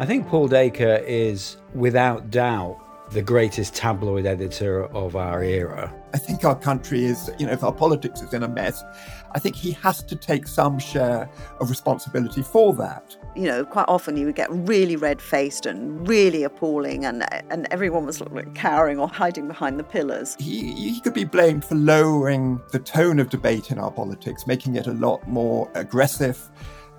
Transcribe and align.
I 0.00 0.06
think 0.06 0.28
Paul 0.28 0.46
Dacre 0.46 1.02
is, 1.08 1.56
without 1.74 2.30
doubt, 2.30 2.78
the 3.10 3.20
greatest 3.20 3.74
tabloid 3.74 4.26
editor 4.26 4.84
of 4.94 5.16
our 5.16 5.42
era. 5.42 5.92
I 6.14 6.18
think 6.18 6.44
our 6.44 6.54
country 6.54 7.04
is, 7.04 7.28
you 7.36 7.46
know, 7.46 7.52
if 7.52 7.64
our 7.64 7.72
politics 7.72 8.22
is 8.22 8.32
in 8.32 8.44
a 8.44 8.48
mess, 8.48 8.84
I 9.32 9.40
think 9.40 9.56
he 9.56 9.72
has 9.72 10.04
to 10.04 10.14
take 10.14 10.46
some 10.46 10.78
share 10.78 11.28
of 11.60 11.68
responsibility 11.68 12.42
for 12.42 12.74
that. 12.74 13.16
You 13.34 13.46
know, 13.46 13.64
quite 13.64 13.86
often 13.88 14.16
you 14.16 14.26
would 14.26 14.36
get 14.36 14.48
really 14.52 14.94
red 14.94 15.20
faced 15.20 15.66
and 15.66 16.06
really 16.06 16.44
appalling, 16.44 17.04
and, 17.04 17.24
and 17.50 17.66
everyone 17.72 18.06
was 18.06 18.20
like 18.20 18.54
cowering 18.54 19.00
or 19.00 19.08
hiding 19.08 19.48
behind 19.48 19.80
the 19.80 19.84
pillars. 19.84 20.36
He, 20.38 20.74
he 20.74 21.00
could 21.00 21.14
be 21.14 21.24
blamed 21.24 21.64
for 21.64 21.74
lowering 21.74 22.60
the 22.70 22.78
tone 22.78 23.18
of 23.18 23.30
debate 23.30 23.72
in 23.72 23.80
our 23.80 23.90
politics, 23.90 24.46
making 24.46 24.76
it 24.76 24.86
a 24.86 24.92
lot 24.92 25.26
more 25.26 25.68
aggressive, 25.74 26.38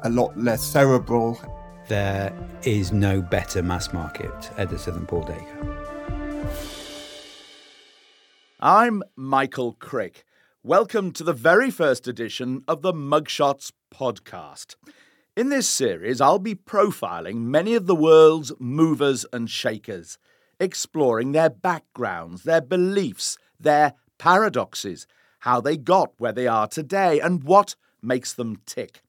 a 0.04 0.10
lot 0.10 0.38
less 0.38 0.62
cerebral. 0.62 1.40
There 1.90 2.32
is 2.66 2.92
no 2.92 3.20
better 3.20 3.64
mass 3.64 3.92
market 3.92 4.52
editor 4.58 4.92
than 4.92 5.08
Paul 5.08 5.24
Dacre. 5.24 6.48
I'm 8.60 9.02
Michael 9.16 9.74
Crick. 9.74 10.24
Welcome 10.62 11.12
to 11.14 11.24
the 11.24 11.34
very 11.34 11.72
first 11.72 12.08
edition 12.08 12.64
of 12.68 12.84
the 12.84 12.94
Mugshots 12.94 13.72
podcast. 13.92 14.76
In 15.36 15.50
this 15.50 15.68
series, 15.68 16.22
I'll 16.22 16.38
be 16.38 16.54
profiling 16.54 17.38
many 17.38 17.74
of 17.74 17.88
the 17.88 17.96
world's 17.96 18.52
movers 18.60 19.26
and 19.34 19.50
shakers, 19.50 20.20
exploring 20.60 21.32
their 21.32 21.50
backgrounds, 21.50 22.44
their 22.44 22.62
beliefs, 22.62 23.36
their 23.60 23.96
paradoxes, 24.20 25.08
how 25.40 25.60
they 25.60 25.76
got 25.76 26.12
where 26.20 26.34
they 26.34 26.46
are 26.46 26.68
today, 26.68 27.20
and 27.20 27.44
what 27.44 27.74
makes 28.00 28.32
them 28.32 28.58
tick. 28.68 29.02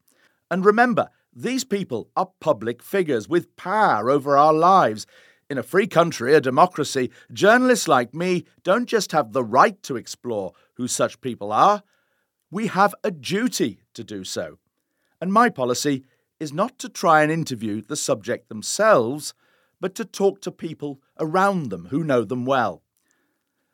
And 0.50 0.64
remember, 0.64 1.10
these 1.32 1.64
people 1.64 2.10
are 2.16 2.30
public 2.40 2.82
figures 2.82 3.28
with 3.28 3.56
power 3.56 4.10
over 4.10 4.36
our 4.36 4.52
lives 4.52 5.06
in 5.48 5.58
a 5.58 5.62
free 5.62 5.86
country, 5.86 6.34
a 6.34 6.40
democracy, 6.40 7.10
journalists 7.32 7.88
like 7.88 8.14
me 8.14 8.44
don't 8.62 8.86
just 8.86 9.12
have 9.12 9.32
the 9.32 9.44
right 9.44 9.82
to 9.82 9.96
explore 9.96 10.52
who 10.74 10.86
such 10.86 11.20
people 11.20 11.52
are, 11.52 11.82
we 12.50 12.68
have 12.68 12.94
a 13.02 13.10
duty 13.10 13.80
to 13.94 14.04
do 14.04 14.24
so. 14.24 14.58
And 15.20 15.32
my 15.32 15.48
policy 15.48 16.04
is 16.38 16.52
not 16.52 16.78
to 16.78 16.88
try 16.88 17.22
and 17.22 17.30
interview 17.30 17.82
the 17.82 17.96
subject 17.96 18.48
themselves, 18.48 19.34
but 19.80 19.94
to 19.96 20.04
talk 20.04 20.40
to 20.40 20.52
people 20.52 21.00
around 21.18 21.70
them 21.70 21.86
who 21.90 22.04
know 22.04 22.24
them 22.24 22.46
well. 22.46 22.82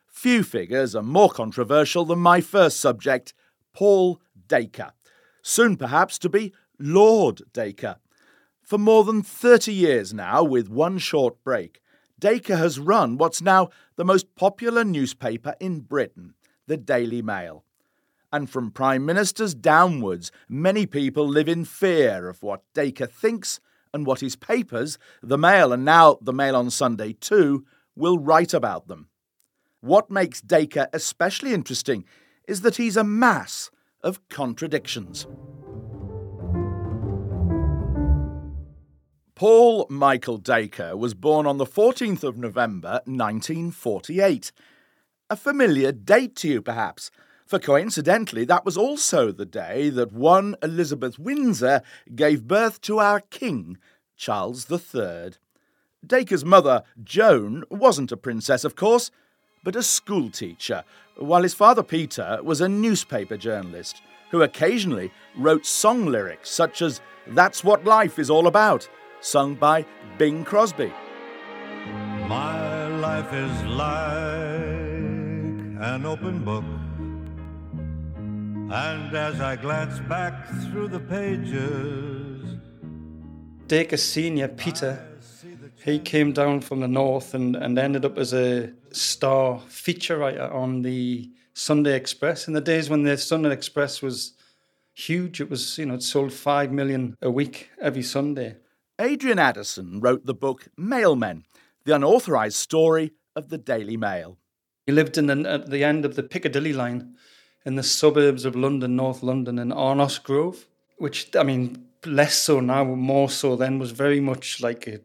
Few 0.07 0.43
figures 0.43 0.97
are 0.97 1.03
more 1.03 1.31
controversial 1.31 2.05
than 2.07 2.19
my 2.19 2.41
first 2.41 2.81
subject, 2.81 3.35
Paul 3.75 4.21
Dacre, 4.49 4.93
soon 5.43 5.77
perhaps 5.77 6.19
to 6.21 6.29
be 6.29 6.55
Lord 6.79 7.43
Dacre. 7.53 7.97
For 8.63 8.79
more 8.79 9.05
than 9.05 9.23
30 9.23 9.73
years 9.73 10.13
now, 10.13 10.43
with 10.43 10.69
one 10.69 10.99
short 10.99 11.43
break, 11.45 11.81
Dacre 12.19 12.57
has 12.57 12.79
run 12.79 13.19
what's 13.19 13.43
now 13.43 13.69
the 13.97 14.05
most 14.05 14.35
popular 14.35 14.85
newspaper 14.85 15.55
in 15.61 15.81
Britain, 15.81 16.35
the 16.67 16.77
Daily 16.77 17.23
Mail. 17.23 17.65
And 18.33 18.51
from 18.51 18.71
Prime 18.71 19.07
Ministers 19.07 19.55
downwards, 19.55 20.33
many 20.49 20.87
people 20.87 21.29
live 21.29 21.49
in 21.49 21.65
fear 21.65 22.29
of 22.29 22.43
what 22.43 22.63
Dacre 22.75 23.07
thinks 23.07 23.61
and 23.95 24.05
what 24.05 24.21
his 24.21 24.37
papers, 24.37 24.99
the 25.23 25.39
Mail 25.39 25.73
and 25.73 25.85
now 25.85 26.19
the 26.21 26.33
Mail 26.33 26.57
on 26.57 26.71
Sunday 26.71 27.13
too, 27.13 27.65
will 27.95 28.19
write 28.19 28.53
about 28.53 28.89
them. 28.89 29.09
What 29.81 30.11
makes 30.11 30.41
Dacre 30.41 30.89
especially 30.93 31.55
interesting 31.55 32.05
is 32.49 32.63
that 32.63 32.77
he's 32.77 32.97
a 32.97 33.05
mass 33.05 33.71
of 34.03 34.27
contradictions. 34.29 35.27
Paul 39.37 39.87
Michael 39.91 40.39
Dacre 40.39 40.97
was 40.97 41.13
born 41.13 41.47
on 41.47 41.59
the 41.59 41.67
14th 41.67 42.25
of 42.25 42.39
November 42.39 43.03
1948. 43.05 44.51
A 45.29 45.37
familiar 45.37 45.93
date 45.93 46.35
to 46.37 46.49
you, 46.49 46.63
perhaps, 46.63 47.11
for 47.47 47.59
coincidentally, 47.59 48.47
that 48.47 48.65
was 48.65 48.79
also 48.79 49.31
the 49.31 49.45
day 49.45 49.91
that 49.91 50.11
one 50.11 50.57
Elizabeth 50.63 51.19
Windsor 51.19 51.83
gave 52.15 52.49
birth 52.49 52.81
to 52.81 52.99
our 52.99 53.21
King, 53.21 53.77
Charles 54.17 54.71
III. 54.73 55.33
Dacre's 56.07 56.47
mother, 56.47 56.83
Joan, 57.05 57.63
wasn't 57.69 58.13
a 58.13 58.17
princess, 58.17 58.65
of 58.65 58.75
course, 58.75 59.11
but 59.63 59.77
a 59.77 59.83
schoolteacher, 59.83 60.83
while 61.19 61.43
his 61.43 61.53
father, 61.53 61.83
Peter, 61.83 62.41
was 62.43 62.63
a 62.63 62.71
newspaper 62.71 63.37
journalist 63.37 64.01
who 64.31 64.41
occasionally 64.41 65.13
wrote 65.37 65.67
song 65.67 66.07
lyrics 66.07 66.49
such 66.49 66.81
as 66.81 67.03
That's 67.27 67.63
What 67.63 67.85
Life 67.85 68.19
is 68.19 68.31
All 68.31 68.47
About 68.47 68.89
sung 69.21 69.55
by 69.55 69.85
Bing 70.19 70.45
Crosby. 70.45 70.93
My 72.29 72.89
life 72.89 73.33
is 73.33 73.63
like 73.65 73.97
an 75.81 76.07
open 76.07 76.45
book. 76.45 76.65
And 78.73 79.15
as 79.15 79.41
I 79.41 79.57
glance 79.57 80.01
back 80.01 80.49
through 80.65 80.89
the 80.89 80.99
pages, 80.99 82.59
Dacre 83.69 83.97
Senior, 83.97 84.49
Peter, 84.49 85.07
he 85.85 85.99
came 86.01 86.33
down 86.33 86.61
from 86.61 86.81
the 86.81 86.89
north 86.89 87.35
and, 87.35 87.55
and 87.55 87.79
ended 87.79 88.05
up 88.05 88.19
as 88.19 88.33
a 88.33 88.73
star 88.91 89.61
feature 89.69 90.19
writer 90.19 90.51
on 90.53 90.83
the 90.83 91.31
Sunday 91.55 91.95
Express. 91.95 92.49
In 92.49 92.55
the 92.55 92.61
days 92.61 92.91
when 92.91 93.05
the 93.05 93.17
Sunday 93.17 93.53
Express 93.53 94.03
was 94.03 94.33
huge, 94.95 95.41
it 95.41 95.49
was, 95.49 95.79
you 95.79 95.87
know, 95.87 95.95
it 95.95 96.03
sold 96.03 96.33
five 96.33 96.73
million 96.73 97.17
a 97.23 97.31
week 97.31 97.71
every 97.81 98.03
Sunday. 98.03 98.57
Adrian 98.99 99.39
Addison 99.39 100.01
wrote 100.01 100.25
the 100.25 100.35
book 100.35 100.69
Mailmen, 100.79 101.43
the 101.85 101.95
unauthorised 101.95 102.57
story 102.57 103.13
of 103.35 103.51
the 103.51 103.59
Daily 103.59 103.97
Mail. 103.97 104.39
He 104.87 104.93
lived 104.93 105.19
in 105.19 105.27
the, 105.27 105.49
at 105.49 105.69
the 105.69 105.85
end 105.85 106.07
of 106.07 106.17
the 106.17 106.23
Piccadilly 106.23 106.73
line 106.73 107.15
in 107.67 107.75
the 107.75 107.83
suburbs 107.83 108.47
of 108.47 108.57
London, 108.57 108.97
North 108.97 109.23
London, 109.23 109.59
in 109.59 109.69
Arnos 109.69 110.23
Grove, 110.23 110.67
which, 110.97 111.35
I 111.37 111.43
mean, 111.43 111.89
less 112.07 112.39
so 112.39 112.61
now, 112.61 112.85
more 112.85 113.29
so 113.29 113.55
then, 113.55 113.79
was 113.79 113.91
very 113.91 114.21
much 114.21 114.63
like 114.63 114.87
a, 114.87 115.01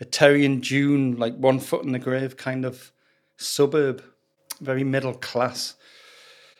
a 0.00 0.04
Terry 0.04 0.44
and 0.44 0.62
June, 0.62 1.16
like 1.16 1.36
one 1.36 1.60
foot 1.60 1.84
in 1.84 1.92
the 1.92 2.00
grave 2.00 2.36
kind 2.36 2.64
of 2.64 2.90
suburb, 3.36 4.02
very 4.60 4.82
middle 4.82 5.14
class, 5.14 5.76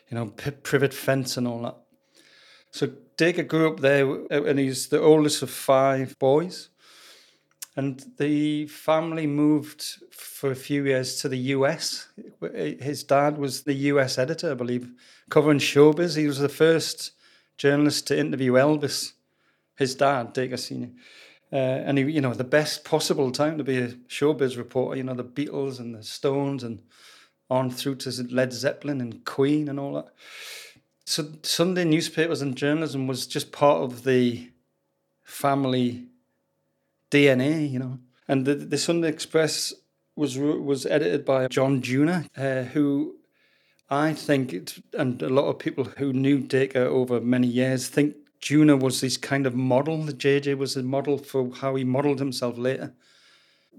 you 0.09 0.15
know, 0.15 0.27
privet 0.27 0.93
fence 0.93 1.35
and 1.35 1.47
all 1.47 1.63
that. 1.63 1.75
So 2.75 2.91
Digger 3.15 3.43
grew 3.43 3.71
up 3.71 3.79
there, 3.79 4.05
uh, 4.05 4.43
and 4.43 4.59
he's 4.59 4.89
the 4.89 4.99
oldest 4.99 5.41
of 5.41 5.49
five 5.49 6.19
boys. 6.19 6.67
And 7.77 8.03
the 8.17 8.67
family 8.67 9.27
moved 9.27 9.81
for 10.11 10.51
a 10.51 10.57
few 10.57 10.83
years 10.83 11.21
to 11.21 11.29
the 11.29 11.37
US. 11.55 12.09
His 12.41 13.05
dad 13.05 13.37
was 13.37 13.63
the 13.63 13.75
US 13.91 14.17
editor, 14.17 14.51
I 14.51 14.55
believe, 14.55 14.91
covering 15.29 15.59
showbiz. 15.59 16.17
He 16.17 16.27
was 16.27 16.39
the 16.39 16.49
first 16.49 17.13
journalist 17.57 18.07
to 18.07 18.19
interview 18.19 18.51
Elvis, 18.55 19.13
his 19.77 19.95
dad, 19.95 20.33
Dacre 20.33 20.57
Senior. 20.57 20.91
Uh, 21.53 21.55
and 21.55 21.97
he, 21.97 22.03
you 22.03 22.19
know, 22.19 22.33
the 22.33 22.43
best 22.43 22.83
possible 22.83 23.31
time 23.31 23.57
to 23.57 23.63
be 23.63 23.77
a 23.77 23.87
showbiz 24.09 24.57
reporter. 24.57 24.97
You 24.97 25.03
know, 25.03 25.13
the 25.13 25.23
Beatles 25.23 25.79
and 25.79 25.95
the 25.95 26.03
Stones, 26.03 26.61
and 26.61 26.81
on 27.49 27.69
through 27.69 27.95
to 27.95 28.23
Led 28.29 28.51
Zeppelin 28.51 28.99
and 28.99 29.23
Queen 29.23 29.69
and 29.69 29.79
all 29.79 29.93
that. 29.93 30.09
So 31.05 31.27
Sunday 31.43 31.85
newspapers 31.85 32.41
and 32.41 32.55
journalism 32.55 33.05
was 33.05 33.27
just 33.27 33.51
part 33.51 33.83
of 33.83 34.03
the 34.03 34.49
family 35.23 36.07
DNA, 37.11 37.69
you 37.71 37.77
know. 37.77 37.99
And 38.27 38.45
the, 38.45 38.55
the 38.55 38.77
Sunday 38.77 39.09
Express 39.09 39.73
was 40.15 40.37
was 40.37 40.85
edited 40.87 41.23
by 41.23 41.47
John 41.47 41.81
Junor, 41.81 42.27
uh, 42.35 42.63
who 42.69 43.17
I 43.89 44.13
think, 44.13 44.81
and 44.97 45.21
a 45.21 45.29
lot 45.29 45.47
of 45.47 45.59
people 45.59 45.83
who 45.83 46.11
knew 46.11 46.39
Dacre 46.39 46.85
over 46.85 47.21
many 47.21 47.47
years 47.47 47.87
think 47.87 48.15
Junor 48.41 48.81
was 48.81 49.01
this 49.01 49.17
kind 49.17 49.45
of 49.45 49.53
model. 49.53 50.03
The 50.03 50.13
JJ 50.13 50.57
was 50.57 50.75
a 50.75 50.81
model 50.81 51.19
for 51.19 51.51
how 51.53 51.75
he 51.75 51.83
modelled 51.83 52.19
himself 52.19 52.57
later. 52.57 52.93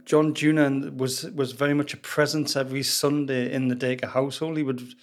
John 0.05 0.33
Junor 0.33 0.97
was 0.97 1.25
was 1.25 1.53
very 1.53 1.75
much 1.75 1.93
a 1.93 1.97
presence 1.97 2.55
every 2.55 2.85
Sunday 2.85 3.53
in 3.53 3.67
the 3.67 3.75
Dacre 3.75 4.07
household. 4.07 4.59
He 4.59 4.63
would 4.63 4.95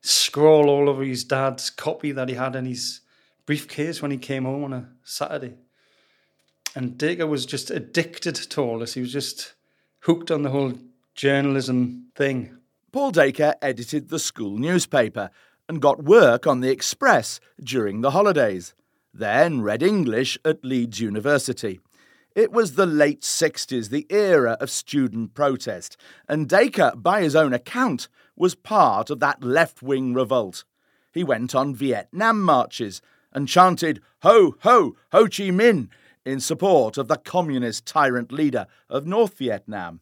scroll 0.00 0.68
all 0.68 0.88
over 0.88 1.02
his 1.02 1.24
dad's 1.24 1.70
copy 1.70 2.12
that 2.12 2.28
he 2.28 2.34
had 2.34 2.56
in 2.56 2.64
his 2.64 3.00
briefcase 3.46 4.00
when 4.00 4.10
he 4.10 4.16
came 4.16 4.44
home 4.44 4.64
on 4.64 4.72
a 4.72 4.88
Saturday. 5.04 5.54
And 6.74 6.96
Dacre 6.96 7.26
was 7.26 7.46
just 7.46 7.70
addicted 7.70 8.34
to 8.36 8.60
all 8.60 8.78
this. 8.78 8.94
He 8.94 9.00
was 9.00 9.12
just 9.12 9.54
hooked 10.00 10.30
on 10.30 10.42
the 10.42 10.50
whole 10.50 10.74
journalism 11.14 12.06
thing. 12.14 12.56
Paul 12.92 13.10
Dacre 13.10 13.54
edited 13.60 14.08
the 14.08 14.18
school 14.18 14.56
newspaper 14.56 15.30
and 15.68 15.82
got 15.82 16.02
work 16.02 16.46
on 16.46 16.60
the 16.60 16.70
Express 16.70 17.40
during 17.62 18.00
the 18.00 18.12
holidays, 18.12 18.74
then 19.12 19.60
read 19.60 19.82
English 19.82 20.38
at 20.44 20.64
Leeds 20.64 21.00
University. 21.00 21.80
It 22.34 22.52
was 22.52 22.74
the 22.74 22.86
late 22.86 23.22
60s, 23.22 23.90
the 23.90 24.06
era 24.08 24.56
of 24.60 24.70
student 24.70 25.34
protest, 25.34 25.96
and 26.28 26.48
Dacre, 26.48 26.92
by 26.94 27.22
his 27.22 27.34
own 27.34 27.52
account, 27.52 28.08
was 28.36 28.54
part 28.54 29.10
of 29.10 29.18
that 29.20 29.42
left 29.42 29.82
wing 29.82 30.14
revolt. 30.14 30.64
He 31.12 31.24
went 31.24 31.54
on 31.54 31.74
Vietnam 31.74 32.40
marches 32.40 33.02
and 33.32 33.48
chanted 33.48 34.00
Ho, 34.22 34.56
ho, 34.60 34.96
Ho 35.12 35.24
Chi 35.24 35.50
Minh 35.50 35.88
in 36.24 36.38
support 36.38 36.96
of 36.96 37.08
the 37.08 37.16
communist 37.16 37.84
tyrant 37.86 38.30
leader 38.30 38.66
of 38.88 39.06
North 39.06 39.36
Vietnam. 39.38 40.00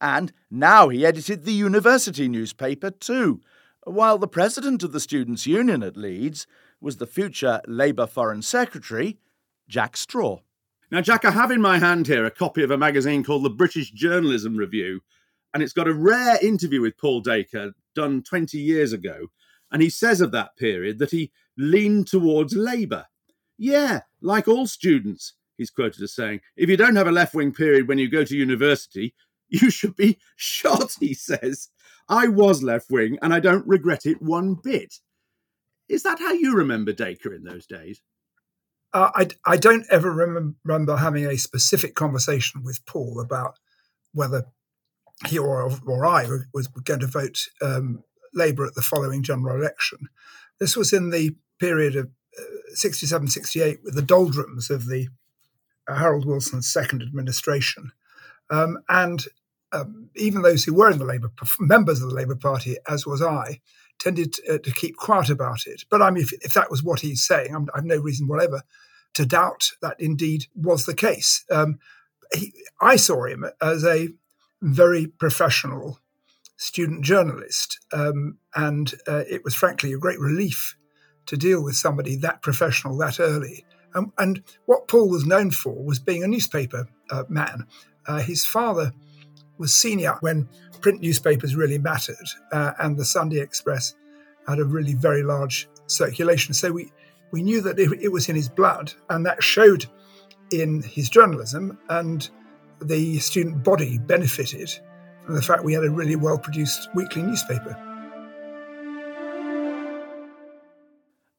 And 0.00 0.32
now 0.50 0.88
he 0.88 1.06
edited 1.06 1.44
the 1.44 1.52
university 1.52 2.26
newspaper 2.26 2.90
too, 2.90 3.40
while 3.84 4.18
the 4.18 4.26
president 4.26 4.82
of 4.82 4.92
the 4.92 5.00
Students' 5.00 5.46
Union 5.46 5.82
at 5.82 5.96
Leeds 5.96 6.46
was 6.80 6.96
the 6.96 7.06
future 7.06 7.60
Labour 7.66 8.06
Foreign 8.06 8.42
Secretary, 8.42 9.18
Jack 9.68 9.96
Straw. 9.96 10.40
Now, 10.92 11.00
Jack, 11.00 11.24
I 11.24 11.30
have 11.30 11.52
in 11.52 11.60
my 11.60 11.78
hand 11.78 12.08
here 12.08 12.26
a 12.26 12.32
copy 12.32 12.64
of 12.64 12.72
a 12.72 12.78
magazine 12.78 13.22
called 13.22 13.44
the 13.44 13.50
British 13.50 13.92
Journalism 13.92 14.56
Review, 14.56 15.02
and 15.54 15.62
it's 15.62 15.72
got 15.72 15.86
a 15.86 15.94
rare 15.94 16.44
interview 16.44 16.80
with 16.80 16.98
Paul 16.98 17.20
Dacre 17.20 17.74
done 17.94 18.24
20 18.24 18.58
years 18.58 18.92
ago. 18.92 19.28
And 19.70 19.82
he 19.82 19.88
says 19.88 20.20
of 20.20 20.32
that 20.32 20.56
period 20.56 20.98
that 20.98 21.12
he 21.12 21.30
leaned 21.56 22.08
towards 22.08 22.56
Labour. 22.56 23.06
Yeah, 23.56 24.00
like 24.20 24.48
all 24.48 24.66
students, 24.66 25.34
he's 25.56 25.70
quoted 25.70 26.02
as 26.02 26.12
saying, 26.12 26.40
if 26.56 26.68
you 26.68 26.76
don't 26.76 26.96
have 26.96 27.06
a 27.06 27.12
left 27.12 27.34
wing 27.34 27.52
period 27.52 27.86
when 27.86 27.98
you 27.98 28.10
go 28.10 28.24
to 28.24 28.36
university, 28.36 29.14
you 29.48 29.70
should 29.70 29.94
be 29.94 30.18
shot, 30.36 30.96
he 30.98 31.14
says. 31.14 31.68
I 32.08 32.26
was 32.26 32.64
left 32.64 32.90
wing 32.90 33.16
and 33.22 33.32
I 33.32 33.38
don't 33.38 33.66
regret 33.66 34.06
it 34.06 34.20
one 34.20 34.54
bit. 34.60 34.96
Is 35.88 36.02
that 36.02 36.18
how 36.18 36.32
you 36.32 36.56
remember 36.56 36.92
Dacre 36.92 37.32
in 37.32 37.44
those 37.44 37.66
days? 37.66 38.02
Uh, 38.92 39.10
I, 39.14 39.28
I 39.46 39.56
don't 39.56 39.86
ever 39.90 40.10
remember, 40.10 40.56
remember 40.64 40.96
having 40.96 41.26
a 41.26 41.38
specific 41.38 41.94
conversation 41.94 42.62
with 42.64 42.84
Paul 42.86 43.20
about 43.20 43.58
whether 44.12 44.46
he 45.26 45.38
or, 45.38 45.70
or 45.86 46.06
I 46.06 46.26
was 46.52 46.66
going 46.66 47.00
to 47.00 47.06
vote 47.06 47.48
um, 47.62 48.02
Labour 48.34 48.66
at 48.66 48.74
the 48.74 48.82
following 48.82 49.22
general 49.22 49.56
election. 49.56 50.08
This 50.58 50.76
was 50.76 50.92
in 50.92 51.10
the 51.10 51.36
period 51.58 51.96
of 51.96 52.10
uh, 52.38 52.42
67, 52.74 53.28
68, 53.28 53.80
with 53.84 53.94
the 53.94 54.02
doldrums 54.02 54.70
of 54.70 54.86
the 54.86 55.08
uh, 55.88 55.94
Harold 55.94 56.24
Wilson's 56.24 56.72
second 56.72 57.02
administration. 57.02 57.92
Um, 58.50 58.78
and 58.88 59.24
um, 59.72 60.10
even 60.16 60.42
those 60.42 60.64
who 60.64 60.74
were 60.74 60.90
in 60.90 60.98
the 60.98 61.04
Labour, 61.04 61.30
members 61.58 62.02
of 62.02 62.08
the 62.08 62.14
Labour 62.14 62.34
Party, 62.34 62.76
as 62.88 63.06
was 63.06 63.22
I, 63.22 63.60
tended 64.00 64.32
to, 64.32 64.54
uh, 64.54 64.58
to 64.58 64.72
keep 64.72 64.96
quiet 64.96 65.30
about 65.30 65.66
it. 65.66 65.84
But 65.88 66.02
I 66.02 66.10
mean, 66.10 66.24
if, 66.24 66.32
if 66.42 66.54
that 66.54 66.70
was 66.70 66.82
what 66.82 67.00
he's 67.00 67.22
saying, 67.22 67.54
I'm, 67.54 67.68
i 67.74 67.78
have 67.78 67.84
no 67.84 67.98
reason 67.98 68.26
whatever 68.26 68.62
to 69.14 69.26
doubt 69.26 69.70
that 69.82 70.00
indeed 70.00 70.46
was 70.54 70.86
the 70.86 70.94
case. 70.94 71.44
Um, 71.50 71.78
he, 72.34 72.52
I 72.80 72.96
saw 72.96 73.24
him 73.24 73.44
as 73.60 73.84
a 73.84 74.08
very 74.62 75.06
professional 75.06 76.00
student 76.56 77.02
journalist, 77.04 77.80
um, 77.92 78.38
and 78.54 78.94
uh, 79.08 79.24
it 79.28 79.44
was 79.44 79.54
frankly 79.54 79.92
a 79.92 79.98
great 79.98 80.20
relief 80.20 80.76
to 81.26 81.36
deal 81.36 81.62
with 81.62 81.76
somebody 81.76 82.16
that 82.16 82.42
professional 82.42 82.96
that 82.98 83.20
early. 83.20 83.64
Um, 83.94 84.12
and 84.18 84.42
what 84.66 84.88
Paul 84.88 85.08
was 85.08 85.26
known 85.26 85.50
for 85.50 85.84
was 85.84 85.98
being 85.98 86.22
a 86.22 86.28
newspaper 86.28 86.88
uh, 87.10 87.24
man. 87.28 87.66
Uh, 88.06 88.18
his 88.18 88.44
father 88.44 88.92
was 89.60 89.72
senior 89.72 90.16
when 90.20 90.48
print 90.80 91.00
newspapers 91.00 91.54
really 91.54 91.78
mattered, 91.78 92.26
uh, 92.50 92.72
and 92.80 92.96
the 92.96 93.04
Sunday 93.04 93.38
Express 93.38 93.94
had 94.48 94.58
a 94.58 94.64
really 94.64 94.94
very 94.94 95.22
large 95.22 95.68
circulation. 95.86 96.54
So 96.54 96.72
we, 96.72 96.90
we 97.30 97.42
knew 97.42 97.60
that 97.60 97.78
it, 97.78 97.92
it 98.00 98.08
was 98.08 98.28
in 98.28 98.34
his 98.34 98.48
blood, 98.48 98.92
and 99.10 99.24
that 99.26 99.42
showed 99.42 99.86
in 100.50 100.82
his 100.82 101.08
journalism, 101.08 101.78
and 101.90 102.28
the 102.80 103.18
student 103.18 103.62
body 103.62 103.98
benefited 103.98 104.72
from 105.26 105.34
the 105.34 105.42
fact 105.42 105.62
we 105.62 105.74
had 105.74 105.84
a 105.84 105.90
really 105.90 106.16
well 106.16 106.38
produced 106.38 106.88
weekly 106.94 107.22
newspaper. 107.22 107.76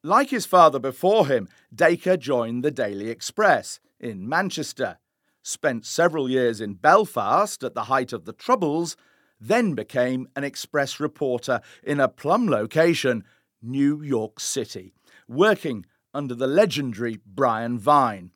Like 0.04 0.30
his 0.30 0.46
father 0.46 0.80
before 0.80 1.28
him, 1.28 1.50
Dacre 1.74 2.18
joined 2.18 2.64
the 2.64 2.72
Daily 2.72 3.10
Express 3.10 3.80
in 4.00 4.28
Manchester, 4.28 4.98
spent 5.44 5.86
several 5.86 6.30
years 6.30 6.62
in 6.62 6.74
Belfast 6.74 7.64
at 7.64 7.76
the 7.76 7.86
height 7.86 8.14
of 8.14 8.26
the 8.26 8.34
Troubles, 8.34 8.96
then 9.40 9.74
became 9.74 10.28
an 10.36 10.44
Express 10.44 11.00
reporter 11.00 11.62
in 11.84 12.00
a 12.00 12.08
plum 12.08 12.48
location, 12.48 13.24
New 13.62 14.02
York 14.02 14.40
City, 14.40 14.94
working 15.28 15.86
under 16.14 16.36
the 16.36 16.48
legendary 16.48 17.20
Brian 17.26 17.80
Vine. 17.80 18.32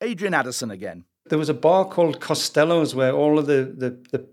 Adrian 0.00 0.34
Addison 0.34 0.70
again. 0.70 1.04
There 1.26 1.38
was 1.38 1.48
a 1.48 1.54
bar 1.54 1.84
called 1.84 2.20
Costello's 2.20 2.94
where 2.94 3.12
all 3.12 3.38
of 3.38 3.46
the, 3.46 3.72
the, 3.76 4.26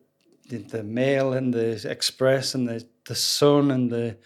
the, 0.49 0.57
the 0.57 0.83
Mail 0.83 1.33
and 1.33 1.53
the 1.53 1.89
Express 1.89 2.55
and 2.55 2.67
the, 2.67 2.87
the 3.05 3.15
Sun 3.15 3.69
and 3.71 3.91
the 3.91 4.17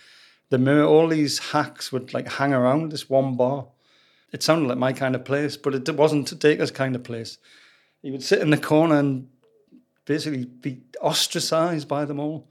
the 0.52 0.58
mirror, 0.58 0.84
all 0.84 1.08
these 1.08 1.40
hacks 1.40 1.92
would 1.92 2.14
like 2.14 2.34
hang 2.34 2.54
around 2.54 2.92
this 2.92 3.10
one 3.10 3.36
bar. 3.36 3.68
It 4.34 4.44
sounded 4.44 4.68
like 4.68 4.78
my 4.78 4.92
kind 4.94 5.16
of 5.16 5.26
place, 5.26 5.56
but 5.56 5.74
it 5.74 5.96
wasn't 5.96 6.38
Dacre's 6.40 6.72
kind 6.72 6.94
of 6.96 7.04
place. 7.04 7.38
He 8.02 8.12
would 8.12 8.24
sit 8.24 8.40
in 8.40 8.50
the 8.50 8.58
corner 8.58 8.98
and 8.98 9.28
basically 10.06 10.46
be 10.46 10.82
ostracized 11.02 11.88
by 11.88 12.06
them 12.06 12.20
all. 12.20 12.48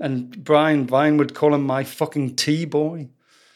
And 0.00 0.42
Brian 0.42 0.86
Vine 0.86 1.18
would 1.18 1.34
call 1.34 1.54
him 1.54 1.64
my 1.64 1.84
fucking 1.84 2.36
tea 2.36 2.64
boy. 2.64 3.10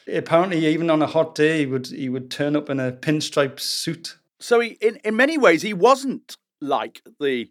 Apparently, 0.07 0.65
even 0.67 0.91
on 0.91 1.01
a 1.01 1.07
hot 1.07 1.33
day, 1.33 1.59
he 1.59 1.65
would 1.65 1.87
he 1.87 2.09
would 2.09 2.29
turn 2.29 2.55
up 2.55 2.69
in 2.69 2.79
a 2.79 2.91
pinstripe 2.91 3.59
suit. 3.59 4.17
So 4.39 4.59
he, 4.59 4.77
in 4.79 4.97
in 4.97 5.15
many 5.15 5.37
ways, 5.37 5.63
he 5.63 5.73
wasn't 5.73 6.37
like 6.61 7.01
the 7.19 7.49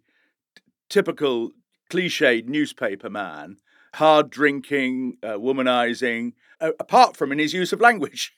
typical 0.88 1.50
cliched 1.90 2.46
newspaper 2.46 3.10
man 3.10 3.56
hard 3.94 4.28
drinking, 4.28 5.16
uh, 5.22 5.34
womanizing, 5.34 6.32
uh, 6.60 6.72
apart 6.80 7.16
from 7.16 7.32
in 7.32 7.38
his 7.38 7.54
use 7.54 7.72
of 7.72 7.80
language. 7.80 8.36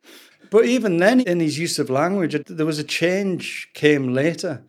but 0.50 0.64
even 0.64 0.98
then, 0.98 1.20
in 1.20 1.40
his 1.40 1.58
use 1.58 1.78
of 1.78 1.90
language, 1.90 2.36
there 2.46 2.66
was 2.66 2.78
a 2.78 2.84
change 2.84 3.68
came 3.74 4.12
later. 4.12 4.62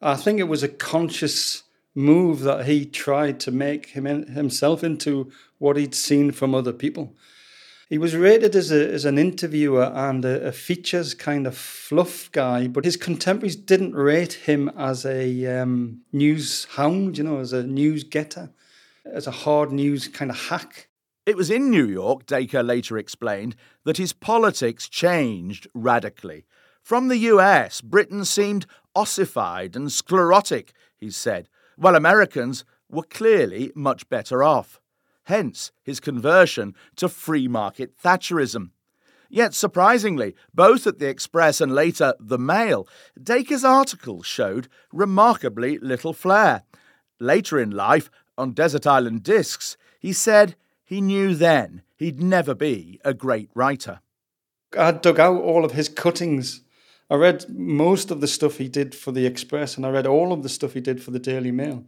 I 0.00 0.16
think 0.16 0.38
it 0.38 0.48
was 0.48 0.62
a 0.62 0.68
conscious 0.68 1.62
move 1.94 2.40
that 2.40 2.66
he 2.66 2.84
tried 2.84 3.40
to 3.40 3.50
make 3.50 3.86
him 3.90 4.06
in, 4.06 4.26
himself 4.28 4.84
into 4.84 5.30
what 5.58 5.76
he'd 5.76 5.94
seen 5.94 6.30
from 6.30 6.54
other 6.54 6.72
people. 6.72 7.14
He 7.88 7.98
was 7.98 8.16
rated 8.16 8.56
as, 8.56 8.72
a, 8.72 8.92
as 8.92 9.04
an 9.04 9.16
interviewer 9.16 9.92
and 9.94 10.24
a, 10.24 10.48
a, 10.48 10.52
features 10.52 11.14
kind 11.14 11.46
of 11.46 11.56
fluff 11.56 12.30
guy, 12.32 12.66
but 12.66 12.84
his 12.84 12.96
contemporaries 12.96 13.54
didn't 13.56 13.94
rate 13.94 14.32
him 14.32 14.70
as 14.76 15.06
a 15.06 15.46
um, 15.46 16.00
news 16.12 16.66
hound, 16.72 17.16
you 17.16 17.24
know, 17.24 17.38
as 17.38 17.52
a 17.52 17.62
news 17.62 18.02
getter 18.02 18.50
as 19.12 19.26
a 19.26 19.30
hard 19.30 19.72
news 19.72 20.08
kind 20.08 20.30
of 20.30 20.38
hack. 20.38 20.85
It 21.26 21.36
was 21.36 21.50
in 21.50 21.70
New 21.70 21.86
York, 21.86 22.24
Dacre 22.24 22.62
later 22.62 22.96
explained, 22.96 23.56
that 23.82 23.96
his 23.96 24.12
politics 24.12 24.88
changed 24.88 25.66
radically. 25.74 26.46
From 26.80 27.08
the 27.08 27.18
US, 27.18 27.80
Britain 27.80 28.24
seemed 28.24 28.64
ossified 28.94 29.74
and 29.74 29.90
sclerotic, 29.90 30.72
he 30.96 31.10
said, 31.10 31.48
while 31.74 31.96
Americans 31.96 32.64
were 32.88 33.02
clearly 33.02 33.72
much 33.74 34.08
better 34.08 34.44
off. 34.44 34.80
Hence 35.24 35.72
his 35.82 35.98
conversion 35.98 36.76
to 36.94 37.08
free 37.08 37.48
market 37.48 37.98
Thatcherism. 38.00 38.70
Yet 39.28 39.52
surprisingly, 39.52 40.36
both 40.54 40.86
at 40.86 41.00
the 41.00 41.08
Express 41.08 41.60
and 41.60 41.74
later 41.74 42.14
the 42.20 42.38
Mail, 42.38 42.86
Dacre's 43.20 43.64
articles 43.64 44.26
showed 44.26 44.68
remarkably 44.92 45.78
little 45.78 46.12
flair. 46.12 46.62
Later 47.18 47.58
in 47.58 47.72
life, 47.72 48.08
on 48.38 48.52
Desert 48.52 48.86
Island 48.86 49.24
Discs, 49.24 49.76
he 49.98 50.12
said 50.12 50.54
he 50.86 51.00
knew 51.00 51.34
then 51.34 51.82
he'd 51.96 52.22
never 52.22 52.54
be 52.54 53.00
a 53.04 53.12
great 53.12 53.50
writer. 53.54 54.00
I 54.78 54.92
dug 54.92 55.18
out 55.18 55.42
all 55.42 55.64
of 55.64 55.72
his 55.72 55.88
cuttings. 55.88 56.62
I 57.10 57.16
read 57.16 57.46
most 57.48 58.10
of 58.10 58.20
the 58.20 58.28
stuff 58.28 58.58
he 58.58 58.68
did 58.68 58.94
for 58.94 59.10
the 59.12 59.26
Express, 59.26 59.76
and 59.76 59.84
I 59.84 59.90
read 59.90 60.06
all 60.06 60.32
of 60.32 60.42
the 60.42 60.48
stuff 60.48 60.74
he 60.74 60.80
did 60.80 61.02
for 61.02 61.10
the 61.10 61.18
Daily 61.18 61.50
Mail. 61.50 61.84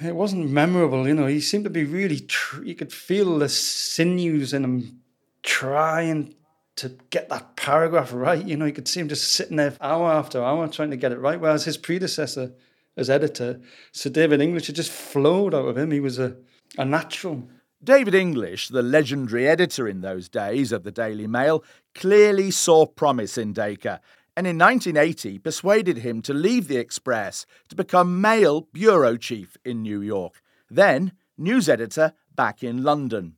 It 0.00 0.14
wasn't 0.14 0.50
memorable, 0.50 1.08
you 1.08 1.14
know. 1.14 1.26
He 1.26 1.40
seemed 1.40 1.64
to 1.64 1.70
be 1.70 1.84
really. 1.84 2.20
Tr- 2.20 2.62
you 2.62 2.74
could 2.74 2.92
feel 2.92 3.38
the 3.38 3.48
sinews 3.48 4.52
in 4.52 4.64
him 4.64 5.00
trying 5.42 6.34
to 6.76 6.90
get 7.10 7.28
that 7.30 7.56
paragraph 7.56 8.12
right. 8.12 8.44
You 8.44 8.56
know, 8.56 8.64
you 8.64 8.72
could 8.72 8.88
see 8.88 9.00
him 9.00 9.08
just 9.08 9.32
sitting 9.32 9.56
there 9.56 9.74
hour 9.80 10.10
after 10.10 10.42
hour 10.42 10.68
trying 10.68 10.90
to 10.90 10.96
get 10.96 11.12
it 11.12 11.20
right. 11.20 11.40
Whereas 11.40 11.64
his 11.64 11.76
predecessor, 11.76 12.52
as 12.96 13.08
editor, 13.08 13.60
Sir 13.92 14.10
David 14.10 14.40
English, 14.40 14.68
it 14.68 14.72
just 14.72 14.90
flowed 14.90 15.54
out 15.54 15.68
of 15.68 15.78
him. 15.78 15.90
He 15.90 16.00
was 16.00 16.18
a, 16.18 16.36
a 16.76 16.84
natural. 16.84 17.48
David 17.84 18.14
English, 18.14 18.68
the 18.68 18.82
legendary 18.82 19.48
editor 19.48 19.88
in 19.88 20.02
those 20.02 20.28
days 20.28 20.70
of 20.70 20.84
the 20.84 20.92
Daily 20.92 21.26
Mail, 21.26 21.64
clearly 21.96 22.52
saw 22.52 22.86
promise 22.86 23.36
in 23.36 23.52
Dacre 23.52 23.98
and 24.36 24.46
in 24.46 24.56
1980 24.56 25.40
persuaded 25.40 25.98
him 25.98 26.22
to 26.22 26.32
leave 26.32 26.68
the 26.68 26.76
Express 26.76 27.44
to 27.68 27.74
become 27.74 28.20
Mail 28.20 28.68
bureau 28.72 29.16
chief 29.16 29.56
in 29.64 29.82
New 29.82 30.00
York, 30.00 30.40
then 30.70 31.10
news 31.36 31.68
editor 31.68 32.12
back 32.36 32.62
in 32.62 32.84
London. 32.84 33.34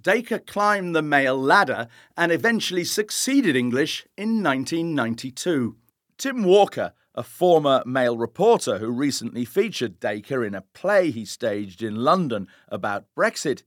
Dacre 0.00 0.38
climbed 0.38 0.96
the 0.96 1.02
Mail 1.02 1.38
ladder 1.38 1.86
and 2.16 2.32
eventually 2.32 2.84
succeeded 2.84 3.56
English 3.56 4.06
in 4.16 4.42
1992. 4.42 5.76
Tim 6.16 6.44
Walker 6.44 6.94
a 7.14 7.22
former 7.22 7.82
Mail 7.84 8.16
reporter 8.16 8.78
who 8.78 8.90
recently 8.90 9.44
featured 9.44 10.00
Dacre 10.00 10.44
in 10.44 10.54
a 10.54 10.62
play 10.62 11.10
he 11.10 11.24
staged 11.24 11.82
in 11.82 11.96
London 11.96 12.48
about 12.68 13.04
Brexit, 13.14 13.62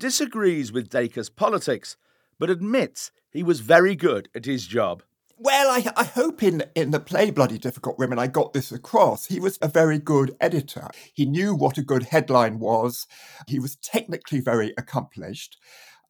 disagrees 0.00 0.72
with 0.72 0.88
Dacre's 0.88 1.30
politics, 1.30 1.96
but 2.38 2.50
admits 2.50 3.12
he 3.30 3.44
was 3.44 3.60
very 3.60 3.94
good 3.94 4.28
at 4.34 4.46
his 4.46 4.66
job. 4.66 5.04
Well, 5.36 5.70
I, 5.70 5.84
I 5.96 6.04
hope 6.04 6.42
in, 6.42 6.64
in 6.74 6.90
the 6.90 7.00
play 7.00 7.30
Bloody 7.30 7.58
Difficult 7.58 7.98
Women 7.98 8.18
I 8.18 8.26
got 8.26 8.52
this 8.52 8.72
across. 8.72 9.26
He 9.26 9.38
was 9.38 9.58
a 9.62 9.68
very 9.68 9.98
good 9.98 10.34
editor. 10.40 10.88
He 11.14 11.24
knew 11.24 11.54
what 11.54 11.78
a 11.78 11.82
good 11.82 12.04
headline 12.04 12.58
was. 12.58 13.06
He 13.46 13.58
was 13.58 13.76
technically 13.76 14.40
very 14.40 14.74
accomplished. 14.76 15.58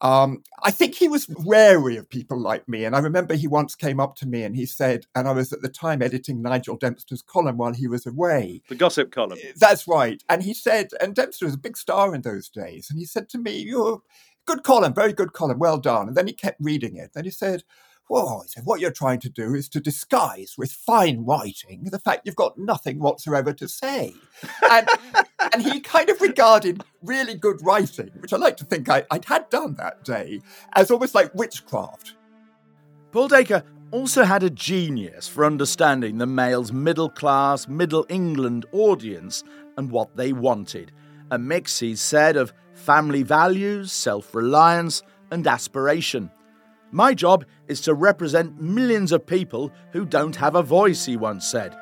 Um, 0.02 0.42
I 0.62 0.70
think 0.70 0.94
he 0.94 1.08
was 1.08 1.28
wary 1.28 1.96
of 1.96 2.08
people 2.08 2.38
like 2.38 2.66
me. 2.68 2.84
And 2.84 2.96
I 2.96 3.00
remember 3.00 3.34
he 3.34 3.46
once 3.46 3.74
came 3.74 4.00
up 4.00 4.16
to 4.16 4.26
me 4.26 4.42
and 4.42 4.56
he 4.56 4.64
said, 4.64 5.06
and 5.14 5.28
I 5.28 5.32
was 5.32 5.52
at 5.52 5.60
the 5.60 5.68
time 5.68 6.00
editing 6.00 6.40
Nigel 6.40 6.76
Dempster's 6.76 7.22
column 7.22 7.58
while 7.58 7.74
he 7.74 7.86
was 7.86 8.06
away. 8.06 8.62
The 8.68 8.76
gossip 8.76 9.10
column. 9.10 9.38
That's 9.56 9.86
right. 9.86 10.22
And 10.28 10.42
he 10.42 10.54
said, 10.54 10.88
and 11.00 11.14
Dempster 11.14 11.44
was 11.44 11.54
a 11.54 11.58
big 11.58 11.76
star 11.76 12.14
in 12.14 12.22
those 12.22 12.48
days. 12.48 12.88
And 12.88 12.98
he 12.98 13.04
said 13.04 13.28
to 13.30 13.38
me, 13.38 13.58
You're 13.58 14.00
good 14.46 14.62
column, 14.62 14.94
very 14.94 15.12
good 15.12 15.32
column, 15.32 15.58
well 15.58 15.78
done. 15.78 16.08
And 16.08 16.16
then 16.16 16.26
he 16.26 16.32
kept 16.32 16.60
reading 16.60 16.96
it. 16.96 17.12
Then 17.14 17.24
he 17.24 17.30
said, 17.30 17.62
Whoa, 18.10 18.40
he 18.40 18.48
said, 18.48 18.64
what 18.66 18.80
you're 18.80 18.90
trying 18.90 19.20
to 19.20 19.28
do 19.28 19.54
is 19.54 19.68
to 19.68 19.78
disguise 19.78 20.56
with 20.58 20.72
fine 20.72 21.24
writing 21.24 21.84
the 21.84 22.00
fact 22.00 22.22
you've 22.24 22.34
got 22.34 22.58
nothing 22.58 22.98
whatsoever 22.98 23.52
to 23.52 23.68
say. 23.68 24.14
And, 24.68 24.88
and 25.52 25.62
he 25.62 25.78
kind 25.78 26.10
of 26.10 26.20
regarded 26.20 26.82
really 27.02 27.36
good 27.36 27.64
writing, 27.64 28.10
which 28.18 28.32
I 28.32 28.36
like 28.36 28.56
to 28.56 28.64
think 28.64 28.88
I, 28.88 29.04
I'd 29.12 29.26
had 29.26 29.48
done 29.48 29.76
that 29.76 30.02
day, 30.02 30.40
as 30.72 30.90
almost 30.90 31.14
like 31.14 31.32
witchcraft. 31.36 32.14
Paul 33.12 33.28
Dacre 33.28 33.62
also 33.92 34.24
had 34.24 34.42
a 34.42 34.50
genius 34.50 35.28
for 35.28 35.44
understanding 35.44 36.18
the 36.18 36.26
Mail's 36.26 36.72
middle 36.72 37.10
class, 37.10 37.68
middle 37.68 38.06
England 38.08 38.66
audience 38.72 39.44
and 39.76 39.88
what 39.88 40.16
they 40.16 40.32
wanted. 40.32 40.90
A 41.30 41.38
mix, 41.38 41.78
he 41.78 41.94
said, 41.94 42.36
of 42.36 42.52
family 42.74 43.22
values, 43.22 43.92
self 43.92 44.34
reliance, 44.34 45.00
and 45.30 45.46
aspiration. 45.46 46.28
My 46.92 47.14
job 47.14 47.44
is 47.68 47.80
to 47.82 47.94
represent 47.94 48.60
millions 48.60 49.12
of 49.12 49.26
people 49.26 49.72
who 49.92 50.04
don't 50.04 50.36
have 50.36 50.54
a 50.56 50.62
voice, 50.62 51.04
he 51.06 51.16
once 51.16 51.46
said. 51.46 51.76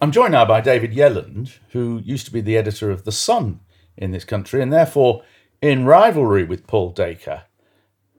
I'm 0.00 0.12
joined 0.12 0.32
now 0.32 0.44
by 0.44 0.60
David 0.60 0.92
Yelland, 0.92 1.58
who 1.70 2.00
used 2.04 2.26
to 2.26 2.32
be 2.32 2.40
the 2.40 2.56
editor 2.56 2.90
of 2.90 3.04
The 3.04 3.12
Sun 3.12 3.60
in 3.96 4.10
this 4.10 4.24
country 4.24 4.62
and 4.62 4.72
therefore 4.72 5.22
in 5.60 5.86
rivalry 5.86 6.44
with 6.44 6.66
Paul 6.66 6.90
Dacre. 6.90 7.44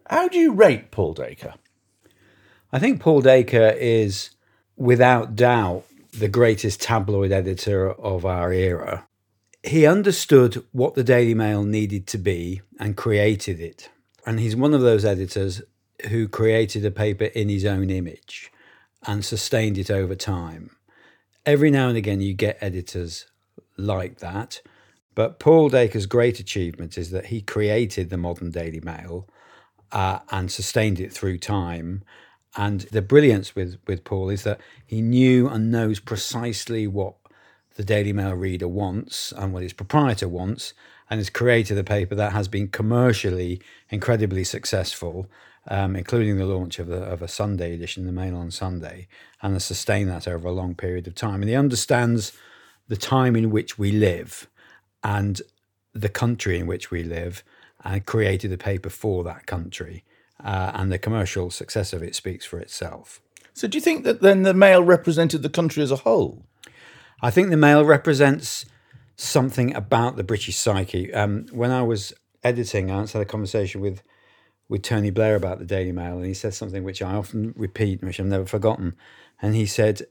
How 0.09 0.27
do 0.27 0.37
you 0.39 0.53
rate 0.53 0.91
Paul 0.91 1.13
Dacre? 1.13 1.53
I 2.73 2.79
think 2.79 2.99
Paul 2.99 3.21
Dacre 3.21 3.75
is, 3.79 4.31
without 4.75 5.35
doubt, 5.35 5.85
the 6.11 6.27
greatest 6.27 6.81
tabloid 6.81 7.31
editor 7.31 7.91
of 7.91 8.25
our 8.25 8.51
era 8.51 9.07
he 9.63 9.85
understood 9.85 10.63
what 10.71 10.95
the 10.95 11.03
Daily 11.03 11.33
Mail 11.33 11.63
needed 11.63 12.07
to 12.07 12.17
be 12.17 12.61
and 12.79 12.95
created 12.95 13.59
it. 13.59 13.89
And 14.25 14.39
he's 14.39 14.55
one 14.55 14.73
of 14.73 14.81
those 14.81 15.03
editors 15.03 15.61
who 16.09 16.27
created 16.27 16.85
a 16.85 16.91
paper 16.91 17.25
in 17.25 17.49
his 17.49 17.65
own 17.65 17.89
image 17.89 18.51
and 19.05 19.23
sustained 19.23 19.77
it 19.77 19.91
over 19.91 20.15
time. 20.15 20.75
Every 21.45 21.71
now 21.71 21.89
and 21.89 21.97
again, 21.97 22.21
you 22.21 22.33
get 22.33 22.57
editors 22.61 23.25
like 23.77 24.19
that. 24.19 24.61
But 25.15 25.39
Paul 25.39 25.69
Dacre's 25.69 26.05
great 26.05 26.39
achievement 26.39 26.97
is 26.97 27.11
that 27.11 27.27
he 27.27 27.41
created 27.41 28.09
the 28.09 28.17
modern 28.17 28.51
Daily 28.51 28.79
Mail 28.79 29.27
uh, 29.91 30.19
and 30.31 30.51
sustained 30.51 30.99
it 30.99 31.11
through 31.11 31.39
time. 31.39 32.03
And 32.55 32.81
the 32.81 33.01
brilliance 33.01 33.55
with, 33.55 33.77
with 33.87 34.03
Paul 34.03 34.29
is 34.29 34.43
that 34.43 34.61
he 34.85 35.01
knew 35.01 35.49
and 35.49 35.71
knows 35.71 35.99
precisely 35.99 36.87
what 36.87 37.18
the 37.79 37.85
Daily 37.85 38.11
Mail 38.11 38.33
reader 38.33 38.67
wants 38.67 39.31
and 39.31 39.53
what 39.53 39.63
its 39.63 39.71
proprietor 39.71 40.27
wants, 40.27 40.73
and 41.09 41.17
has 41.17 41.29
created 41.29 41.77
a 41.77 41.83
paper 41.85 42.13
that 42.13 42.33
has 42.33 42.49
been 42.49 42.67
commercially 42.67 43.61
incredibly 43.89 44.43
successful, 44.43 45.27
um, 45.69 45.95
including 45.95 46.37
the 46.37 46.45
launch 46.45 46.77
of, 46.77 46.87
the, 46.87 46.97
of 46.97 47.21
a 47.21 47.27
Sunday 47.29 47.73
edition, 47.73 48.05
the 48.05 48.11
Mail 48.11 48.35
on 48.35 48.51
Sunday, 48.51 49.07
and 49.41 49.53
has 49.53 49.63
sustained 49.63 50.09
that 50.09 50.27
over 50.27 50.49
a 50.49 50.51
long 50.51 50.75
period 50.75 51.07
of 51.07 51.15
time. 51.15 51.35
And 51.41 51.47
he 51.47 51.55
understands 51.55 52.33
the 52.89 52.97
time 52.97 53.37
in 53.37 53.49
which 53.49 53.79
we 53.79 53.93
live 53.93 54.49
and 55.01 55.41
the 55.93 56.09
country 56.09 56.59
in 56.59 56.67
which 56.67 56.91
we 56.91 57.01
live, 57.01 57.45
and 57.85 58.05
created 58.05 58.51
a 58.51 58.57
paper 58.57 58.89
for 58.89 59.23
that 59.23 59.45
country. 59.45 60.03
Uh, 60.43 60.71
and 60.73 60.91
the 60.91 60.99
commercial 60.99 61.49
success 61.49 61.93
of 61.93 62.03
it 62.03 62.13
speaks 62.13 62.45
for 62.45 62.59
itself. 62.59 63.21
So, 63.53 63.69
do 63.69 63.77
you 63.77 63.81
think 63.81 64.03
that 64.03 64.21
then 64.21 64.43
the 64.43 64.53
Mail 64.53 64.83
represented 64.83 65.43
the 65.43 65.49
country 65.49 65.81
as 65.81 65.91
a 65.91 66.03
whole? 66.07 66.43
I 67.21 67.31
think 67.31 67.49
the 67.49 67.57
Mail 67.57 67.83
represents 67.83 68.65
something 69.17 69.75
about 69.75 70.15
the 70.15 70.23
British 70.23 70.55
psyche. 70.55 71.13
Um, 71.13 71.47
when 71.51 71.71
I 71.71 71.81
was 71.81 72.13
editing, 72.43 72.89
I 72.89 72.95
once 72.95 73.13
had 73.13 73.21
a 73.21 73.25
conversation 73.25 73.81
with 73.81 74.01
with 74.69 74.83
Tony 74.83 75.09
Blair 75.09 75.35
about 75.35 75.57
the 75.57 75.65
Daily 75.65 75.91
Mail, 75.91 76.17
and 76.17 76.25
he 76.27 76.33
said 76.33 76.53
something 76.53 76.83
which 76.83 77.01
I 77.01 77.15
often 77.15 77.53
repeat, 77.57 78.03
which 78.03 78.19
I've 78.19 78.27
never 78.27 78.45
forgotten. 78.45 78.95
And 79.41 79.55
he 79.55 79.65
said, 79.65 80.03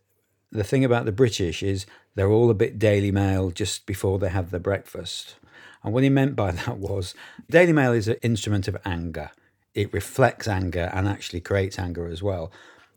"The 0.50 0.64
thing 0.64 0.84
about 0.84 1.06
the 1.06 1.12
British 1.12 1.62
is 1.62 1.86
they're 2.14 2.30
all 2.30 2.50
a 2.50 2.54
bit 2.54 2.78
Daily 2.78 3.12
Mail 3.12 3.50
just 3.50 3.86
before 3.86 4.18
they 4.18 4.28
have 4.28 4.50
their 4.50 4.60
breakfast." 4.60 5.36
And 5.82 5.94
what 5.94 6.02
he 6.02 6.10
meant 6.10 6.36
by 6.36 6.50
that 6.66 6.76
was, 6.76 7.14
Daily 7.48 7.72
Mail 7.72 7.92
is 7.92 8.08
an 8.08 8.16
instrument 8.20 8.68
of 8.68 8.76
anger. 8.84 9.30
It 9.74 9.92
reflects 9.94 10.48
anger 10.48 10.90
and 10.92 11.08
actually 11.08 11.40
creates 11.40 11.78
anger 11.78 12.06
as 12.08 12.22
well. 12.22 12.50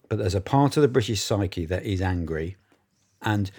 But 0.10 0.18
there's 0.18 0.36
a 0.36 0.42
part 0.42 0.76
of 0.76 0.82
the 0.82 0.90
British 0.90 1.22
psyche 1.22 1.66
that 1.68 1.86
is 1.86 2.02
angry, 2.02 2.58
and 3.22 3.52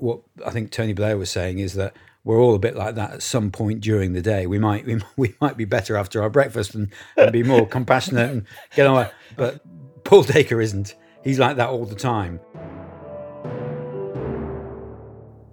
what 0.00 0.20
I 0.44 0.50
think 0.50 0.70
Tony 0.70 0.92
Blair 0.92 1.16
was 1.16 1.30
saying 1.30 1.58
is 1.58 1.74
that 1.74 1.94
we're 2.24 2.40
all 2.40 2.54
a 2.54 2.58
bit 2.58 2.76
like 2.76 2.94
that 2.96 3.12
at 3.12 3.22
some 3.22 3.50
point 3.50 3.80
during 3.80 4.12
the 4.12 4.22
day. 4.22 4.46
We 4.46 4.58
might 4.58 4.84
we, 4.86 5.00
we 5.16 5.34
might 5.40 5.56
be 5.56 5.64
better 5.64 5.96
after 5.96 6.22
our 6.22 6.30
breakfast 6.30 6.74
and, 6.74 6.88
and 7.16 7.32
be 7.32 7.42
more 7.42 7.66
compassionate 7.68 8.30
and 8.30 8.46
get 8.74 8.86
on. 8.86 9.08
But 9.36 9.60
Paul 10.04 10.22
Dacre 10.22 10.60
isn't. 10.60 10.94
He's 11.22 11.38
like 11.38 11.56
that 11.56 11.68
all 11.68 11.84
the 11.84 11.94
time. 11.94 12.40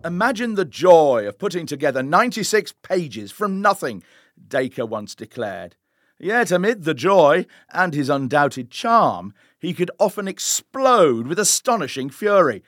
Imagine 0.06 0.56
the 0.56 0.64
joy 0.64 1.26
of 1.28 1.38
putting 1.38 1.66
together 1.66 2.02
96 2.02 2.74
pages 2.82 3.32
from 3.32 3.62
nothing, 3.62 4.04
Dacre 4.48 4.86
once 4.86 5.14
declared. 5.14 5.76
Yet, 6.20 6.50
amid 6.50 6.84
the 6.84 6.94
joy 6.94 7.46
and 7.74 7.94
his 7.94 8.10
undoubted 8.10 8.72
charm, 8.72 9.34
he 9.60 9.74
could 9.74 9.92
often 10.00 10.28
explode 10.28 11.28
with 11.28 11.38
astonishing 11.38 12.10
fury. 12.10 12.64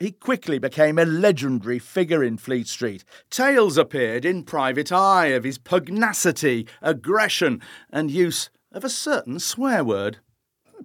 He 0.00 0.12
quickly 0.12 0.58
became 0.58 0.98
a 0.98 1.04
legendary 1.04 1.78
figure 1.78 2.24
in 2.24 2.38
Fleet 2.38 2.66
Street. 2.66 3.04
Tales 3.28 3.76
appeared 3.76 4.24
in 4.24 4.44
Private 4.44 4.90
Eye 4.90 5.26
of 5.26 5.44
his 5.44 5.58
pugnacity, 5.58 6.66
aggression, 6.80 7.60
and 7.90 8.10
use 8.10 8.48
of 8.72 8.82
a 8.82 8.88
certain 8.88 9.38
swear 9.38 9.84
word. 9.84 10.16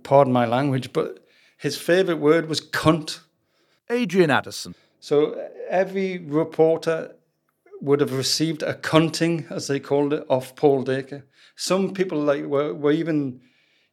Pardon 0.03 0.33
my 0.33 0.45
language, 0.45 0.91
but 0.91 1.25
his 1.57 1.77
favourite 1.77 2.19
word 2.19 2.49
was 2.49 2.59
cunt. 2.59 3.21
Adrian 3.89 4.29
Addison. 4.29 4.75
So 4.99 5.31
uh, 5.31 5.47
every 5.69 6.17
reporter 6.17 7.15
would 7.79 8.01
have 8.01 8.11
received 8.11 8.63
a 8.63 8.73
cunting, 8.73 9.49
as 9.49 9.67
they 9.67 9.79
called 9.79 10.11
it, 10.11 10.25
off 10.29 10.57
Paul 10.57 10.83
Dacre. 10.83 11.25
Some 11.55 11.93
people 11.93 12.19
like 12.19 12.43
were, 12.43 12.73
were 12.73 12.91
even, 12.91 13.39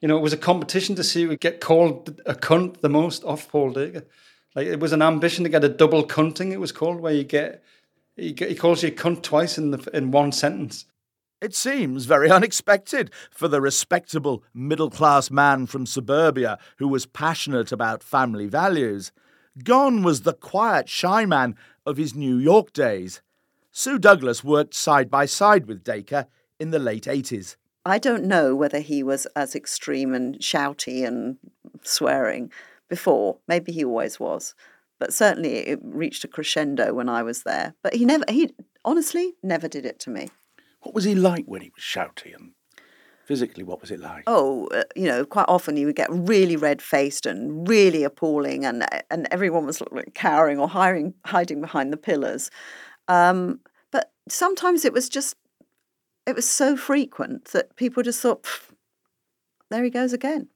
you 0.00 0.08
know, 0.08 0.16
it 0.16 0.22
was 0.22 0.32
a 0.32 0.38
competition 0.38 0.96
to 0.96 1.04
see 1.04 1.22
who 1.22 1.28
would 1.28 1.40
get 1.40 1.60
called 1.60 2.20
a 2.26 2.34
cunt 2.34 2.80
the 2.80 2.88
most 2.88 3.22
off 3.22 3.48
Paul 3.48 3.70
Dacre. 3.70 4.04
Like 4.54 4.66
it 4.66 4.80
was 4.80 4.92
an 4.92 5.02
ambition 5.02 5.44
to 5.44 5.50
get 5.50 5.64
a 5.64 5.68
double 5.68 6.06
cunting. 6.06 6.52
It 6.52 6.60
was 6.60 6.72
called 6.72 7.00
where 7.00 7.14
you 7.14 7.24
get 7.24 7.62
he, 8.16 8.32
get, 8.32 8.50
he 8.50 8.54
calls 8.54 8.82
you 8.82 8.92
cunt 8.92 9.22
twice 9.22 9.56
in 9.56 9.70
the 9.70 9.90
in 9.94 10.10
one 10.10 10.32
sentence. 10.32 10.86
It 11.40 11.54
seems 11.54 12.04
very 12.04 12.30
unexpected 12.38 13.10
for 13.30 13.48
the 13.48 13.60
respectable 13.60 14.44
middle 14.54 14.90
class 14.90 15.30
man 15.30 15.66
from 15.66 15.86
suburbia 15.86 16.58
who 16.78 16.88
was 16.88 17.06
passionate 17.06 17.72
about 17.72 18.02
family 18.02 18.46
values. 18.46 19.12
Gone 19.64 20.02
was 20.02 20.22
the 20.22 20.34
quiet, 20.34 20.88
shy 20.88 21.26
man 21.26 21.56
of 21.84 21.96
his 21.96 22.14
New 22.14 22.36
York 22.36 22.72
days. 22.72 23.20
Sue 23.70 23.98
Douglas 23.98 24.44
worked 24.44 24.74
side 24.74 25.10
by 25.10 25.26
side 25.26 25.66
with 25.66 25.82
Dacre 25.82 26.26
in 26.60 26.70
the 26.70 26.78
late 26.78 27.04
80s. 27.04 27.56
I 27.84 27.98
don't 27.98 28.24
know 28.24 28.54
whether 28.54 28.78
he 28.80 29.02
was 29.02 29.26
as 29.34 29.54
extreme 29.54 30.14
and 30.14 30.38
shouty 30.38 31.04
and 31.06 31.38
swearing 31.82 32.52
before. 32.92 33.38
Maybe 33.48 33.72
he 33.72 33.86
always 33.86 34.20
was, 34.20 34.54
but 35.00 35.14
certainly 35.14 35.54
it 35.72 35.80
reached 35.82 36.24
a 36.24 36.28
crescendo 36.28 36.92
when 36.92 37.08
I 37.08 37.22
was 37.22 37.42
there. 37.42 37.74
But 37.82 37.94
he 37.94 38.04
never, 38.04 38.26
he 38.28 38.52
honestly 38.84 39.32
never 39.42 39.66
did 39.66 39.86
it 39.86 39.98
to 40.00 40.10
me. 40.10 40.28
What 40.82 40.94
was 40.94 41.04
he 41.04 41.14
like 41.14 41.46
when 41.46 41.62
he 41.62 41.72
was 41.74 41.82
shouty 41.82 42.34
and 42.34 42.52
physically? 43.24 43.64
What 43.64 43.80
was 43.80 43.90
it 43.90 43.98
like? 43.98 44.24
Oh, 44.26 44.66
uh, 44.66 44.82
you 44.94 45.06
know, 45.06 45.24
quite 45.24 45.46
often 45.48 45.74
he 45.74 45.86
would 45.86 45.96
get 45.96 46.10
really 46.10 46.56
red 46.56 46.82
faced 46.82 47.24
and 47.24 47.66
really 47.66 48.04
appalling, 48.04 48.66
and 48.66 48.84
and 49.10 49.26
everyone 49.30 49.64
was 49.64 49.80
like 49.90 50.12
cowering 50.12 50.58
or 50.58 50.68
hiding 50.68 51.14
hiding 51.24 51.62
behind 51.62 51.94
the 51.94 51.96
pillars. 51.96 52.50
Um, 53.08 53.60
but 53.90 54.12
sometimes 54.28 54.84
it 54.84 54.92
was 54.92 55.08
just, 55.08 55.34
it 56.26 56.36
was 56.36 56.48
so 56.48 56.76
frequent 56.76 57.46
that 57.52 57.74
people 57.76 58.02
just 58.02 58.20
thought, 58.20 58.46
there 59.70 59.82
he 59.82 59.90
goes 59.90 60.12
again 60.12 60.48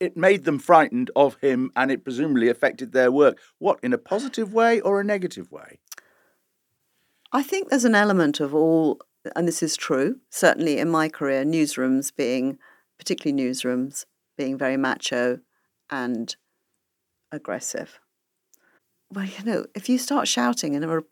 it 0.00 0.16
made 0.16 0.44
them 0.44 0.58
frightened 0.58 1.10
of 1.16 1.36
him 1.40 1.70
and 1.74 1.90
it 1.90 2.04
presumably 2.04 2.48
affected 2.48 2.92
their 2.92 3.10
work. 3.10 3.38
What, 3.58 3.78
in 3.82 3.92
a 3.92 3.98
positive 3.98 4.52
way 4.52 4.80
or 4.80 5.00
a 5.00 5.04
negative 5.04 5.50
way? 5.50 5.78
I 7.32 7.42
think 7.42 7.68
there's 7.68 7.84
an 7.84 7.94
element 7.94 8.40
of 8.40 8.54
all, 8.54 9.00
and 9.34 9.48
this 9.48 9.62
is 9.62 9.76
true, 9.76 10.20
certainly 10.30 10.78
in 10.78 10.88
my 10.90 11.08
career, 11.08 11.44
newsrooms 11.44 12.14
being 12.14 12.58
particularly 12.98 13.42
newsrooms, 13.42 14.04
being 14.36 14.56
very 14.56 14.76
macho 14.76 15.40
and 15.90 16.36
aggressive. 17.32 18.00
Well, 19.12 19.26
you 19.26 19.44
know, 19.44 19.66
if 19.74 19.88
you 19.88 19.98
start 19.98 20.28
shouting 20.28 20.74
in 20.74 20.84
a, 20.84 21.02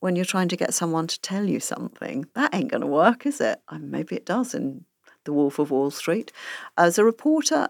when 0.00 0.16
you're 0.16 0.24
trying 0.24 0.48
to 0.48 0.56
get 0.56 0.74
someone 0.74 1.06
to 1.06 1.20
tell 1.20 1.44
you 1.44 1.60
something, 1.60 2.26
that 2.34 2.54
ain't 2.54 2.70
going 2.70 2.80
to 2.80 2.86
work, 2.86 3.26
is 3.26 3.40
it? 3.40 3.60
I 3.68 3.78
mean, 3.78 3.90
maybe 3.90 4.16
it 4.16 4.26
does 4.26 4.54
in 4.54 4.84
The 5.24 5.32
Wolf 5.32 5.58
of 5.58 5.70
Wall 5.70 5.90
Street. 5.90 6.32
As 6.76 6.98
a 6.98 7.04
reporter, 7.04 7.68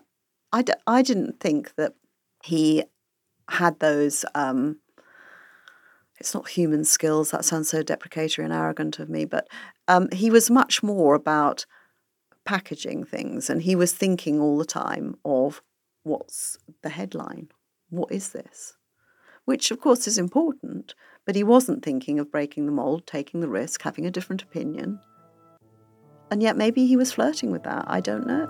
I 0.53 0.63
d- 0.63 0.73
I 0.87 1.03
didn't 1.03 1.41
think 1.41 1.75
that 1.77 1.95
he 2.43 2.85
had 3.49 3.79
those. 3.81 4.25
Um, 4.35 4.81
it's 6.19 6.35
not 6.35 6.49
human 6.49 6.85
skills. 6.85 7.31
That 7.31 7.45
sounds 7.45 7.69
so 7.69 7.83
deprecatory 7.83 8.45
and 8.45 8.53
arrogant 8.53 8.99
of 8.99 9.09
me, 9.09 9.25
but 9.25 9.49
um, 9.89 10.09
he 10.13 10.31
was 10.31 10.51
much 10.51 10.83
more 10.83 11.15
about 11.15 11.67
packaging 12.45 13.05
things, 13.05 13.49
and 13.49 13.63
he 13.63 13.75
was 13.75 13.93
thinking 13.93 14.41
all 14.41 14.59
the 14.59 14.65
time 14.65 15.17
of 15.25 15.63
what's 16.03 16.59
the 16.83 16.91
headline? 16.91 17.49
What 17.89 18.13
is 18.13 18.31
this? 18.31 18.75
Which, 19.45 19.71
of 19.71 19.81
course, 19.81 20.07
is 20.07 20.19
important, 20.19 20.95
but 21.25 21.35
he 21.35 21.43
wasn't 21.43 21.85
thinking 21.85 22.19
of 22.19 22.31
breaking 22.31 22.67
the 22.67 22.73
mold, 22.73 23.07
taking 23.07 23.41
the 23.41 23.49
risk, 23.49 23.83
having 23.83 24.07
a 24.07 24.11
different 24.11 24.43
opinion. 24.43 25.01
And 26.31 26.43
yet, 26.43 26.57
maybe 26.57 26.87
he 26.87 26.97
was 26.97 27.13
flirting 27.13 27.51
with 27.51 27.65
that. 27.65 27.85
I 27.89 28.01
don't 28.01 28.27
know. 28.27 28.49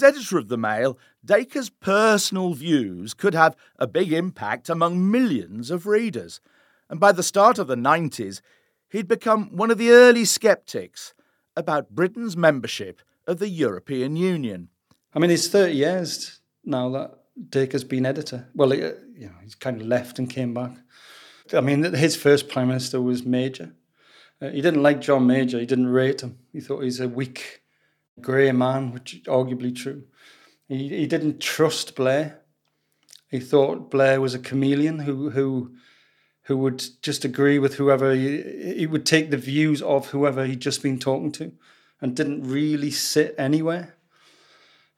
As 0.00 0.16
editor 0.16 0.38
of 0.38 0.48
the 0.48 0.56
Mail, 0.56 0.96
Dacre's 1.22 1.68
personal 1.68 2.54
views 2.54 3.12
could 3.12 3.34
have 3.34 3.54
a 3.78 3.86
big 3.86 4.14
impact 4.14 4.70
among 4.70 5.10
millions 5.10 5.70
of 5.70 5.86
readers. 5.86 6.40
And 6.88 6.98
by 6.98 7.12
the 7.12 7.22
start 7.22 7.58
of 7.58 7.66
the 7.66 7.76
90s, 7.76 8.40
he'd 8.88 9.06
become 9.06 9.54
one 9.54 9.70
of 9.70 9.76
the 9.76 9.90
early 9.90 10.24
skeptics 10.24 11.12
about 11.54 11.90
Britain's 11.90 12.34
membership 12.34 13.02
of 13.26 13.40
the 13.40 13.50
European 13.50 14.16
Union. 14.16 14.70
I 15.14 15.18
mean, 15.18 15.30
it's 15.30 15.48
30 15.48 15.74
years 15.74 16.40
now 16.64 16.88
that 16.92 17.18
Dacre's 17.50 17.84
been 17.84 18.06
editor. 18.06 18.48
Well, 18.54 18.72
you 18.72 18.96
know, 19.18 19.34
he's 19.42 19.54
kind 19.54 19.82
of 19.82 19.86
left 19.86 20.18
and 20.18 20.30
came 20.30 20.54
back. 20.54 20.78
I 21.52 21.60
mean, 21.60 21.82
his 21.92 22.16
first 22.16 22.48
prime 22.48 22.68
minister 22.68 23.02
was 23.02 23.26
Major. 23.26 23.74
Uh, 24.40 24.48
he 24.48 24.62
didn't 24.62 24.82
like 24.82 25.02
John 25.02 25.26
Major. 25.26 25.60
He 25.60 25.66
didn't 25.66 25.88
rate 25.88 26.22
him. 26.22 26.38
He 26.54 26.60
thought 26.62 26.84
he's 26.84 27.00
a 27.00 27.08
weak 27.08 27.59
grey 28.20 28.52
man, 28.52 28.92
which 28.92 29.14
is 29.14 29.20
arguably 29.22 29.74
true. 29.74 30.04
He, 30.68 30.88
he 30.88 31.06
didn't 31.06 31.40
trust 31.40 31.96
Blair. 31.96 32.40
He 33.28 33.40
thought 33.40 33.90
Blair 33.90 34.20
was 34.20 34.34
a 34.34 34.38
chameleon 34.38 35.00
who 35.00 35.30
who 35.30 35.74
who 36.44 36.56
would 36.58 36.82
just 37.02 37.24
agree 37.24 37.58
with 37.58 37.74
whoever 37.74 38.14
he, 38.14 38.74
he 38.76 38.86
would 38.86 39.04
take 39.04 39.30
the 39.30 39.36
views 39.36 39.82
of 39.82 40.08
whoever 40.08 40.46
he'd 40.46 40.60
just 40.60 40.82
been 40.82 40.98
talking 40.98 41.32
to, 41.32 41.52
and 42.00 42.16
didn't 42.16 42.48
really 42.48 42.90
sit 42.90 43.34
anywhere. 43.36 43.96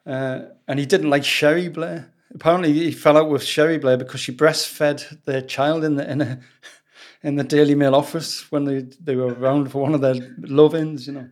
Uh, 0.06 0.42
and 0.68 0.78
he 0.78 0.86
didn't 0.86 1.10
like 1.10 1.24
Cherie 1.24 1.68
Blair. 1.68 2.12
Apparently, 2.34 2.72
he 2.72 2.92
fell 2.92 3.16
out 3.16 3.30
with 3.30 3.42
Cherie 3.42 3.78
Blair 3.78 3.96
because 3.96 4.20
she 4.20 4.34
breastfed 4.34 5.24
their 5.24 5.42
child 5.42 5.84
in 5.84 5.96
the 5.96 6.10
in 6.10 6.20
a 6.20 6.40
in 7.22 7.36
the 7.36 7.44
Daily 7.44 7.74
Mail 7.74 7.94
office 7.94 8.50
when 8.50 8.64
they, 8.64 8.80
they 9.00 9.16
were 9.16 9.32
around 9.32 9.70
for 9.70 9.80
one 9.80 9.94
of 9.94 10.00
their 10.00 10.16
love-ins, 10.38 11.06
you 11.06 11.12
know 11.12 11.28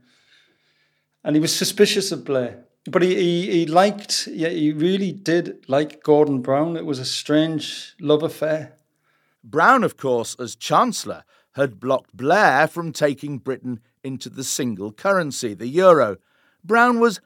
and 1.25 1.37
he 1.37 1.41
was 1.41 1.55
suspicious 1.55 2.13
of 2.13 2.25
Blair. 2.25 2.65
But 2.87 3.03
he, 3.03 3.15
he, 3.15 3.51
he 3.51 3.67
liked, 3.67 4.27
yeah, 4.27 4.49
he 4.49 4.73
really 4.73 5.13
did 5.13 5.65
like 5.69 6.03
Gordon 6.03 6.41
Brown. 6.41 6.77
It 6.77 6.87
was 6.87 6.99
a 6.99 7.05
strange 7.05 7.95
love 8.01 8.23
affair. 8.23 8.79
Brown, 9.45 9.85
of 9.85 9.97
course, 9.97 10.35
as 10.39 10.57
Chancellor, 10.57 11.25
had 11.55 11.81
blocked 11.81 12.17
Blair 12.17 12.67
from 12.67 12.93
taking 12.93 13.39
Britain 13.39 13.81
into 14.03 14.31
the 14.31 14.45
single 14.45 14.93
currency, 14.93 15.53
the 15.53 15.67
euro. 15.67 16.17
Brown 16.65 17.01
was 17.01 17.21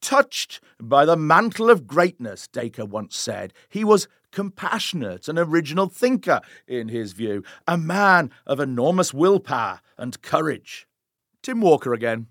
touched 0.00 0.60
by 0.80 1.04
the 1.04 1.16
mantle 1.16 1.70
of 1.70 1.86
greatness, 1.86 2.48
Dacre 2.48 2.84
once 2.84 3.16
said. 3.16 3.52
He 3.68 3.84
was 3.84 4.08
compassionate 4.32 5.28
an 5.28 5.38
original 5.38 5.88
thinker, 5.88 6.40
in 6.66 6.88
his 6.88 7.12
view, 7.12 7.42
a 7.66 7.78
man 7.78 8.30
of 8.46 8.60
enormous 8.60 9.14
willpower 9.14 9.80
and 9.96 10.20
courage. 10.20 10.86
Tim 11.42 11.60
Walker 11.60 11.92
again. 11.94 12.26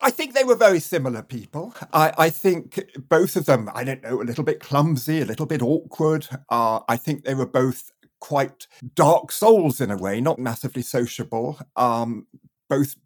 I 0.00 0.10
think 0.10 0.34
they 0.34 0.44
were 0.44 0.56
very 0.56 0.80
similar 0.80 1.22
people. 1.22 1.74
I, 1.92 2.12
I, 2.18 2.30
think 2.30 2.84
both 3.08 3.34
of 3.34 3.46
them, 3.46 3.70
I 3.74 3.82
don't 3.82 4.02
know, 4.02 4.20
a 4.20 4.24
little 4.24 4.44
bit 4.44 4.60
clumsy, 4.60 5.22
a 5.22 5.24
little 5.24 5.46
bit 5.46 5.62
awkward. 5.62 6.28
Uh, 6.50 6.80
I 6.86 6.96
think 6.96 7.24
they 7.24 7.34
were 7.34 7.46
both 7.46 7.90
quite 8.20 8.66
dark 8.94 9.32
souls 9.32 9.80
in 9.80 9.90
a 9.90 9.96
way, 9.96 10.20
not 10.20 10.38
massively 10.38 10.82
sociable. 10.82 11.58
Um, 11.76 12.26
both 12.68 12.96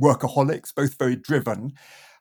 workaholics, 0.00 0.74
both 0.74 0.98
very 0.98 1.16
driven. 1.16 1.72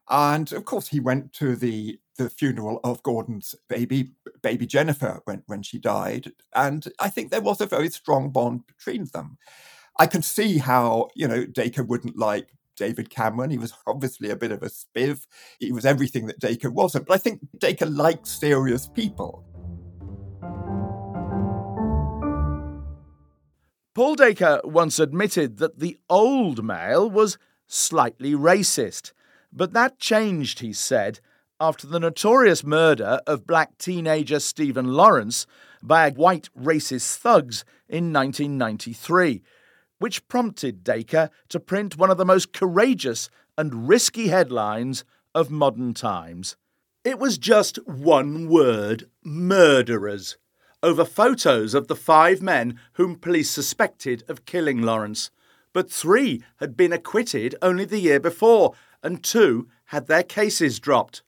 And 0.09 0.51
of 0.51 0.65
course, 0.65 0.87
he 0.87 0.99
went 0.99 1.33
to 1.33 1.55
the 1.55 1.99
the 2.17 2.29
funeral 2.29 2.79
of 2.83 3.03
Gordon's 3.03 3.55
baby, 3.67 4.11
baby 4.41 4.65
Jennifer, 4.65 5.21
when 5.25 5.43
when 5.47 5.63
she 5.63 5.79
died, 5.79 6.31
and 6.53 6.87
I 6.99 7.09
think 7.09 7.31
there 7.31 7.41
was 7.41 7.59
a 7.59 7.65
very 7.65 7.89
strong 7.89 8.29
bond 8.29 8.67
between 8.67 9.05
them. 9.13 9.37
I 9.99 10.07
can 10.07 10.21
see 10.21 10.59
how 10.59 11.09
you 11.15 11.27
know 11.27 11.45
Dacre 11.45 11.83
wouldn't 11.83 12.17
like 12.17 12.49
David 12.75 13.09
Cameron. 13.09 13.49
He 13.49 13.57
was 13.57 13.73
obviously 13.87 14.29
a 14.29 14.35
bit 14.35 14.51
of 14.51 14.63
a 14.63 14.67
spiv. 14.67 15.25
He 15.59 15.71
was 15.71 15.85
everything 15.85 16.27
that 16.27 16.39
Dacre 16.39 16.71
wasn't. 16.71 17.07
But 17.07 17.15
I 17.15 17.17
think 17.17 17.41
Dacre 17.57 17.85
likes 17.85 18.31
serious 18.31 18.87
people. 18.87 19.45
Paul 23.93 24.15
Dacre 24.15 24.59
once 24.65 24.99
admitted 24.99 25.57
that 25.57 25.79
the 25.79 25.97
old 26.09 26.63
Mail 26.63 27.09
was 27.09 27.37
slightly 27.65 28.33
racist. 28.33 29.13
But 29.53 29.71
that 29.71 29.99
changed, 29.99 30.59
he 30.59 30.73
said, 30.73 31.21
after 31.61 31.87
the 31.87 31.99
notorious 31.99 32.65
murder 32.65 33.21
of 33.25 33.47
black 33.47 33.77
teenager 33.77 34.41
Stephen 34.41 34.87
Lawrence 34.93 35.47
by 35.81 36.09
white 36.09 36.49
racist 36.59 37.15
thugs 37.15 37.63
in 37.87 38.11
1993 38.11 39.41
which 39.99 40.27
prompted 40.27 40.83
Dacre 40.83 41.29
to 41.49 41.59
print 41.59 41.97
one 41.97 42.11
of 42.11 42.17
the 42.17 42.25
most 42.25 42.53
courageous 42.53 43.29
and 43.57 43.87
risky 43.87 44.27
headlines 44.27 45.03
of 45.33 45.51
modern 45.51 45.93
times. 45.93 46.55
It 47.03 47.19
was 47.19 47.37
just 47.37 47.77
one 47.87 48.49
word 48.49 49.09
murderers 49.23 50.37
over 50.85 51.03
photos 51.03 51.73
of 51.73 51.87
the 51.87 51.95
five 51.95 52.43
men 52.43 52.79
whom 52.93 53.15
police 53.15 53.49
suspected 53.49 54.23
of 54.27 54.45
killing 54.45 54.83
Lawrence. 54.83 55.31
But 55.73 55.91
three 55.91 56.43
had 56.57 56.77
been 56.77 56.93
acquitted 56.93 57.55
only 57.61 57.85
the 57.85 57.99
year 57.99 58.19
before, 58.19 58.73
and 59.01 59.23
two 59.23 59.67
had 59.85 60.05
their 60.05 60.21
cases 60.21 60.79
dropped. 60.79 61.23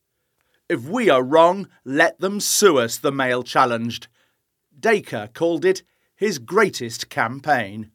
If 0.69 0.84
we 0.84 1.10
are 1.10 1.23
wrong, 1.23 1.67
let 1.84 2.19
them 2.19 2.39
sue 2.39 2.77
us, 2.77 2.97
the 2.97 3.12
Mail 3.12 3.41
challenged. 3.41 4.08
Dacre 4.80 5.30
called 5.34 5.65
it 5.65 5.82
his 6.15 6.38
greatest 6.38 7.10
campaign. 7.10 7.91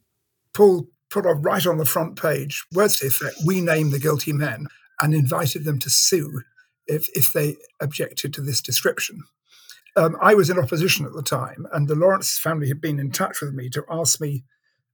Paul 0.53 0.87
put 1.09 1.25
up 1.25 1.37
right 1.41 1.65
on 1.65 1.77
the 1.77 1.85
front 1.85 2.19
page 2.19 2.63
words 2.73 2.97
to 2.97 3.07
effect, 3.07 3.35
we 3.45 3.61
name 3.61 3.91
the 3.91 3.99
guilty 3.99 4.33
men, 4.33 4.67
and 5.01 5.13
invited 5.13 5.63
them 5.63 5.79
to 5.79 5.89
sue 5.89 6.41
if, 6.87 7.07
if 7.15 7.31
they 7.31 7.55
objected 7.81 8.33
to 8.33 8.41
this 8.41 8.61
description. 8.61 9.23
Um, 9.95 10.17
I 10.21 10.33
was 10.33 10.49
in 10.49 10.57
opposition 10.57 11.05
at 11.05 11.13
the 11.13 11.21
time, 11.21 11.67
and 11.71 11.87
the 11.87 11.95
Lawrence 11.95 12.39
family 12.39 12.67
had 12.67 12.81
been 12.81 12.99
in 12.99 13.11
touch 13.11 13.41
with 13.41 13.53
me 13.53 13.69
to 13.69 13.83
ask 13.89 14.19
me 14.19 14.43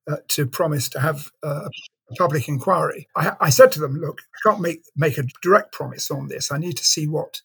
uh, 0.09 0.17
to 0.29 0.45
promise 0.45 0.89
to 0.89 0.99
have 0.99 1.29
uh, 1.41 1.69
a 2.09 2.15
public 2.15 2.49
inquiry. 2.49 3.07
I, 3.15 3.33
I, 3.39 3.49
said 3.49 3.71
to 3.73 3.79
them, 3.79 3.95
"Look, 3.95 4.19
I 4.19 4.49
can't 4.49 4.61
make 4.61 4.81
make 4.97 5.17
a 5.17 5.23
direct 5.41 5.71
promise 5.71 6.11
on 6.11 6.27
this. 6.27 6.51
I 6.51 6.57
need 6.57 6.75
to 6.77 6.85
see 6.85 7.07
what 7.07 7.41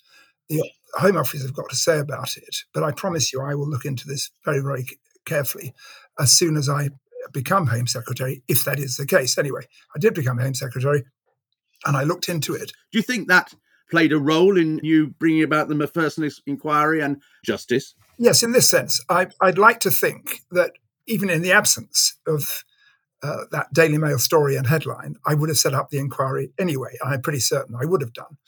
the 0.49 0.69
Home 0.95 1.17
Office 1.17 1.43
have 1.43 1.55
got 1.55 1.69
to 1.71 1.77
say 1.77 1.99
about 1.99 2.37
it. 2.37 2.57
But 2.73 2.83
I 2.83 2.93
promise 2.93 3.33
you, 3.33 3.41
I 3.41 3.55
will 3.55 3.69
look 3.69 3.85
into 3.85 4.07
this 4.07 4.31
very, 4.45 4.61
very 4.61 4.87
carefully 5.25 5.75
as 6.19 6.33
soon 6.33 6.57
as 6.57 6.69
I 6.69 6.91
become 7.35 7.67
Home 7.67 7.87
Secretary, 7.87 8.43
if 8.49 8.65
that 8.65 8.79
is 8.79 8.97
the 8.97 9.07
case. 9.07 9.37
Anyway, 9.37 9.67
I 9.95 9.99
did 9.99 10.15
become 10.15 10.39
Home 10.39 10.55
Secretary 10.55 11.05
and 11.85 11.97
I 11.97 12.05
looked 12.05 12.31
into 12.31 12.55
it. 12.55 12.73
Do 12.93 12.99
you 12.99 13.03
think 13.03 13.29
that 13.29 13.53
played 13.91 14.13
a 14.13 14.19
role 14.19 14.57
in 14.57 14.81
you 14.83 15.09
bringing 15.19 15.43
about 15.43 15.69
the 15.69 15.75
Macpherson 15.75 16.31
inquiry 16.47 17.03
and 17.03 17.21
justice? 17.45 17.95
Yes, 18.19 18.43
in 18.43 18.53
this 18.53 18.71
sense. 18.71 19.05
I, 19.11 19.27
would 19.43 19.59
like 19.59 19.81
to 19.81 19.91
think 19.91 20.41
that 20.51 20.73
even 21.07 21.29
in 21.29 21.43
the 21.43 21.53
absence 21.53 22.17
of 22.27 22.65
uh, 23.23 23.45
that 23.53 23.73
Daily 23.73 23.99
Mail 23.99 24.19
story 24.19 24.57
and 24.57 24.67
headline, 24.67 25.17
I 25.27 25.35
would 25.35 25.49
have 25.49 25.59
set 25.59 25.75
up 25.75 25.91
the 25.91 25.99
inquiry 25.99 26.53
anyway. 26.59 26.97
I'm 27.05 27.23
pretty 27.23 27.41
certain 27.41 27.77
I 27.81 27.85
would 27.85 28.01
have 28.01 28.13
done. 28.13 28.39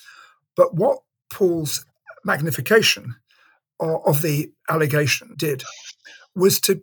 But 0.56 0.74
what 0.74 1.00
Paul's 1.30 1.84
magnification 2.24 3.16
of 3.78 4.22
the 4.22 4.52
allegation 4.70 5.34
did 5.36 5.62
was 6.34 6.60
to 6.60 6.82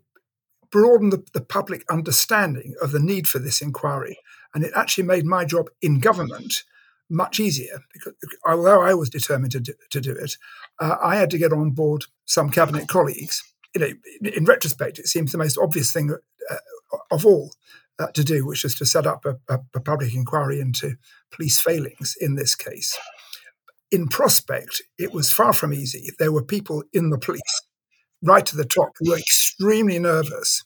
broadened 0.73 1.13
the, 1.13 1.23
the 1.33 1.45
public 1.45 1.85
understanding 1.87 2.73
of 2.81 2.91
the 2.91 2.99
need 2.99 3.27
for 3.27 3.37
this 3.37 3.61
inquiry. 3.61 4.17
And 4.55 4.63
it 4.63 4.73
actually 4.75 5.03
made 5.03 5.23
my 5.23 5.45
job 5.45 5.69
in 5.83 5.99
government 5.99 6.63
much 7.09 7.39
easier 7.39 7.79
because 7.93 8.13
although 8.43 8.81
I 8.81 8.95
was 8.95 9.09
determined 9.09 9.51
to 9.51 9.59
do, 9.59 9.73
to 9.91 10.01
do 10.01 10.13
it, 10.13 10.35
uh, 10.79 10.95
I 10.99 11.15
had 11.15 11.29
to 11.29 11.37
get 11.37 11.53
on 11.53 11.71
board 11.71 12.05
some 12.25 12.49
cabinet 12.49 12.87
colleagues. 12.87 13.43
You 13.75 13.81
know, 13.81 14.29
in 14.31 14.45
retrospect, 14.45 14.97
it 14.97 15.07
seems 15.07 15.31
the 15.31 15.37
most 15.37 15.59
obvious 15.59 15.93
thing 15.93 16.11
uh, 16.49 16.55
of 17.11 17.23
all 17.23 17.51
uh, 17.99 18.07
to 18.07 18.23
do, 18.23 18.45
which 18.45 18.65
is 18.65 18.73
to 18.75 18.85
set 18.85 19.05
up 19.05 19.25
a, 19.25 19.37
a, 19.47 19.59
a 19.75 19.79
public 19.79 20.15
inquiry 20.15 20.59
into 20.59 20.95
police 21.31 21.59
failings 21.59 22.15
in 22.19 22.35
this 22.35 22.55
case. 22.55 22.97
In 23.91 24.07
prospect, 24.07 24.81
it 24.97 25.13
was 25.13 25.31
far 25.31 25.53
from 25.53 25.71
easy. 25.71 26.09
There 26.17 26.31
were 26.31 26.43
people 26.43 26.83
in 26.93 27.11
the 27.11 27.19
police, 27.19 27.61
right 28.23 28.45
to 28.45 28.57
the 28.57 28.65
top, 28.65 28.93
who 28.99 29.11
were 29.11 29.17
extremely 29.17 29.99
nervous 29.99 30.63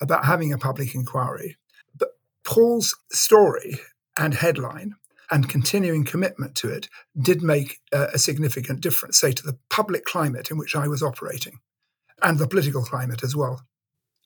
about 0.00 0.24
having 0.24 0.52
a 0.52 0.58
public 0.58 0.94
inquiry. 0.94 1.56
But 1.96 2.10
Paul's 2.44 2.94
story 3.10 3.78
and 4.18 4.34
headline 4.34 4.94
and 5.30 5.48
continuing 5.48 6.04
commitment 6.04 6.54
to 6.56 6.68
it 6.68 6.88
did 7.20 7.42
make 7.42 7.80
uh, 7.92 8.08
a 8.12 8.18
significant 8.18 8.80
difference, 8.80 9.18
say, 9.18 9.32
to 9.32 9.42
the 9.42 9.58
public 9.70 10.04
climate 10.04 10.50
in 10.50 10.58
which 10.58 10.76
I 10.76 10.86
was 10.88 11.02
operating 11.02 11.58
and 12.22 12.38
the 12.38 12.46
political 12.46 12.82
climate 12.82 13.22
as 13.22 13.34
well. 13.34 13.62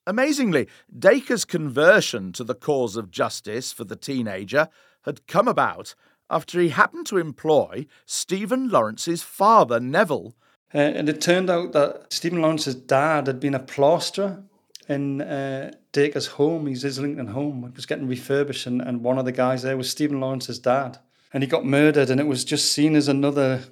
Amazingly, 0.07 0.69
Dacre's 0.97 1.45
conversion 1.45 2.33
to 2.33 2.45
the 2.45 2.55
cause 2.55 2.97
of 2.97 3.11
justice 3.11 3.73
for 3.73 3.85
the 3.85 3.97
teenager 3.97 4.69
had 5.03 5.27
come 5.27 5.49
about 5.49 5.95
after 6.29 6.61
he 6.61 6.71
happened 6.71 7.07
to 7.07 7.19
employ 7.19 7.87
Stephen 8.07 8.69
Lawrence's 8.69 9.23
father, 9.23 9.81
Neville. 9.81 10.35
Uh, 10.75 10.79
and 10.79 11.09
it 11.09 11.21
turned 11.21 11.51
out 11.51 11.73
that 11.73 12.13
Stephen 12.13 12.41
Lawrence's 12.41 12.75
dad 12.75 13.27
had 13.27 13.41
been 13.41 13.55
a 13.55 13.59
plasterer 13.59 14.43
in 14.89 15.21
uh, 15.21 15.73
Dacre's 15.93 16.27
home, 16.27 16.67
his 16.67 16.85
Islington 16.85 17.29
home. 17.29 17.65
It 17.65 17.77
was 17.77 17.87
getting 17.87 18.07
refurbished, 18.07 18.67
and, 18.67 18.81
and 18.81 19.03
one 19.03 19.19
of 19.19 19.25
the 19.25 19.33
guys 19.33 19.63
there 19.63 19.77
was 19.77 19.91
Stephen 19.91 20.21
Lawrence's 20.21 20.59
dad. 20.59 20.99
And 21.33 21.43
he 21.43 21.49
got 21.49 21.65
murdered, 21.65 22.11
and 22.11 22.21
it 22.21 22.27
was 22.27 22.45
just 22.45 22.73
seen 22.73 22.97
as 22.97 23.09
another 23.09 23.65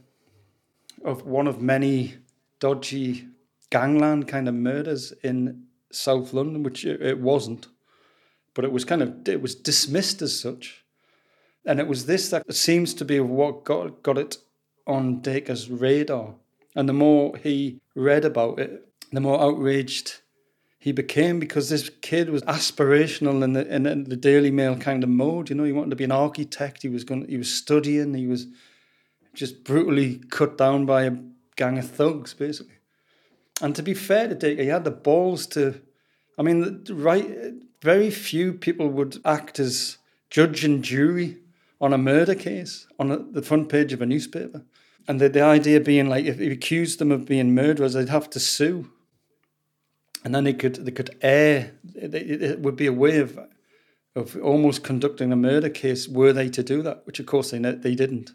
of 1.04 1.24
one 1.24 1.46
of 1.46 1.60
many 1.60 2.14
dodgy 2.60 3.28
gangland 3.70 4.26
kind 4.26 4.48
of 4.48 4.54
murders 4.54 5.12
in 5.22 5.64
South 5.90 6.32
London, 6.32 6.62
which 6.62 6.84
it, 6.84 7.00
it 7.02 7.20
wasn't. 7.20 7.68
But 8.54 8.64
it 8.64 8.72
was 8.72 8.84
kind 8.84 9.02
of 9.02 9.28
it 9.28 9.40
was 9.40 9.54
dismissed 9.54 10.22
as 10.22 10.38
such. 10.38 10.84
And 11.64 11.80
it 11.80 11.86
was 11.86 12.06
this 12.06 12.30
that 12.30 12.52
seems 12.54 12.94
to 12.94 13.04
be 13.04 13.20
what 13.20 13.64
got, 13.64 14.02
got 14.02 14.18
it 14.18 14.38
on 14.86 15.20
Dacre's 15.20 15.70
radar. 15.70 16.34
And 16.78 16.88
the 16.88 16.92
more 16.92 17.36
he 17.36 17.80
read 17.96 18.24
about 18.24 18.60
it, 18.60 18.86
the 19.10 19.20
more 19.20 19.42
outraged 19.42 20.20
he 20.78 20.92
became 20.92 21.40
because 21.40 21.68
this 21.68 21.90
kid 22.02 22.30
was 22.30 22.42
aspirational 22.42 23.42
in 23.42 23.52
the 23.52 23.66
in 23.66 24.04
the 24.04 24.14
Daily 24.14 24.52
Mail 24.52 24.76
kind 24.76 25.02
of 25.02 25.10
mode. 25.10 25.50
You 25.50 25.56
know, 25.56 25.64
he 25.64 25.72
wanted 25.72 25.90
to 25.90 25.96
be 25.96 26.04
an 26.04 26.12
architect. 26.12 26.82
He 26.82 26.88
was 26.88 27.02
going. 27.02 27.26
He 27.28 27.36
was 27.36 27.52
studying. 27.52 28.14
He 28.14 28.28
was 28.28 28.46
just 29.34 29.64
brutally 29.64 30.20
cut 30.30 30.56
down 30.56 30.86
by 30.86 31.02
a 31.02 31.16
gang 31.56 31.78
of 31.78 31.90
thugs, 31.90 32.32
basically. 32.32 32.76
And 33.60 33.74
to 33.74 33.82
be 33.82 33.92
fair 33.92 34.28
to 34.28 34.36
Dacre, 34.36 34.62
he 34.62 34.68
had 34.68 34.84
the 34.84 34.92
balls 34.92 35.48
to. 35.48 35.80
I 36.38 36.42
mean, 36.42 36.84
right. 36.88 37.54
Very 37.82 38.12
few 38.12 38.52
people 38.52 38.88
would 38.88 39.20
act 39.24 39.58
as 39.58 39.98
judge 40.30 40.64
and 40.64 40.84
jury 40.84 41.38
on 41.80 41.92
a 41.92 41.98
murder 41.98 42.36
case 42.36 42.86
on 43.00 43.10
a, 43.10 43.18
the 43.18 43.42
front 43.42 43.68
page 43.68 43.92
of 43.92 44.00
a 44.00 44.06
newspaper. 44.06 44.62
And 45.08 45.20
the, 45.20 45.30
the 45.30 45.40
idea 45.40 45.80
being 45.80 46.08
like 46.08 46.26
if 46.26 46.38
you 46.38 46.52
accused 46.52 46.98
them 46.98 47.10
of 47.10 47.24
being 47.24 47.54
murderers, 47.54 47.94
they'd 47.94 48.10
have 48.10 48.28
to 48.30 48.38
sue. 48.38 48.90
And 50.22 50.34
then 50.34 50.44
they 50.44 50.52
could 50.52 50.76
they 50.76 50.90
could 50.90 51.16
air 51.22 51.72
it, 51.94 52.14
it 52.14 52.60
would 52.60 52.76
be 52.76 52.86
a 52.86 52.92
way 52.92 53.18
of 53.18 53.38
of 54.14 54.36
almost 54.42 54.84
conducting 54.84 55.32
a 55.32 55.36
murder 55.36 55.70
case 55.70 56.06
were 56.08 56.32
they 56.32 56.50
to 56.50 56.62
do 56.62 56.82
that, 56.82 57.06
which 57.06 57.18
of 57.18 57.26
course 57.26 57.50
they 57.50 57.58
they 57.58 57.94
didn't. 57.94 58.32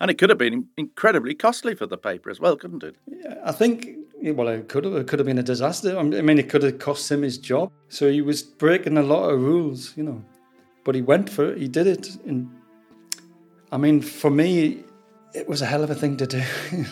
And 0.00 0.10
it 0.10 0.18
could 0.18 0.30
have 0.30 0.38
been 0.38 0.66
incredibly 0.76 1.34
costly 1.34 1.76
for 1.76 1.86
the 1.86 1.96
paper 1.96 2.28
as 2.30 2.40
well, 2.40 2.56
couldn't 2.56 2.82
it? 2.82 2.96
Yeah, 3.06 3.36
I 3.44 3.52
think 3.52 3.96
well, 4.20 4.48
it 4.48 4.68
could 4.68 4.84
have 4.84 4.94
it 4.94 5.06
could 5.06 5.20
have 5.20 5.26
been 5.26 5.38
a 5.38 5.44
disaster. 5.44 5.96
I 5.96 6.02
mean, 6.02 6.38
it 6.38 6.48
could 6.48 6.64
have 6.64 6.80
cost 6.80 7.10
him 7.10 7.22
his 7.22 7.38
job. 7.38 7.70
So 7.88 8.10
he 8.10 8.22
was 8.22 8.42
breaking 8.42 8.98
a 8.98 9.02
lot 9.02 9.28
of 9.28 9.40
rules, 9.40 9.96
you 9.96 10.02
know. 10.02 10.24
But 10.84 10.96
he 10.96 11.02
went 11.02 11.30
for 11.30 11.52
it. 11.52 11.58
He 11.58 11.68
did 11.68 11.86
it, 11.86 12.16
and 12.26 12.50
I 13.70 13.76
mean, 13.76 14.00
for 14.00 14.30
me, 14.30 14.82
it 15.34 15.48
was 15.48 15.62
a 15.62 15.66
hell 15.66 15.82
of 15.82 15.90
a 15.90 15.94
thing 15.94 16.16
to 16.18 16.26
do. 16.26 16.42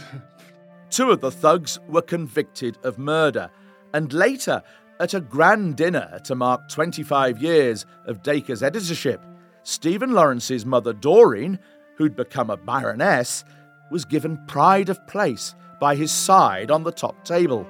Two 0.90 1.11
of 1.11 1.20
the 1.20 1.31
thugs 1.31 1.79
were 1.88 2.03
convicted 2.03 2.79
of 2.83 2.98
murder, 2.98 3.50
and 3.92 4.12
later, 4.12 4.62
at 4.98 5.14
a 5.14 5.20
grand 5.20 5.76
dinner 5.76 6.20
to 6.24 6.35
mark 6.35 6.68
25 6.68 7.42
years 7.42 7.87
of 8.07 8.22
Dacre's 8.22 8.62
editorship, 8.62 9.24
Stephen 9.62 10.12
Lawrence's 10.12 10.66
mother 10.66 10.92
Doreen, 10.92 11.59
who'd 11.96 12.16
become 12.16 12.50
a 12.50 12.57
baroness, 12.57 13.44
was 13.90 14.05
given 14.05 14.44
pride 14.46 14.88
of 14.88 15.07
place 15.07 15.55
by 15.81 15.94
his 15.94 16.12
side 16.12 16.70
on 16.70 16.83
the 16.83 16.92
top 16.92 17.24
table. 17.24 17.66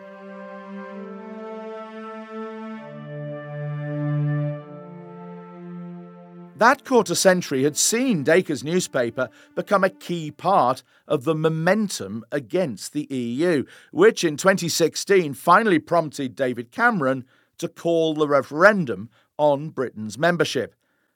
That 6.60 6.84
quarter 6.84 7.14
century 7.14 7.62
had 7.62 7.78
seen 7.78 8.22
Dacre's 8.22 8.62
newspaper 8.62 9.30
become 9.54 9.82
a 9.82 9.88
key 9.88 10.30
part 10.30 10.82
of 11.08 11.24
the 11.24 11.34
momentum 11.34 12.22
against 12.30 12.92
the 12.92 13.06
EU, 13.08 13.64
which 13.92 14.24
in 14.24 14.36
2016 14.36 15.32
finally 15.32 15.78
prompted 15.78 16.36
David 16.36 16.70
Cameron 16.70 17.24
to 17.56 17.66
call 17.66 18.12
the 18.12 18.28
referendum 18.28 19.08
on 19.38 19.70
Britain's 19.70 20.18
membership, 20.18 20.74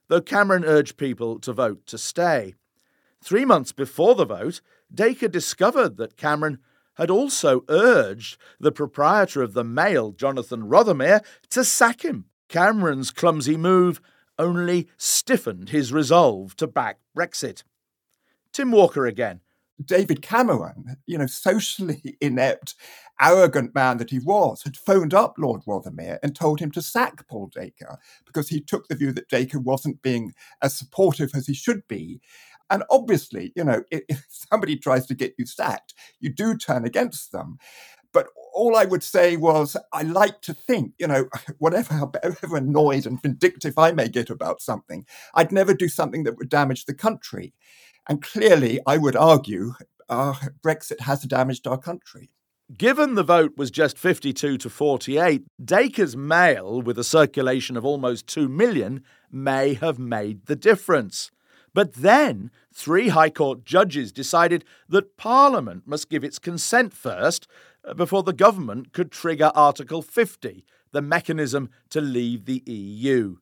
though 0.09 0.23
Cameron 0.23 0.65
urged 0.65 0.97
people 0.97 1.39
to 1.41 1.53
vote 1.53 1.85
to 1.89 1.99
stay. 1.99 2.55
Three 3.23 3.45
months 3.45 3.73
before 3.73 4.15
the 4.15 4.25
vote, 4.25 4.63
Dacre 4.91 5.29
discovered 5.29 5.99
that 5.99 6.17
Cameron 6.17 6.59
had 6.95 7.11
also 7.11 7.65
urged 7.69 8.39
the 8.59 8.73
proprietor 8.73 9.43
of 9.43 9.53
the 9.53 9.63
Mail, 9.63 10.13
Jonathan 10.13 10.71
Rothermere, 10.71 11.23
to 11.51 11.65
sack 11.65 12.03
him. 12.03 12.25
Cameron's 12.49 13.11
clumsy 13.11 13.59
move 13.59 14.01
only 14.39 14.89
stiffened 14.97 15.71
his 15.71 15.93
resolve 15.93 16.57
to 16.57 16.67
back 16.67 16.99
Brexit. 17.17 17.63
Tim 18.53 18.71
Walker 18.71 19.07
again. 19.07 19.41
David 19.85 20.23
Cameron, 20.23 20.97
you 21.07 21.19
know, 21.19 21.27
socially 21.27 22.17
inept, 22.21 22.75
arrogant 23.21 23.75
man 23.75 23.99
that 23.99 24.11
he 24.11 24.21
was, 24.21 24.63
had 24.63 24.77
phoned 24.77 25.13
up 25.13 25.35
Lord 25.37 25.63
Rothermere 25.67 26.19
and 26.23 26.35
told 26.35 26.61
him 26.61 26.71
to 26.73 26.83
sack 26.83 27.27
Paul 27.29 27.51
Dacre 27.53 27.99
because 28.25 28.49
he 28.49 28.61
took 28.61 28.87
the 28.87 28.95
view 28.95 29.13
that 29.13 29.29
Dacre 29.29 29.59
wasn't 29.59 30.03
being 30.03 30.33
as 30.63 30.79
supportive 30.79 31.33
as 31.35 31.47
he 31.47 31.55
should 31.55 31.87
be. 31.89 32.21
And 32.71 32.85
obviously, 32.89 33.53
you 33.57 33.65
know, 33.65 33.83
if 33.91 34.27
somebody 34.29 34.77
tries 34.77 35.07
to 35.07 35.15
get 35.15 35.35
you 35.39 35.47
sacked, 35.47 35.95
you 36.21 36.31
do 36.31 36.57
turn 36.57 36.85
against 36.85 37.33
them. 37.33 37.59
But 38.15 38.29
all 38.55 38.77
I 38.77 38.87
would 38.87 39.03
say 39.03 39.37
was, 39.37 39.77
I 39.93 40.03
like 40.03 40.41
to 40.43 40.55
think, 40.55 40.93
you 40.99 41.09
know, 41.09 41.29
whatever, 41.59 42.11
annoyed 42.53 43.05
and 43.05 43.21
vindictive 43.21 43.77
I 43.77 43.93
may 43.93 44.09
get 44.09 44.31
about 44.31 44.63
something, 44.63 45.05
I'd 45.35 45.53
never 45.53 45.75
do 45.75 45.89
something 45.89 46.23
that 46.25 46.39
would 46.39 46.49
damage 46.49 46.87
the 46.87 46.95
country. 46.95 47.53
And 48.09 48.23
clearly, 48.23 48.81
I 48.87 48.97
would 48.97 49.17
argue 49.17 49.73
uh, 50.09 50.35
Brexit 50.65 51.01
has 51.01 51.23
damaged 51.23 51.67
our 51.67 51.79
country. 51.79 52.31
Given 52.77 53.15
the 53.15 53.23
vote 53.23 53.53
was 53.57 53.71
just 53.71 53.99
52 53.99 54.57
to 54.59 54.71
48, 54.71 55.45
Dacre's 55.63 56.17
Mail, 56.17 56.81
with 56.81 56.99
a 56.99 57.05
circulation 57.05 57.77
of 57.77 57.85
almost 57.85 58.27
2 58.27 58.49
million, 58.49 59.03
may 59.31 59.75
have 59.75 59.99
made 59.99 60.47
the 60.47 60.57
difference. 60.57 61.31
But 61.75 61.95
then, 61.95 62.53
three 62.73 63.09
High 63.09 63.31
Court 63.31 63.65
judges 63.65 64.13
decided 64.13 64.65
that 64.89 65.17
Parliament 65.17 65.83
must 65.87 66.09
give 66.09 66.25
its 66.25 66.39
consent 66.39 66.95
first 66.95 67.49
uh, 67.85 67.95
before 67.95 68.23
the 68.23 68.33
government 68.33 68.93
could 68.93 69.11
trigger 69.11 69.51
Article 69.55 70.01
50, 70.01 70.65
the 70.93 71.03
mechanism 71.03 71.69
to 71.91 72.01
leave 72.01 72.45
the 72.45 72.63
EU. 72.67 73.37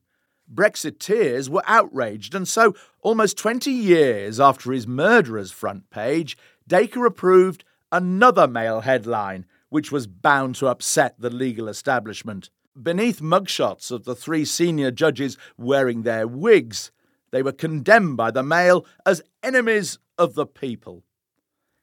Brexiteers 0.53 1.47
were 1.47 1.63
outraged, 1.65 2.35
and 2.35 2.47
so, 2.47 2.73
almost 3.01 3.37
20 3.37 3.71
years 3.71 4.39
after 4.39 4.71
his 4.71 4.87
murderer's 4.87 5.51
front 5.51 5.89
page, 5.89 6.35
Dacre 6.67 7.05
approved 7.05 7.63
another 7.91 8.47
Mail 8.47 8.81
headline, 8.81 9.45
which 9.69 9.91
was 9.91 10.07
bound 10.07 10.55
to 10.55 10.67
upset 10.67 11.15
the 11.19 11.29
legal 11.29 11.67
establishment. 11.67 12.49
Beneath 12.81 13.21
mugshots 13.21 13.91
of 13.91 14.03
the 14.03 14.15
three 14.15 14.43
senior 14.43 14.89
judges 14.89 15.37
wearing 15.57 16.01
their 16.01 16.27
wigs, 16.27 16.91
they 17.33 17.41
were 17.41 17.51
condemned 17.51 18.15
by 18.15 18.29
the 18.29 18.43
Mail 18.43 18.85
as 19.07 19.23
enemies 19.41 19.97
of 20.19 20.35
the 20.35 20.45
people. 20.45 21.03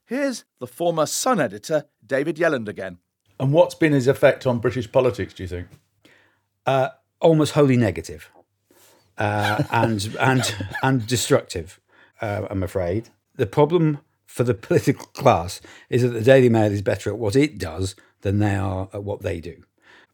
Here's 0.07 0.45
the 0.61 0.67
former 0.69 1.07
Sun 1.07 1.41
editor, 1.41 1.87
David 2.07 2.37
Yelland 2.37 2.69
again. 2.69 2.99
And 3.41 3.53
what's 3.53 3.75
been 3.75 3.93
his 3.93 4.07
effect 4.07 4.47
on 4.47 4.61
British 4.61 4.91
politics, 4.91 5.35
do 5.35 5.43
you 5.43 5.49
think? 5.49 5.67
Uh, 6.65 6.91
almost 7.21 7.55
wholly 7.55 7.77
negative, 7.77 8.31
uh, 9.19 9.65
and 9.73 10.17
and 10.21 10.55
and 10.85 11.07
destructive. 11.07 11.81
Uh, 12.21 12.47
I'm 12.49 12.63
afraid 12.63 13.11
the 13.35 13.47
problem 13.47 13.99
for 14.27 14.45
the 14.45 14.55
political 14.69 15.07
class 15.07 15.61
is 15.89 16.03
that 16.03 16.11
the 16.11 16.23
Daily 16.23 16.49
Mail 16.49 16.71
is 16.71 16.83
better 16.83 17.11
at 17.11 17.19
what 17.19 17.35
it 17.35 17.59
does 17.59 17.97
than 18.21 18.39
they 18.39 18.55
are 18.55 18.89
at 18.93 19.03
what 19.03 19.23
they 19.23 19.41
do. 19.41 19.65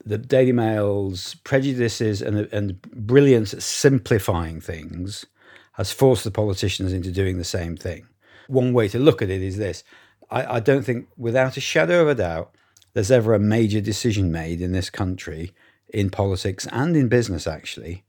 The 0.07 0.19
Daily 0.19 0.53
Mail's 0.53 1.35
prejudices 1.35 2.23
and, 2.23 2.39
and 2.53 2.81
brilliance 2.83 3.53
at 3.53 3.63
simplifying 3.63 4.61
things 4.61 5.27
has 5.73 5.93
forced 5.93 6.25
the 6.25 6.31
politicians 6.31 6.93
into 6.93 7.11
doing 7.11 7.37
the 7.37 7.45
same 7.45 7.77
thing. 7.77 8.07
One 8.47 8.73
way 8.73 8.89
to 8.89 8.99
look 8.99 9.21
at 9.21 9.31
it 9.31 9.43
is 9.43 9.57
this 9.57 9.83
I, 10.31 10.57
I 10.57 10.61
don't 10.61 10.85
think, 10.85 11.09
without 11.17 11.57
a 11.57 11.61
shadow 11.61 12.03
of 12.03 12.09
a 12.09 12.15
doubt, 12.15 12.53
there's 12.95 13.11
ever 13.11 13.35
a 13.35 13.39
major 13.39 13.81
decision 13.81 14.33
made 14.33 14.61
in 14.61 14.73
this 14.73 14.91
country, 14.91 15.53
in 15.93 16.11
politics 16.11 16.67
and 16.73 16.97
in 16.97 17.09
business, 17.09 17.47
actually. 17.47 18.05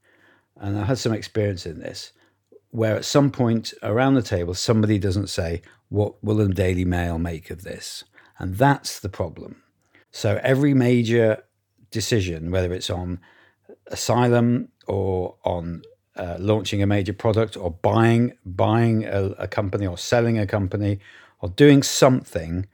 And 0.55 0.77
I 0.77 0.85
had 0.85 0.97
some 0.97 1.13
experience 1.13 1.65
in 1.65 1.79
this, 1.79 2.13
where 2.71 2.95
at 2.95 3.05
some 3.05 3.31
point 3.31 3.73
around 3.83 4.13
the 4.13 4.21
table, 4.21 4.53
somebody 4.53 4.97
doesn't 4.97 5.27
say, 5.27 5.61
What 5.89 6.23
will 6.23 6.37
the 6.37 6.47
Daily 6.47 6.85
Mail 6.85 7.19
make 7.19 7.49
of 7.49 7.63
this? 7.63 8.03
And 8.39 8.55
that's 8.55 8.99
the 8.99 9.09
problem. 9.09 9.63
So 10.11 10.39
every 10.41 10.73
major 10.73 11.43
decision, 11.91 12.51
whether 12.51 12.73
it's 12.73 12.89
on 12.89 13.19
asylum 13.87 14.69
or 14.87 15.35
on 15.43 15.81
uh, 16.17 16.37
launching 16.39 16.81
a 16.81 16.87
major 16.87 17.13
product 17.13 17.55
or 17.55 17.71
buying 17.71 18.33
buying 18.45 19.05
a, 19.05 19.25
a 19.37 19.47
company 19.47 19.85
or 19.85 19.97
selling 19.97 20.39
a 20.39 20.47
company 20.47 20.99
or 21.41 21.49
doing 21.49 21.83
something 21.83 22.65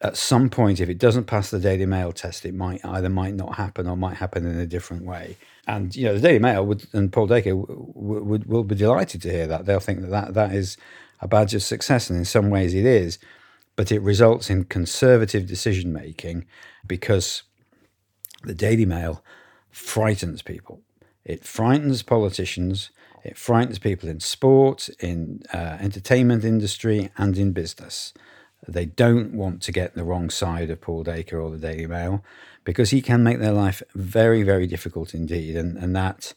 at 0.00 0.16
some 0.16 0.48
point 0.48 0.78
if 0.78 0.88
it 0.88 0.98
doesn't 0.98 1.24
pass 1.24 1.50
the 1.50 1.58
daily 1.58 1.86
mail 1.86 2.12
test 2.12 2.44
it 2.44 2.54
might 2.54 2.84
either 2.84 3.08
might 3.08 3.34
not 3.34 3.56
happen 3.56 3.88
or 3.88 3.96
might 3.96 4.16
happen 4.16 4.46
in 4.46 4.58
a 4.58 4.66
different 4.66 5.04
way. 5.04 5.36
And 5.66 5.94
you 5.96 6.04
know 6.06 6.14
the 6.14 6.20
daily 6.20 6.38
mail 6.38 6.64
would 6.64 6.86
and 6.92 7.12
paul 7.12 7.26
dacre 7.26 7.54
would, 7.56 8.24
would 8.24 8.46
will 8.46 8.64
be 8.64 8.76
delighted 8.76 9.20
to 9.22 9.30
hear 9.30 9.46
that. 9.48 9.66
They'll 9.66 9.80
think 9.80 10.02
that, 10.02 10.10
that 10.10 10.34
that 10.34 10.54
is 10.54 10.76
a 11.20 11.26
badge 11.26 11.54
of 11.54 11.62
success 11.62 12.10
and 12.10 12.18
in 12.18 12.24
some 12.24 12.48
ways 12.48 12.74
it 12.74 12.86
is. 12.86 13.18
But 13.74 13.92
it 13.92 14.02
results 14.02 14.50
in 14.50 14.64
conservative 14.64 15.46
decision 15.46 15.92
making 15.92 16.46
because 16.86 17.44
the 18.44 18.54
daily 18.54 18.86
mail 18.86 19.22
frightens 19.70 20.42
people 20.42 20.80
it 21.28 21.44
frightens 21.44 22.02
politicians. 22.02 22.90
It 23.22 23.36
frightens 23.36 23.78
people 23.78 24.08
in 24.08 24.18
sport, 24.20 24.88
in 24.98 25.42
uh, 25.52 25.76
entertainment 25.78 26.42
industry, 26.42 27.10
and 27.18 27.36
in 27.36 27.52
business. 27.52 28.14
They 28.66 28.86
don't 28.86 29.34
want 29.34 29.60
to 29.62 29.72
get 29.72 29.94
the 29.94 30.04
wrong 30.04 30.30
side 30.30 30.70
of 30.70 30.80
Paul 30.80 31.04
Dacre 31.04 31.38
or 31.38 31.50
the 31.50 31.58
Daily 31.58 31.86
Mail 31.86 32.24
because 32.64 32.90
he 32.90 33.02
can 33.02 33.22
make 33.22 33.38
their 33.38 33.52
life 33.52 33.82
very, 33.94 34.42
very 34.42 34.66
difficult 34.66 35.14
indeed, 35.14 35.54
and 35.54 35.76
and 35.76 35.94
that 35.94 36.32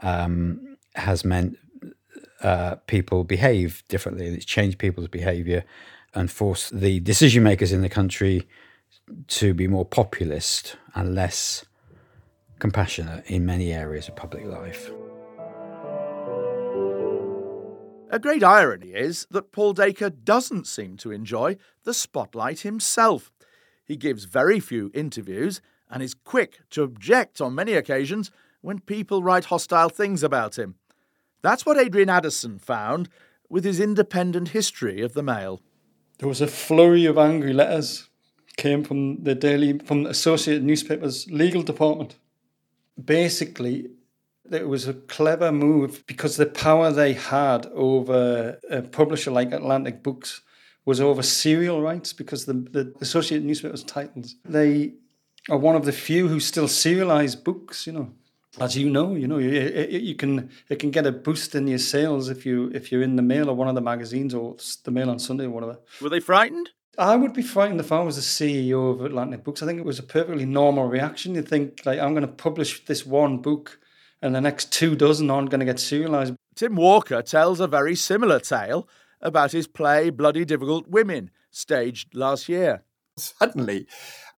um, 0.00 0.78
has 0.94 1.24
meant 1.24 1.58
uh, 2.42 2.76
people 2.86 3.24
behave 3.24 3.82
differently. 3.88 4.26
And 4.26 4.36
It's 4.36 4.46
changed 4.46 4.78
people's 4.78 5.08
behaviour 5.08 5.64
and 6.14 6.30
forced 6.30 6.80
the 6.80 7.00
decision 7.00 7.42
makers 7.42 7.72
in 7.72 7.82
the 7.82 7.88
country 7.88 8.48
to 9.28 9.54
be 9.54 9.68
more 9.68 9.84
populist 9.84 10.76
and 10.94 11.14
less 11.14 11.64
compassionate 12.58 13.24
in 13.26 13.44
many 13.44 13.72
areas 13.72 14.08
of 14.08 14.16
public 14.16 14.44
life. 14.44 14.90
A 18.10 18.18
great 18.18 18.44
irony 18.44 18.90
is 18.90 19.26
that 19.30 19.52
Paul 19.52 19.72
Dacre 19.72 20.10
doesn't 20.10 20.66
seem 20.66 20.96
to 20.98 21.10
enjoy 21.10 21.56
the 21.84 21.94
spotlight 21.94 22.60
himself. 22.60 23.32
He 23.84 23.96
gives 23.96 24.24
very 24.24 24.60
few 24.60 24.90
interviews 24.94 25.62
and 25.90 26.02
is 26.02 26.14
quick 26.14 26.60
to 26.70 26.82
object 26.82 27.40
on 27.40 27.54
many 27.54 27.72
occasions 27.72 28.30
when 28.60 28.80
people 28.80 29.22
write 29.22 29.46
hostile 29.46 29.88
things 29.88 30.22
about 30.22 30.58
him. 30.58 30.74
That's 31.40 31.66
what 31.66 31.78
Adrian 31.78 32.10
Addison 32.10 32.58
found 32.58 33.08
with 33.48 33.64
his 33.64 33.80
independent 33.80 34.48
history 34.48 35.00
of 35.02 35.14
the 35.14 35.22
Mail. 35.22 35.60
There 36.18 36.28
was 36.28 36.40
a 36.40 36.46
flurry 36.46 37.06
of 37.06 37.18
angry 37.18 37.52
letters 37.52 38.10
came 38.56 38.84
from 38.84 39.22
the 39.22 39.34
daily 39.34 39.78
from 39.78 40.04
the 40.04 40.10
Associated 40.10 40.62
Newspapers 40.64 41.30
legal 41.30 41.62
department 41.62 42.16
basically 43.02 43.90
it 44.50 44.68
was 44.68 44.86
a 44.86 44.94
clever 44.94 45.52
move 45.52 46.04
because 46.06 46.36
the 46.36 46.46
power 46.46 46.90
they 46.90 47.12
had 47.12 47.66
over 47.66 48.58
a 48.68 48.82
publisher 48.82 49.30
like 49.30 49.52
Atlantic 49.52 50.02
Books 50.02 50.42
was 50.84 51.00
over 51.00 51.22
serial 51.22 51.80
rights 51.80 52.12
because 52.12 52.44
the, 52.44 52.54
the 52.54 52.92
Associated 53.00 53.46
Newspapers 53.46 53.84
titles 53.84 54.36
they 54.44 54.94
are 55.48 55.58
one 55.58 55.76
of 55.76 55.84
the 55.84 55.92
few 55.92 56.28
who 56.28 56.40
still 56.40 56.66
serialize 56.66 57.42
books. 57.42 57.86
You 57.86 57.92
know, 57.92 58.12
as 58.60 58.76
you 58.76 58.90
know, 58.90 59.14
you 59.14 59.26
know 59.26 59.38
you, 59.38 59.50
you 59.50 60.14
can 60.14 60.50
it 60.68 60.78
can 60.78 60.90
get 60.90 61.06
a 61.06 61.12
boost 61.12 61.54
in 61.54 61.66
your 61.66 61.78
sales 61.78 62.28
if 62.28 62.44
you 62.44 62.70
if 62.74 62.92
you're 62.92 63.02
in 63.02 63.16
the 63.16 63.22
Mail 63.22 63.48
or 63.48 63.54
one 63.54 63.68
of 63.68 63.74
the 63.74 63.80
magazines 63.80 64.34
or 64.34 64.56
the 64.84 64.90
Mail 64.90 65.10
on 65.10 65.18
Sunday 65.18 65.44
or 65.44 65.50
whatever. 65.50 65.78
Were 66.00 66.10
they 66.10 66.20
frightened? 66.20 66.70
I 66.98 67.16
would 67.16 67.32
be 67.32 67.42
frightened 67.42 67.80
if 67.80 67.90
I 67.90 68.00
was 68.00 68.16
the 68.16 68.22
CEO 68.22 68.92
of 68.92 69.02
Atlantic 69.02 69.44
Books. 69.44 69.62
I 69.62 69.66
think 69.66 69.78
it 69.78 69.84
was 69.84 69.98
a 69.98 70.02
perfectly 70.02 70.44
normal 70.44 70.88
reaction. 70.88 71.34
You 71.34 71.42
think, 71.42 71.86
like, 71.86 71.98
I'm 71.98 72.12
going 72.12 72.26
to 72.26 72.28
publish 72.28 72.84
this 72.84 73.06
one 73.06 73.38
book 73.38 73.78
and 74.20 74.34
the 74.34 74.40
next 74.40 74.70
two 74.72 74.94
dozen 74.94 75.30
aren't 75.30 75.50
going 75.50 75.60
to 75.60 75.66
get 75.66 75.80
serialized. 75.80 76.34
Tim 76.54 76.76
Walker 76.76 77.22
tells 77.22 77.60
a 77.60 77.66
very 77.66 77.96
similar 77.96 78.38
tale 78.38 78.88
about 79.22 79.52
his 79.52 79.66
play 79.66 80.10
Bloody 80.10 80.44
Difficult 80.44 80.86
Women, 80.88 81.30
staged 81.50 82.14
last 82.14 82.48
year. 82.48 82.84
Suddenly, 83.16 83.86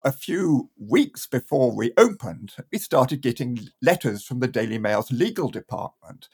a 0.04 0.12
few 0.12 0.70
weeks 0.78 1.26
before 1.26 1.76
we 1.76 1.92
opened, 1.98 2.54
we 2.72 2.78
started 2.78 3.22
getting 3.22 3.70
letters 3.82 4.24
from 4.24 4.42
the 4.42 4.48
Daily 4.48 4.78
Mail's 4.78 5.12
legal 5.12 5.50
department. 5.50 6.30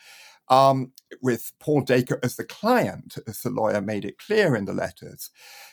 Um, 0.50 0.94
with 1.22 1.52
Paul 1.60 1.82
Dacre 1.82 2.20
as 2.24 2.36
the 2.36 2.44
client, 2.44 3.20
as 3.28 3.42
the 3.42 3.52
lawyer 3.52 3.82
made 3.82 4.04
it 4.04 4.18
clear 4.18 4.56
in 4.56 4.66
the 4.66 4.74
letters 4.74 5.30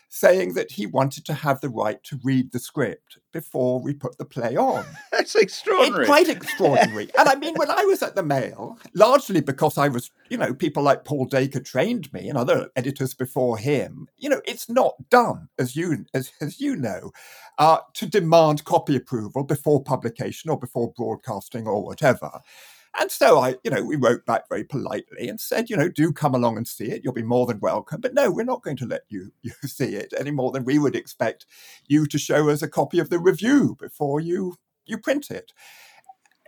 saying 0.09 0.55
that 0.55 0.71
he 0.71 0.87
wanted 0.87 1.25
to 1.27 1.35
have 1.35 1.61
the 1.61 1.69
right 1.69 2.03
to 2.05 2.19
read 2.23 2.53
the 2.53 2.59
script 2.59 3.19
before 3.33 3.81
we 3.81 3.93
put 3.93 4.17
the 4.19 4.25
play 4.25 4.57
on. 4.57 4.85
That's 5.13 5.35
extraordinary. 5.35 6.03
It's 6.03 6.09
quite 6.09 6.29
extraordinary. 6.29 7.11
and 7.19 7.29
I 7.29 7.35
mean, 7.35 7.55
when 7.57 7.71
I 7.71 7.85
was 7.85 8.03
at 8.03 8.15
the 8.15 8.23
Mail, 8.23 8.79
largely 8.95 9.41
because 9.41 9.77
I 9.77 9.89
was, 9.89 10.11
you 10.29 10.39
know, 10.39 10.55
people 10.55 10.83
like 10.83 11.05
Paul 11.05 11.27
Dacre 11.27 11.61
trained 11.61 12.13
me 12.13 12.29
and 12.29 12.39
other 12.39 12.71
editors 12.77 13.15
before 13.15 13.59
him, 13.59 14.09
you 14.17 14.29
know, 14.29 14.41
it's 14.47 14.69
not 14.69 14.95
done, 15.11 15.49
as 15.59 15.77
you 15.77 16.07
as, 16.15 16.33
as 16.41 16.61
you 16.61 16.77
know, 16.77 17.13
uh, 17.59 17.79
to 17.95 18.07
demand 18.07 18.65
copy 18.65 18.97
approval 18.97 19.45
before 19.45 19.83
publication 19.83 20.51
or 20.51 20.59
before 20.59 20.93
broadcasting 20.97 21.67
or 21.67 21.83
whatever. 21.83 22.41
And 22.99 23.11
so 23.11 23.39
I, 23.39 23.57
you 23.63 23.71
know, 23.71 23.83
we 23.85 23.97
wrote 23.97 24.25
back 24.27 24.49
very 24.49 24.65
politely 24.65 25.29
and 25.29 25.41
said, 25.41 25.69
you 25.69 25.77
know, 25.77 25.89
do 25.89 26.13
come 26.13 26.35
along 26.35 26.57
and 26.57 26.67
see 26.67 26.87
it. 26.87 27.03
You'll 27.05 27.13
be 27.13 27.23
more 27.23 27.47
than 27.47 27.61
welcome. 27.61 28.01
But 28.01 28.15
no, 28.15 28.31
we're 28.31 28.45
not 28.45 28.63
going 28.63 28.77
to 28.79 28.87
let 28.87 29.03
you, 29.09 29.33
you 29.43 29.53
see 29.65 29.95
it 29.95 30.15
any 30.19 30.31
more 30.31 30.53
than 30.53 30.65
we 30.65 30.79
would 30.79 30.97
expect 30.97 31.47
you 31.89 32.07
to 32.07 32.19
show 32.19 32.49
us 32.49 32.63
a 32.63 32.69
copy 32.69 32.99
of 32.99 33.11
the 33.11 33.19
review 33.19 33.77
before 33.79 34.21
you 34.21 34.57
you 34.89 34.97
print 34.99 35.33
it. 35.33 35.53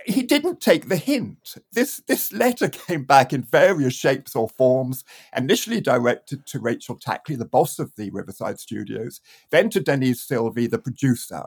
He 0.06 0.22
didn't 0.22 0.60
take 0.60 0.88
the 0.88 0.96
hint. 0.96 1.56
This 1.72 2.00
this 2.06 2.32
letter 2.32 2.68
came 2.86 3.04
back 3.04 3.32
in 3.32 3.42
various 3.42 3.94
shapes 3.94 4.36
or 4.36 4.48
forms, 4.48 5.04
initially 5.36 5.80
directed 5.80 6.46
to 6.46 6.60
Rachel 6.60 6.96
Tackley, 6.96 7.36
the 7.36 7.44
boss 7.44 7.78
of 7.78 7.94
the 7.96 8.10
Riverside 8.10 8.60
Studios, 8.60 9.20
then 9.50 9.70
to 9.70 9.80
Denise 9.80 10.26
Silvey, 10.26 10.70
the 10.70 10.78
producer. 10.78 11.44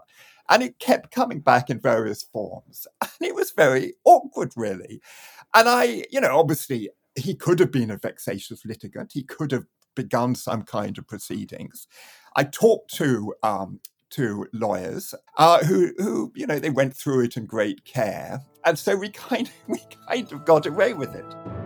And 0.51 0.61
it 0.61 0.77
kept 0.77 1.11
coming 1.11 1.39
back 1.39 1.71
in 1.71 1.79
various 1.79 2.21
forms. 2.21 2.87
And 3.01 3.27
it 3.27 3.35
was 3.35 3.51
very 3.51 3.93
awkward, 4.03 4.53
really. 4.55 5.01
And 5.53 5.69
I, 5.69 6.03
you 6.11 6.21
know, 6.21 6.39
obviously, 6.39 6.89
he 7.15 7.35
could 7.35 7.59
have 7.59 7.71
been 7.71 7.91
a 7.91 7.97
vexatious 7.97 8.65
litigant. 8.65 9.11
He 9.13 9.23
could 9.23 9.51
have 9.51 9.65
begun 9.95 10.35
some 10.35 10.63
kind 10.63 10.97
of 10.97 11.07
proceedings. 11.07 11.87
I 12.35 12.43
talked 12.45 12.93
to 12.95 13.33
um, 13.43 13.79
to 14.11 14.47
lawyers 14.53 15.15
uh, 15.37 15.63
who, 15.63 15.93
who, 15.97 16.31
you 16.35 16.45
know, 16.45 16.59
they 16.59 16.69
went 16.69 16.95
through 16.95 17.21
it 17.21 17.37
in 17.37 17.45
great 17.45 17.85
care, 17.85 18.41
and 18.65 18.77
so 18.77 18.95
we 18.95 19.09
kind 19.09 19.47
of, 19.47 19.53
we 19.67 19.79
kind 20.07 20.31
of 20.31 20.45
got 20.45 20.65
away 20.65 20.93
with 20.93 21.15
it. 21.15 21.60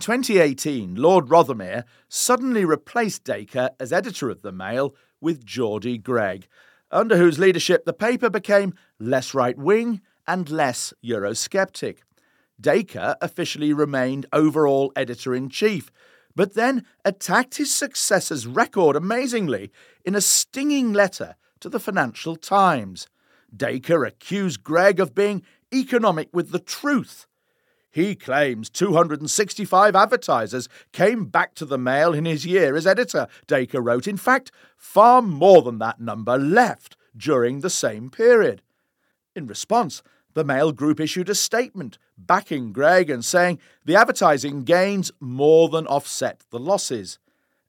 2018, 0.00 0.96
Lord 0.96 1.26
Rothermere 1.26 1.84
suddenly 2.08 2.64
replaced 2.64 3.24
Dacre 3.24 3.70
as 3.78 3.92
editor 3.92 4.30
of 4.30 4.42
the 4.42 4.52
Mail 4.52 4.94
with 5.20 5.44
Geordie 5.44 5.98
Greig, 5.98 6.48
under 6.90 7.16
whose 7.16 7.38
leadership 7.38 7.84
the 7.84 7.92
paper 7.92 8.28
became 8.28 8.74
less 8.98 9.34
right 9.34 9.56
wing 9.56 10.00
and 10.26 10.50
less 10.50 10.92
Eurosceptic. 11.04 11.98
Dacre 12.60 13.16
officially 13.20 13.72
remained 13.72 14.26
overall 14.32 14.92
editor 14.96 15.34
in 15.34 15.48
chief, 15.48 15.90
but 16.34 16.54
then 16.54 16.84
attacked 17.04 17.56
his 17.56 17.74
successor's 17.74 18.46
record 18.46 18.96
amazingly 18.96 19.70
in 20.04 20.14
a 20.14 20.20
stinging 20.20 20.92
letter 20.92 21.36
to 21.60 21.68
the 21.68 21.80
Financial 21.80 22.36
Times. 22.36 23.06
Dacre 23.54 24.04
accused 24.04 24.62
Greig 24.62 25.00
of 25.00 25.14
being 25.14 25.42
economic 25.72 26.28
with 26.32 26.50
the 26.50 26.58
truth 26.58 27.26
he 27.90 28.14
claims 28.14 28.70
265 28.70 29.96
advertisers 29.96 30.68
came 30.92 31.24
back 31.26 31.54
to 31.56 31.64
the 31.64 31.78
Mail 31.78 32.14
in 32.14 32.24
his 32.24 32.46
year 32.46 32.76
as 32.76 32.86
editor, 32.86 33.26
Dacre 33.46 33.80
wrote. 33.80 34.06
In 34.06 34.16
fact, 34.16 34.52
far 34.76 35.20
more 35.20 35.62
than 35.62 35.78
that 35.78 36.00
number 36.00 36.38
left 36.38 36.96
during 37.16 37.60
the 37.60 37.70
same 37.70 38.10
period. 38.10 38.62
In 39.34 39.46
response, 39.46 40.02
the 40.34 40.44
Mail 40.44 40.70
Group 40.70 41.00
issued 41.00 41.28
a 41.28 41.34
statement 41.34 41.98
backing 42.16 42.72
Greig 42.72 43.10
and 43.10 43.24
saying 43.24 43.58
the 43.84 43.96
advertising 43.96 44.62
gains 44.62 45.10
more 45.18 45.68
than 45.68 45.86
offset 45.86 46.44
the 46.50 46.58
losses. 46.60 47.18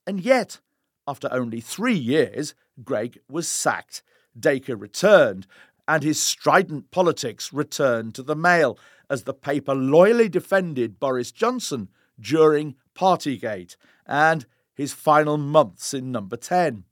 And 0.05 0.21
yet, 0.21 0.59
After 1.07 1.27
only 1.31 1.61
three 1.61 1.95
years, 1.95 2.53
Greig 2.83 3.19
was 3.27 3.47
sacked. 3.47 4.03
Dacre 4.39 4.75
returned, 4.75 5.47
and 5.87 6.03
his 6.03 6.21
strident 6.21 6.91
politics 6.91 7.51
returned 7.51 8.15
to 8.15 8.23
the 8.23 8.35
Mail 8.35 8.77
as 9.11 9.23
the 9.23 9.33
paper 9.33 9.75
loyally 9.75 10.29
defended 10.29 10.97
Boris 10.97 11.33
Johnson 11.33 11.89
during 12.17 12.75
Partygate 12.95 13.75
and 14.07 14.45
his 14.73 14.93
final 14.93 15.37
months 15.37 15.93
in 15.93 16.13
number 16.13 16.37
10. 16.37 16.85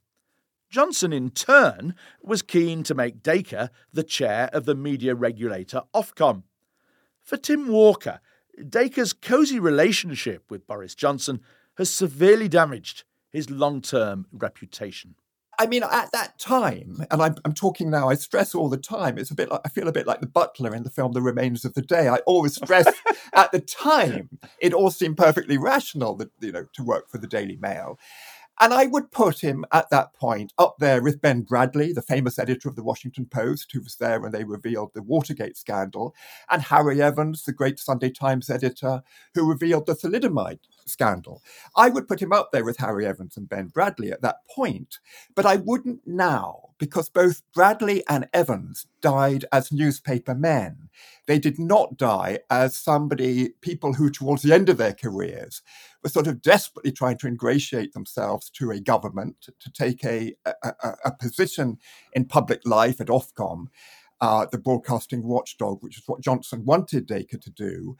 Johnson, 0.69 1.13
in 1.13 1.29
turn, 1.29 1.95
was 2.21 2.41
keen 2.41 2.83
to 2.83 2.93
make 2.93 3.23
Dacre 3.23 3.69
the 3.93 4.03
chair 4.03 4.49
of 4.51 4.65
the 4.65 4.75
media 4.75 5.15
regulator 5.15 5.81
Ofcom. 5.95 6.43
For 7.23 7.37
Tim 7.37 7.69
Walker, 7.69 8.19
Dacre's 8.67 9.13
cosy 9.13 9.59
relationship 9.59 10.43
with 10.51 10.67
Boris 10.67 10.95
Johnson 10.95 11.39
has 11.77 11.89
severely 11.89 12.49
damaged 12.49 13.05
his 13.29 13.49
long 13.49 13.81
term 13.81 14.27
reputation. 14.33 15.15
I 15.59 15.67
mean, 15.67 15.83
at 15.83 16.13
that 16.13 16.39
time, 16.39 17.05
and 17.11 17.21
I'm, 17.21 17.35
I'm 17.43 17.51
talking 17.51 17.89
now, 17.89 18.07
I 18.07 18.13
stress 18.13 18.55
all 18.55 18.69
the 18.69 18.77
time, 18.77 19.17
it's 19.17 19.29
a 19.29 19.35
bit 19.35 19.51
like, 19.51 19.59
I 19.65 19.69
feel 19.69 19.89
a 19.89 19.91
bit 19.91 20.07
like 20.07 20.21
the 20.21 20.27
butler 20.27 20.73
in 20.73 20.83
the 20.83 20.89
film 20.89 21.11
The 21.11 21.21
Remains 21.21 21.65
of 21.65 21.73
the 21.73 21.81
Day. 21.81 22.07
I 22.07 22.19
always 22.19 22.55
stress 22.55 22.87
at 23.33 23.51
the 23.51 23.59
time, 23.59 24.29
it 24.61 24.73
all 24.73 24.89
seemed 24.89 25.17
perfectly 25.17 25.57
rational 25.57 26.15
that, 26.15 26.31
you 26.39 26.53
know, 26.53 26.65
to 26.71 26.83
work 26.83 27.09
for 27.09 27.17
the 27.17 27.27
Daily 27.27 27.57
Mail. 27.57 27.99
And 28.61 28.73
I 28.73 28.87
would 28.87 29.11
put 29.11 29.39
him 29.39 29.63
at 29.71 29.89
that 29.89 30.13
point 30.13 30.51
up 30.57 30.75
there 30.79 31.01
with 31.01 31.21
Ben 31.21 31.43
Bradlee, 31.45 31.93
the 31.95 32.01
famous 32.01 32.37
editor 32.37 32.67
of 32.67 32.75
the 32.75 32.83
Washington 32.83 33.25
Post, 33.25 33.71
who 33.71 33.81
was 33.81 33.95
there 33.95 34.19
when 34.19 34.33
they 34.33 34.43
revealed 34.43 34.91
the 34.93 35.01
Watergate 35.01 35.55
scandal, 35.55 36.13
and 36.49 36.61
Harry 36.63 37.01
Evans, 37.01 37.43
the 37.43 37.53
great 37.53 37.79
Sunday 37.79 38.09
Times 38.09 38.49
editor, 38.49 39.01
who 39.33 39.49
revealed 39.49 39.85
the 39.85 39.95
thalidomide 39.95 40.59
scandal. 40.85 41.41
I 41.77 41.89
would 41.89 42.07
put 42.07 42.21
him 42.21 42.33
up 42.33 42.51
there 42.51 42.65
with 42.65 42.77
Harry 42.77 43.05
Evans 43.05 43.37
and 43.37 43.47
Ben 43.47 43.69
Bradlee 43.69 44.11
at 44.11 44.21
that 44.23 44.39
point, 44.53 44.99
but 45.35 45.45
I 45.45 45.55
wouldn't 45.55 46.01
now 46.05 46.68
because 46.79 47.09
both 47.09 47.43
Bradlee 47.55 48.01
and 48.07 48.27
Evans 48.33 48.87
died 49.01 49.45
as 49.51 49.71
newspaper 49.71 50.33
men. 50.33 50.89
They 51.27 51.37
did 51.37 51.59
not 51.59 51.97
die 51.97 52.39
as 52.49 52.75
somebody, 52.75 53.49
people 53.61 53.93
who 53.93 54.09
towards 54.09 54.41
the 54.41 54.53
end 54.53 54.69
of 54.69 54.77
their 54.77 54.93
careers 54.93 55.61
were 56.01 56.09
sort 56.09 56.27
of 56.27 56.41
desperately 56.41 56.91
trying 56.91 57.17
to 57.19 57.27
ingratiate 57.27 57.93
themselves 57.93 58.49
to 58.51 58.71
a 58.71 58.79
government, 58.79 59.49
to 59.59 59.71
take 59.71 60.03
a, 60.03 60.33
a, 60.63 60.73
a 61.05 61.11
position 61.11 61.77
in 62.13 62.25
public 62.25 62.61
life 62.65 62.99
at 62.99 63.07
Ofcom. 63.07 63.67
Uh, 64.21 64.45
the 64.51 64.57
broadcasting 64.57 65.23
watchdog, 65.25 65.81
which 65.81 65.97
is 65.97 66.03
what 66.05 66.19
Johnson 66.19 66.65
wanted 66.65 67.05
Dacre 67.05 67.37
to 67.37 67.49
do. 67.51 67.95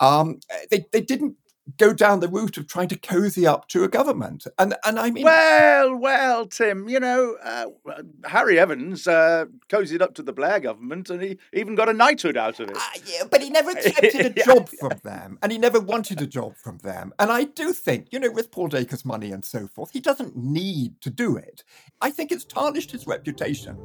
Um, 0.00 0.40
they, 0.68 0.84
they 0.90 1.00
didn't 1.00 1.36
go 1.76 1.92
down 1.92 2.20
the 2.20 2.28
route 2.28 2.56
of 2.56 2.66
trying 2.66 2.88
to 2.88 2.98
cozy 2.98 3.46
up 3.46 3.68
to 3.68 3.84
a 3.84 3.88
government. 3.88 4.46
And 4.58 4.74
and 4.84 4.98
I 4.98 5.10
mean, 5.10 5.24
well, 5.24 5.94
well, 5.96 6.46
Tim, 6.46 6.88
you 6.88 7.00
know, 7.00 7.36
uh, 7.42 7.66
Harry 8.24 8.58
Evans 8.58 9.06
uh, 9.06 9.46
cozied 9.68 10.00
up 10.00 10.14
to 10.14 10.22
the 10.22 10.32
Blair 10.32 10.60
government, 10.60 11.10
and 11.10 11.22
he 11.22 11.38
even 11.52 11.74
got 11.74 11.88
a 11.88 11.92
knighthood 11.92 12.36
out 12.36 12.60
of 12.60 12.70
it. 12.70 12.76
Uh, 12.76 13.00
yeah, 13.06 13.22
but 13.30 13.42
he 13.42 13.50
never 13.50 13.70
accepted 13.72 14.38
a 14.38 14.44
job 14.44 14.68
from 14.68 14.92
them, 15.02 15.38
and 15.42 15.52
he 15.52 15.58
never 15.58 15.80
wanted 15.80 16.20
a 16.20 16.26
job 16.26 16.56
from 16.56 16.78
them. 16.78 17.12
And 17.18 17.30
I 17.30 17.44
do 17.44 17.72
think, 17.72 18.08
you 18.10 18.18
know, 18.18 18.30
with 18.30 18.50
Paul 18.50 18.68
Dacre's 18.68 19.04
money 19.04 19.32
and 19.32 19.44
so 19.44 19.66
forth, 19.66 19.90
he 19.92 20.00
doesn't 20.00 20.36
need 20.36 21.00
to 21.02 21.10
do 21.10 21.36
it. 21.36 21.64
I 22.00 22.10
think 22.10 22.32
it's 22.32 22.44
tarnished 22.44 22.92
his 22.92 23.06
reputation. 23.06 23.78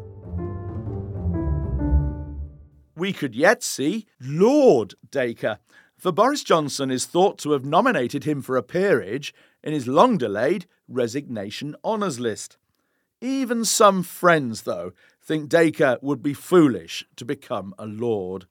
We 2.97 3.11
could 3.11 3.35
yet 3.35 3.61
see 3.61 4.07
Lord 4.21 4.93
Dacre 5.11 5.59
for 5.97 6.11
Boris 6.11 6.43
Johnson 6.43 6.91
is 6.91 7.05
thought 7.05 7.37
to 7.39 7.51
have 7.51 7.65
nominated 7.65 8.25
him 8.25 8.41
for 8.41 8.57
a 8.57 8.63
peerage 8.63 9.33
in 9.63 9.73
his 9.73 9.87
long 9.87 10.17
delayed 10.17 10.65
resignation 10.87 11.75
honours 11.83 12.19
list. 12.19 12.57
Even 13.21 13.65
some 13.65 14.03
friends, 14.03 14.63
though, 14.63 14.91
think 15.23 15.49
Dacre 15.49 15.97
would 16.01 16.21
be 16.21 16.33
foolish 16.33 17.05
to 17.15 17.25
become 17.25 17.73
a 17.79 17.85
lord. 17.85 18.45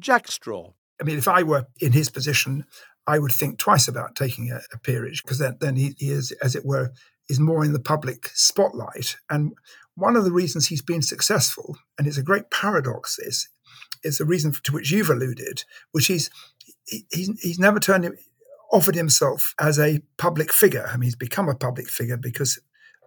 Jack 0.00 0.28
Straw. 0.28 0.72
I 1.00 1.04
mean, 1.04 1.18
if 1.18 1.28
I 1.28 1.42
were 1.42 1.66
in 1.80 1.92
his 1.92 2.08
position, 2.08 2.64
I 3.06 3.18
would 3.18 3.32
think 3.32 3.58
twice 3.58 3.88
about 3.88 4.16
taking 4.16 4.50
a, 4.50 4.60
a 4.72 4.78
peerage 4.78 5.22
because 5.22 5.38
then, 5.38 5.58
then 5.60 5.76
he, 5.76 5.94
he 5.98 6.10
is, 6.10 6.32
as 6.42 6.54
it 6.54 6.64
were, 6.64 6.92
is 7.28 7.40
more 7.40 7.64
in 7.64 7.72
the 7.72 7.80
public 7.80 8.28
spotlight. 8.34 9.16
And 9.28 9.52
one 9.94 10.16
of 10.16 10.24
the 10.24 10.32
reasons 10.32 10.68
he's 10.68 10.82
been 10.82 11.02
successful, 11.02 11.76
and 11.98 12.06
it's 12.06 12.18
a 12.18 12.22
great 12.22 12.50
paradox, 12.50 13.16
this, 13.16 13.48
is 14.02 14.18
the 14.18 14.24
reason 14.24 14.52
to 14.62 14.72
which 14.72 14.90
you've 14.90 15.10
alluded, 15.10 15.64
which 15.92 16.10
is 16.10 16.30
he's, 16.86 17.40
he's 17.40 17.58
never 17.58 17.80
turned 17.80 18.16
offered 18.72 18.94
himself 18.94 19.54
as 19.60 19.78
a 19.78 20.00
public 20.18 20.52
figure. 20.52 20.88
I 20.92 20.96
mean, 20.96 21.04
he's 21.04 21.16
become 21.16 21.48
a 21.48 21.54
public 21.54 21.88
figure 21.88 22.16
because 22.16 22.60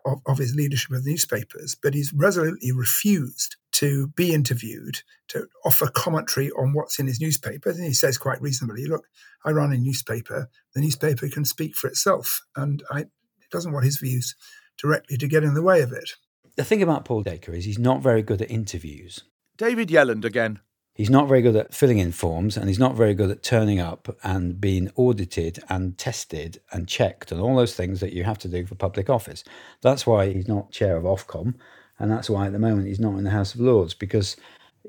of, 0.06 0.22
of, 0.26 0.38
his 0.38 0.56
leadership 0.56 0.92
of 0.92 1.06
newspapers, 1.06 1.76
but 1.76 1.94
he's 1.94 2.14
resolutely 2.14 2.72
refused 2.72 3.58
to 3.74 4.08
be 4.08 4.34
interviewed, 4.34 5.02
to 5.28 5.48
offer 5.66 5.88
commentary 5.88 6.50
on 6.52 6.74
what's 6.74 7.00
in 7.00 7.08
his 7.08 7.20
newspaper. 7.20 7.70
And 7.70 7.84
he 7.84 7.94
says 7.94 8.18
quite 8.18 8.42
reasonably, 8.42 8.86
look, 8.86 9.06
I 9.46 9.52
run 9.52 9.74
a 9.74 9.78
newspaper. 9.78 10.50
The 10.74 10.82
newspaper 10.82 11.28
can 11.28 11.46
speak 11.46 11.76
for 11.76 11.88
itself. 11.88 12.42
And 12.56 12.82
I, 12.90 13.02
it 13.02 13.52
doesn't 13.52 13.74
want 13.74 13.86
his 13.86 13.98
views 13.98 14.36
directly 14.78 15.18
to 15.18 15.28
get 15.28 15.44
in 15.44 15.54
the 15.54 15.62
way 15.62 15.82
of 15.82 15.92
it. 15.92 16.12
The 16.56 16.64
thing 16.64 16.82
about 16.82 17.06
Paul 17.06 17.24
Dacre 17.24 17.54
is 17.54 17.66
he's 17.66 17.80
not 17.80 18.02
very 18.02 18.22
good 18.22 18.42
at 18.42 18.52
interviews. 18.52 19.24
David 19.58 19.90
Yelland 19.90 20.26
again. 20.26 20.60
He's 21.00 21.10
not 21.10 21.30
very 21.30 21.42
good 21.42 21.56
at 21.56 21.74
filling 21.74 22.00
in 22.00 22.12
forms 22.12 22.58
and 22.58 22.68
he's 22.68 22.78
not 22.78 22.94
very 22.94 23.14
good 23.14 23.32
at 23.32 23.42
turning 23.42 23.80
up 23.80 24.14
and 24.22 24.60
being 24.60 24.92
audited 24.98 25.58
and 25.70 25.98
tested 25.98 26.60
and 26.74 26.90
checked 26.90 27.32
and 27.32 27.40
all 27.40 27.56
those 27.56 27.74
things 27.74 28.02
that 28.02 28.12
you 28.12 28.26
have 28.26 28.38
to 28.40 28.50
do 28.50 28.66
for 28.66 28.76
public 28.76 29.10
office. 29.10 29.46
That's 29.80 30.06
why 30.06 30.34
he's 30.34 30.50
not 30.50 30.72
chair 30.72 30.98
of 30.98 31.06
Ofcom 31.06 31.54
and 32.00 32.12
that's 32.12 32.30
why 32.30 32.48
at 32.48 32.52
the 32.52 32.60
moment 32.60 32.88
he's 32.88 33.00
not 33.00 33.16
in 33.16 33.24
the 33.24 33.30
House 33.30 33.54
of 33.54 33.62
Lords 33.62 33.94
because 33.94 34.36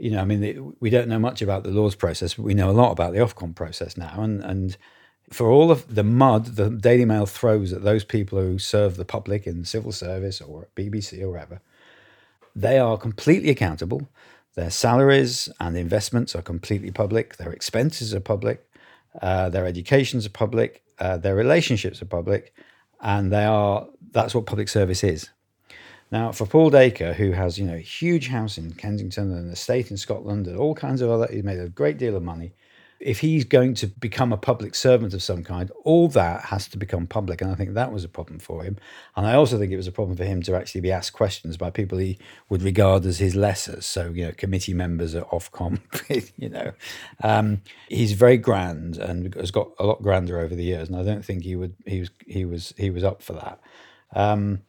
you 0.01 0.11
know, 0.11 0.21
I 0.21 0.25
mean, 0.25 0.75
we 0.81 0.91
don't 0.91 1.07
know 1.07 1.21
much 1.21 1.43
about 1.43 1.63
the 1.63 1.71
Lords 1.71 1.95
process, 1.95 2.35
but 2.35 2.43
we 2.43 2.55
know 2.55 2.71
a 2.71 2.73
lot 2.73 2.91
about 2.91 3.13
the 3.13 3.21
Ofcom 3.21 3.55
process 3.55 3.97
now. 3.97 4.21
And, 4.21 4.43
and 4.43 4.77
for 5.31 5.49
all 5.49 5.71
of 5.71 5.95
the 5.95 6.03
mud 6.03 6.57
the 6.57 6.71
Daily 6.71 7.05
Mail 7.05 7.25
throws 7.25 7.73
at 7.73 7.85
those 7.85 8.03
people 8.03 8.41
who 8.41 8.59
serve 8.59 8.97
the 8.97 9.05
public 9.05 9.47
in 9.47 9.65
civil 9.65 9.93
service 9.93 10.41
or 10.41 10.67
BBC 10.75 11.23
or 11.23 11.31
wherever, 11.31 11.61
they 12.57 12.81
are 12.81 12.99
completely 12.99 13.51
accountable 13.51 14.09
their 14.55 14.71
salaries 14.71 15.49
and 15.61 15.77
investments 15.77 16.35
are 16.35 16.43
completely 16.43 16.91
public. 16.91 17.37
Their 17.37 17.53
expenses 17.53 18.15
are 18.15 18.21
public. 18.21 18.67
Uh, 19.21 19.49
their 19.49 19.67
educations 19.67 20.27
are 20.27 20.31
public. 20.31 20.83
Uh, 20.99 21.17
their 21.17 21.35
relationships 21.35 22.03
are 22.03 22.07
public, 22.07 22.55
and 23.01 23.33
they 23.33 23.45
are. 23.45 23.87
That's 24.13 24.35
what 24.35 24.47
public 24.47 24.69
service 24.69 25.03
is. 25.03 25.31
Now, 26.13 26.33
for 26.33 26.47
Paul 26.47 26.71
Dacre, 26.71 27.15
who 27.15 27.33
has 27.33 27.59
you 27.59 27.67
know 27.67 27.75
a 27.75 27.79
huge 27.79 28.29
house 28.29 28.59
in 28.59 28.73
Kensington 28.73 29.33
and 29.33 29.47
an 29.47 29.53
estate 29.53 29.91
in 29.91 29.97
Scotland 29.97 30.47
and 30.47 30.59
all 30.59 30.75
kinds 30.75 31.01
of 31.01 31.11
other, 31.11 31.29
he 31.33 31.43
made 31.43 31.61
a 31.61 31.69
great 31.69 31.99
deal 31.99 32.17
of 32.17 32.23
money 32.23 32.53
if 33.01 33.21
he's 33.21 33.45
going 33.45 33.73
to 33.73 33.87
become 33.87 34.31
a 34.33 34.37
public 34.37 34.75
servant 34.75 35.15
of 35.15 35.23
some 35.23 35.43
kind, 35.43 35.71
all 35.85 36.07
that 36.09 36.45
has 36.45 36.69
to 36.69 36.77
become 36.77 37.07
public. 37.07 37.41
And 37.41 37.51
I 37.51 37.55
think 37.55 37.73
that 37.73 37.93
was 37.93 38.05
a 38.05 38.09
problem 38.09 38.39
for 38.39 38.63
him. 38.63 38.77
And 39.17 39.27
I 39.27 39.35
also 39.35 39.59
think 39.59 39.73
it 39.73 39.77
was 39.77 39.87
a 39.87 39.93
problem 39.93 40.17
for 40.19 40.25
him 40.25 40.43
to 40.43 40.55
actually 40.55 40.83
be 40.83 40.93
asked 40.93 41.15
questions 41.15 41.57
by 41.57 41.71
people 41.71 41.97
he 41.97 42.19
would 42.51 42.63
regard 42.63 43.07
as 43.07 43.19
his 43.19 43.35
lessers. 43.35 43.85
So, 43.85 44.11
you 44.11 44.27
know, 44.27 44.33
committee 44.33 44.75
members 44.75 45.15
at 45.15 45.27
Ofcom, 45.31 45.81
you 46.37 46.51
know. 46.51 46.73
Um, 47.23 47.63
he's 47.89 48.13
very 48.13 48.37
grand 48.37 48.99
and 48.99 49.35
has 49.35 49.51
got 49.51 49.71
a 49.79 49.87
lot 49.87 50.03
grander 50.03 50.39
over 50.39 50.55
the 50.55 50.65
years. 50.65 50.89
And 50.89 50.97
I 50.99 51.03
don't 51.03 51.25
think 51.25 51.45
he 51.45 51.57
would, 51.57 51.75
he 51.87 52.01
was, 52.01 52.11
he 52.27 52.45
was, 52.45 52.75
he 52.77 52.91
was 52.91 53.03
up 53.03 53.23
for 53.23 53.33
that. 53.33 53.61
Um, 54.15 54.61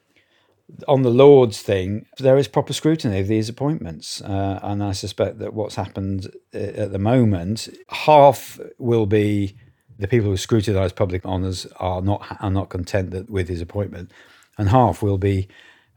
on 0.88 1.02
the 1.02 1.10
Lords 1.10 1.62
thing, 1.62 2.06
there 2.18 2.38
is 2.38 2.48
proper 2.48 2.74
scrutiny 2.74 3.20
of 3.20 3.28
these 3.28 3.50
appointments, 3.50 4.22
uh, 4.22 4.60
and 4.64 4.84
I 4.84 4.92
suspect 4.94 5.40
that 5.40 5.54
what's 5.54 5.76
happened 5.76 6.28
uh, 6.54 6.58
at 6.58 6.92
the 6.92 7.00
moment, 7.00 7.70
half 7.90 8.60
will 8.78 9.06
be 9.06 9.56
the 10.00 10.08
people 10.08 10.30
who 10.30 10.38
scrutinise 10.38 10.94
public 10.94 11.26
honours 11.26 11.68
are 11.78 12.02
not 12.02 12.38
are 12.42 12.52
not 12.52 12.70
content 12.70 13.12
that, 13.12 13.30
with 13.30 13.48
his 13.50 13.62
appointment, 13.62 14.12
and 14.58 14.70
half 14.70 15.02
will 15.02 15.18
be, 15.18 15.48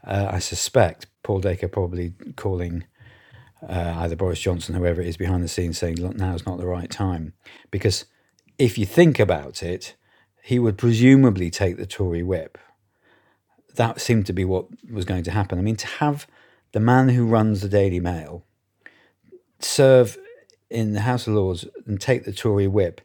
uh, 0.05 0.29
I 0.31 0.39
suspect, 0.39 1.07
Paul 1.23 1.39
Dacre 1.39 1.67
probably 1.67 2.13
calling 2.35 2.85
uh, 3.67 3.95
either 3.97 4.15
Boris 4.15 4.39
Johnson, 4.39 4.75
whoever 4.75 5.01
it 5.01 5.07
is 5.07 5.17
behind 5.17 5.43
the 5.43 5.47
scenes, 5.47 5.77
saying, 5.77 5.97
"Look, 5.97 6.15
now's 6.15 6.45
not 6.45 6.57
the 6.57 6.67
right 6.67 6.89
time," 6.89 7.33
because 7.71 8.05
if 8.57 8.77
you 8.77 8.85
think 8.85 9.19
about 9.19 9.63
it, 9.63 9.95
he 10.43 10.59
would 10.59 10.77
presumably 10.77 11.49
take 11.49 11.77
the 11.77 11.85
Tory 11.85 12.23
whip 12.23 12.57
that 13.75 14.01
seemed 14.01 14.25
to 14.27 14.33
be 14.33 14.45
what 14.45 14.65
was 14.91 15.05
going 15.05 15.23
to 15.23 15.31
happen. 15.31 15.59
I 15.59 15.61
mean, 15.61 15.75
to 15.77 15.87
have 15.87 16.27
the 16.71 16.79
man 16.79 17.09
who 17.09 17.25
runs 17.25 17.61
the 17.61 17.69
Daily 17.69 17.99
Mail 17.99 18.43
serve 19.59 20.17
in 20.69 20.93
the 20.93 21.01
House 21.01 21.27
of 21.27 21.33
Lords 21.33 21.65
and 21.85 21.99
take 21.99 22.25
the 22.25 22.33
Tory 22.33 22.67
whip 22.67 23.01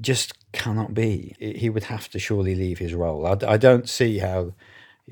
just 0.00 0.34
cannot 0.52 0.94
be. 0.94 1.34
He 1.38 1.70
would 1.70 1.84
have 1.84 2.08
to 2.10 2.18
surely 2.18 2.54
leave 2.54 2.78
his 2.78 2.94
role. 2.94 3.26
I, 3.26 3.36
I 3.46 3.56
don't 3.56 3.88
see 3.88 4.18
how 4.18 4.54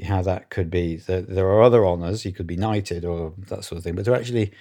how 0.04 0.20
that 0.22 0.50
could 0.50 0.70
be. 0.70 0.96
There, 0.96 1.22
there 1.22 1.46
are 1.46 1.62
other 1.62 1.86
honours. 1.86 2.22
He 2.22 2.32
could 2.32 2.46
be 2.46 2.56
knighted 2.56 3.04
or 3.04 3.32
that 3.48 3.64
sort 3.64 3.78
of 3.78 3.84
thing. 3.84 3.94
But 3.94 4.04
to 4.04 4.14
actually 4.14 4.52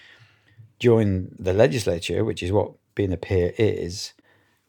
join 0.79 1.35
the 1.37 1.53
legislature, 1.53 2.23
which 2.23 2.41
is 2.41 2.51
what 2.51 2.71
being 2.95 3.11
a 3.11 3.17
peer 3.17 3.53
is, 3.57 4.13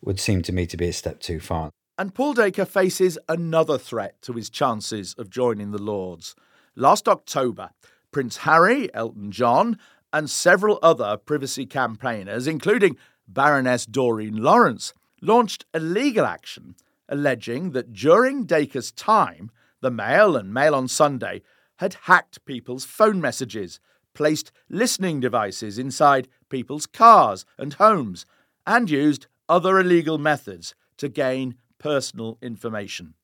would 0.02 0.18
seem 0.18 0.42
to 0.42 0.52
me 0.52 0.66
to 0.66 0.76
be 0.76 0.88
a 0.88 0.92
step 0.92 1.20
too 1.20 1.38
far. 1.38 1.70
And 1.98 2.14
Paul 2.14 2.34
Dacre 2.34 2.66
faces 2.66 3.18
another 3.26 3.78
threat 3.78 4.20
to 4.22 4.34
his 4.34 4.50
chances 4.50 5.14
of 5.14 5.30
joining 5.30 5.70
the 5.70 5.80
Lords. 5.82 6.34
Last 6.74 7.08
October, 7.08 7.70
Prince 8.12 8.38
Harry, 8.38 8.92
Elton 8.94 9.30
John, 9.32 9.78
and 10.12 10.28
several 10.28 10.78
other 10.82 11.16
privacy 11.16 11.64
campaigners, 11.64 12.46
including 12.46 12.98
Baroness 13.26 13.86
Doreen 13.86 14.36
Lawrence, 14.42 14.92
launched 15.22 15.64
a 15.72 15.80
legal 15.80 16.26
action 16.26 16.74
alleging 17.08 17.70
that 17.70 17.92
during 17.92 18.44
Dacre's 18.44 18.92
time, 18.92 19.50
the 19.80 19.90
Mail 19.90 20.36
and 20.36 20.52
Mail 20.52 20.74
on 20.74 20.88
Sunday 20.88 21.42
had 21.76 21.94
hacked 22.02 22.44
people's 22.44 22.84
phone 22.84 23.20
messages, 23.20 23.80
placed 24.14 24.52
listening 24.68 25.20
devices 25.20 25.78
inside 25.78 26.28
people's 26.48 26.86
cars 26.86 27.44
and 27.58 27.74
homes, 27.74 28.26
and 28.66 28.90
used 28.90 29.26
other 29.48 29.78
illegal 29.78 30.18
methods 30.18 30.74
to 30.96 31.08
gain 31.08 31.54
personal 31.86 32.36
information. 32.42 33.14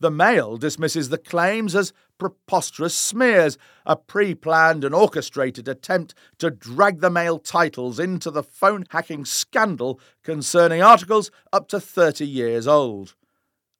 The 0.00 0.10
Mail 0.10 0.58
dismisses 0.58 1.08
the 1.08 1.16
claims 1.16 1.74
as 1.74 1.94
preposterous 2.18 2.94
smears, 2.94 3.56
a 3.86 3.96
pre 3.96 4.34
planned 4.34 4.84
and 4.84 4.94
orchestrated 4.94 5.66
attempt 5.66 6.14
to 6.36 6.50
drag 6.50 7.00
the 7.00 7.08
Mail 7.08 7.38
titles 7.38 7.98
into 7.98 8.30
the 8.30 8.42
phone 8.42 8.84
hacking 8.90 9.24
scandal 9.24 9.98
concerning 10.22 10.82
articles 10.82 11.30
up 11.54 11.68
to 11.68 11.80
30 11.80 12.26
years 12.26 12.66
old. 12.66 13.14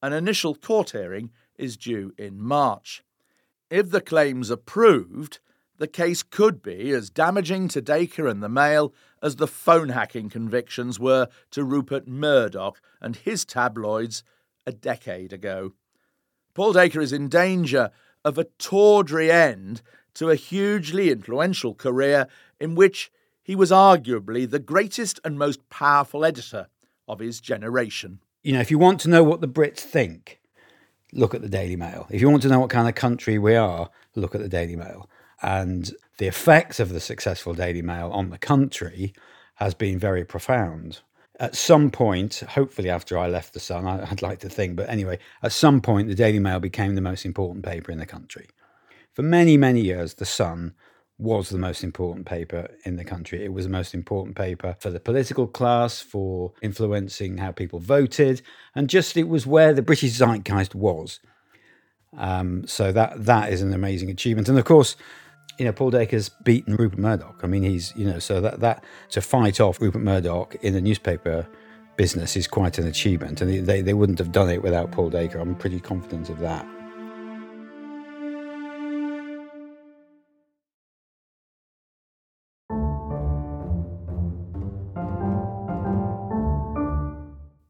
An 0.02 0.14
initial 0.14 0.54
court 0.54 0.92
hearing 0.92 1.30
is 1.58 1.76
due 1.76 2.14
in 2.16 2.40
March. 2.40 3.04
If 3.68 3.90
the 3.90 4.00
claims 4.00 4.50
are 4.50 4.56
proved, 4.56 5.40
the 5.78 5.86
case 5.86 6.22
could 6.22 6.62
be 6.62 6.90
as 6.90 7.10
damaging 7.10 7.68
to 7.68 7.80
Dacre 7.80 8.26
and 8.26 8.42
the 8.42 8.48
Mail 8.48 8.92
as 9.22 9.36
the 9.36 9.46
phone 9.46 9.90
hacking 9.90 10.28
convictions 10.28 10.98
were 10.98 11.28
to 11.50 11.64
Rupert 11.64 12.06
Murdoch 12.06 12.80
and 13.00 13.16
his 13.16 13.44
tabloids 13.44 14.22
a 14.66 14.72
decade 14.72 15.32
ago. 15.32 15.72
Paul 16.54 16.72
Dacre 16.72 17.00
is 17.00 17.12
in 17.12 17.28
danger 17.28 17.90
of 18.24 18.38
a 18.38 18.44
tawdry 18.58 19.30
end 19.30 19.82
to 20.14 20.30
a 20.30 20.34
hugely 20.34 21.10
influential 21.10 21.74
career 21.74 22.26
in 22.58 22.74
which 22.74 23.10
he 23.42 23.54
was 23.54 23.70
arguably 23.70 24.48
the 24.48 24.58
greatest 24.58 25.20
and 25.24 25.38
most 25.38 25.68
powerful 25.68 26.24
editor 26.24 26.68
of 27.06 27.20
his 27.20 27.40
generation. 27.40 28.20
You 28.42 28.54
know, 28.54 28.60
if 28.60 28.70
you 28.70 28.78
want 28.78 29.00
to 29.00 29.10
know 29.10 29.22
what 29.22 29.40
the 29.40 29.48
Brits 29.48 29.80
think, 29.80 30.40
look 31.12 31.34
at 31.34 31.42
the 31.42 31.48
Daily 31.48 31.76
Mail. 31.76 32.06
If 32.10 32.20
you 32.20 32.30
want 32.30 32.42
to 32.42 32.48
know 32.48 32.60
what 32.60 32.70
kind 32.70 32.88
of 32.88 32.94
country 32.94 33.38
we 33.38 33.54
are, 33.54 33.90
look 34.14 34.34
at 34.34 34.40
the 34.40 34.48
Daily 34.48 34.76
Mail. 34.76 35.08
And 35.46 35.94
the 36.18 36.26
effect 36.26 36.80
of 36.80 36.88
the 36.88 36.98
successful 36.98 37.54
Daily 37.54 37.80
Mail 37.80 38.10
on 38.10 38.30
the 38.30 38.38
country 38.38 39.14
has 39.54 39.74
been 39.74 39.96
very 39.96 40.24
profound. 40.24 40.98
At 41.38 41.54
some 41.54 41.88
point, 41.88 42.42
hopefully 42.48 42.90
after 42.90 43.16
I 43.16 43.28
left 43.28 43.54
the 43.54 43.60
Sun, 43.60 43.86
I'd 43.86 44.22
like 44.22 44.40
to 44.40 44.48
think, 44.48 44.74
but 44.74 44.88
anyway, 44.88 45.20
at 45.44 45.52
some 45.52 45.80
point, 45.80 46.08
the 46.08 46.16
Daily 46.16 46.40
Mail 46.40 46.58
became 46.58 46.96
the 46.96 47.00
most 47.00 47.24
important 47.24 47.64
paper 47.64 47.92
in 47.92 47.98
the 47.98 48.06
country. 48.06 48.48
For 49.12 49.22
many, 49.22 49.56
many 49.56 49.82
years, 49.82 50.14
the 50.14 50.24
Sun 50.24 50.74
was 51.16 51.50
the 51.50 51.58
most 51.58 51.84
important 51.84 52.26
paper 52.26 52.68
in 52.84 52.96
the 52.96 53.04
country. 53.04 53.44
It 53.44 53.52
was 53.52 53.66
the 53.66 53.70
most 53.70 53.94
important 53.94 54.34
paper 54.34 54.74
for 54.80 54.90
the 54.90 54.98
political 54.98 55.46
class, 55.46 56.00
for 56.00 56.54
influencing 56.60 57.38
how 57.38 57.52
people 57.52 57.78
voted, 57.78 58.42
and 58.74 58.90
just 58.90 59.16
it 59.16 59.28
was 59.28 59.46
where 59.46 59.72
the 59.72 59.80
British 59.80 60.18
zeitgeist 60.18 60.74
was. 60.74 61.20
Um, 62.16 62.66
so 62.66 62.90
that 62.90 63.26
that 63.26 63.52
is 63.52 63.62
an 63.62 63.72
amazing 63.72 64.10
achievement, 64.10 64.48
and 64.48 64.58
of 64.58 64.64
course, 64.64 64.96
you 65.58 65.64
know, 65.64 65.72
Paul 65.72 65.90
Dacre's 65.90 66.28
beaten 66.28 66.76
Rupert 66.76 66.98
Murdoch. 66.98 67.40
I 67.42 67.46
mean, 67.46 67.62
he's, 67.62 67.94
you 67.96 68.04
know, 68.04 68.18
so 68.18 68.40
that, 68.40 68.60
that 68.60 68.84
to 69.10 69.20
fight 69.20 69.60
off 69.60 69.80
Rupert 69.80 70.02
Murdoch 70.02 70.54
in 70.62 70.74
the 70.74 70.80
newspaper 70.80 71.46
business 71.96 72.36
is 72.36 72.46
quite 72.46 72.78
an 72.78 72.86
achievement. 72.86 73.40
And 73.40 73.66
they, 73.66 73.80
they 73.80 73.94
wouldn't 73.94 74.18
have 74.18 74.32
done 74.32 74.50
it 74.50 74.62
without 74.62 74.92
Paul 74.92 75.10
Dacre. 75.10 75.38
I'm 75.38 75.54
pretty 75.54 75.80
confident 75.80 76.28
of 76.28 76.38
that. 76.40 76.66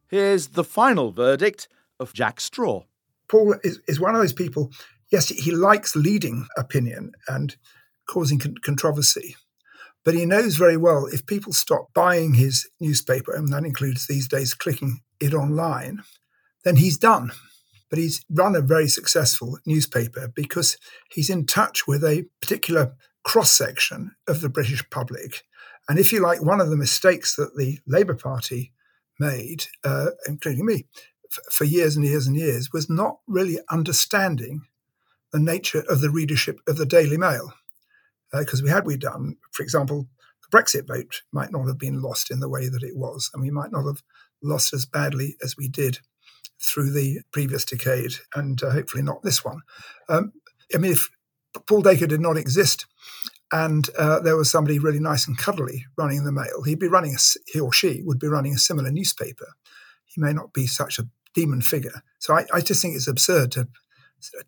Here's 0.09 0.49
the 0.49 0.65
final 0.65 1.13
verdict 1.13 1.69
of 2.01 2.13
Jack 2.13 2.41
Straw. 2.41 2.85
Paul 3.29 3.57
is, 3.63 3.81
is 3.87 4.01
one 4.01 4.15
of 4.15 4.21
those 4.21 4.33
people, 4.33 4.71
yes, 5.11 5.29
he 5.29 5.51
likes 5.51 5.95
leading 5.95 6.47
opinion 6.57 7.13
and 7.29 7.57
causing 8.07 8.39
con- 8.39 8.57
controversy. 8.63 9.37
But 10.05 10.15
he 10.15 10.25
knows 10.25 10.55
very 10.55 10.77
well 10.77 11.07
if 11.07 11.27
people 11.27 11.53
stop 11.53 11.93
buying 11.93 12.35
his 12.35 12.69
newspaper, 12.81 13.35
and 13.35 13.49
that 13.53 13.65
includes 13.65 14.07
these 14.07 14.29
days 14.29 14.55
clicking 14.55 15.01
it 15.21 15.35
online, 15.35 16.03
then 16.65 16.77
he's 16.77 16.97
done. 16.97 17.33
But 17.91 17.99
he's 17.99 18.25
run 18.31 18.55
a 18.55 18.61
very 18.61 18.89
successful 18.89 19.59
newspaper 19.67 20.31
because 20.35 20.77
he's 21.11 21.31
in 21.31 21.47
touch 21.47 21.89
with 21.89 22.05
a 22.05 22.27
particular 22.41 22.95
cross 23.25 23.51
section 23.51 24.13
of 24.29 24.41
the 24.41 24.49
British 24.49 24.89
public. 24.91 25.43
And 25.89 25.99
if 25.99 26.13
you 26.13 26.21
like, 26.21 26.41
one 26.41 26.61
of 26.61 26.71
the 26.71 26.77
mistakes 26.77 27.35
that 27.37 27.57
the 27.57 27.79
Labour 27.87 28.15
Party 28.15 28.73
made, 29.19 29.67
uh, 29.85 30.11
including 30.29 30.67
me, 30.67 30.87
f- 31.33 31.53
for 31.53 31.65
years 31.65 31.97
and 31.97 32.05
years 32.05 32.27
and 32.27 32.37
years, 32.37 32.73
was 32.73 32.89
not 32.89 33.19
really 33.27 33.59
understanding 33.71 34.63
the 35.33 35.41
nature 35.41 35.85
of 35.89 36.01
the 36.01 36.11
readership 36.11 36.61
of 36.69 36.77
the 36.77 36.87
Daily 36.87 37.17
Mail 37.17 37.53
because 38.33 38.61
uh, 38.61 38.65
we 38.65 38.71
had 38.71 38.87
we 38.87 38.97
done, 38.97 39.37
for 39.53 39.63
example, 39.63 40.07
the 40.43 40.57
Brexit 40.57 40.87
vote 40.87 41.23
might 41.33 41.51
not 41.51 41.67
have 41.67 41.79
been 41.79 42.01
lost 42.01 42.31
in 42.31 42.41
the 42.41 42.49
way 42.49 42.69
that 42.69 42.83
it 42.83 42.97
was, 42.97 43.31
and 43.33 43.43
we 43.43 43.51
might 43.51 43.73
not 43.73 43.87
have 43.87 44.03
lost 44.43 44.73
as 44.73 44.87
badly 44.87 45.37
as 45.43 45.57
we 45.57 45.69
did 45.69 45.99
through 46.61 46.91
the 46.91 47.21
previous 47.33 47.65
decade, 47.65 48.15
and 48.35 48.63
uh, 48.63 48.71
hopefully 48.71 49.03
not 49.03 49.23
this 49.23 49.45
one. 49.45 49.61
Um, 50.09 50.33
I 50.75 50.79
mean, 50.79 50.93
if 50.93 51.11
Paul 51.67 51.83
Dacre 51.83 52.07
did 52.07 52.21
not 52.21 52.37
exist, 52.37 52.87
and 53.53 53.89
uh, 53.99 54.21
there 54.21 54.37
was 54.37 54.51
somebody 54.51 54.79
really 54.79 54.99
nice 54.99 55.29
and 55.29 55.39
cuddly 55.39 55.87
running 55.97 56.25
the 56.25 56.33
mail, 56.33 56.63
he'd 56.65 56.79
be 56.79 56.89
running 56.89 57.15
a, 57.15 57.19
he 57.47 57.61
or 57.61 57.73
she 57.73 58.03
would 58.05 58.19
be 58.19 58.29
running 58.29 58.55
a 58.55 58.59
similar 58.59 58.91
newspaper. 58.91 59.47
He 60.05 60.21
may 60.21 60.33
not 60.33 60.53
be 60.53 60.67
such 60.67 60.99
a 60.99 61.09
demon 61.35 61.61
figure. 61.61 62.03
So 62.19 62.35
I, 62.35 62.47
I 62.53 62.61
just 62.61 62.83
think 62.83 62.97
it's 62.97 63.07
absurd 63.07 63.53
to, 63.53 63.69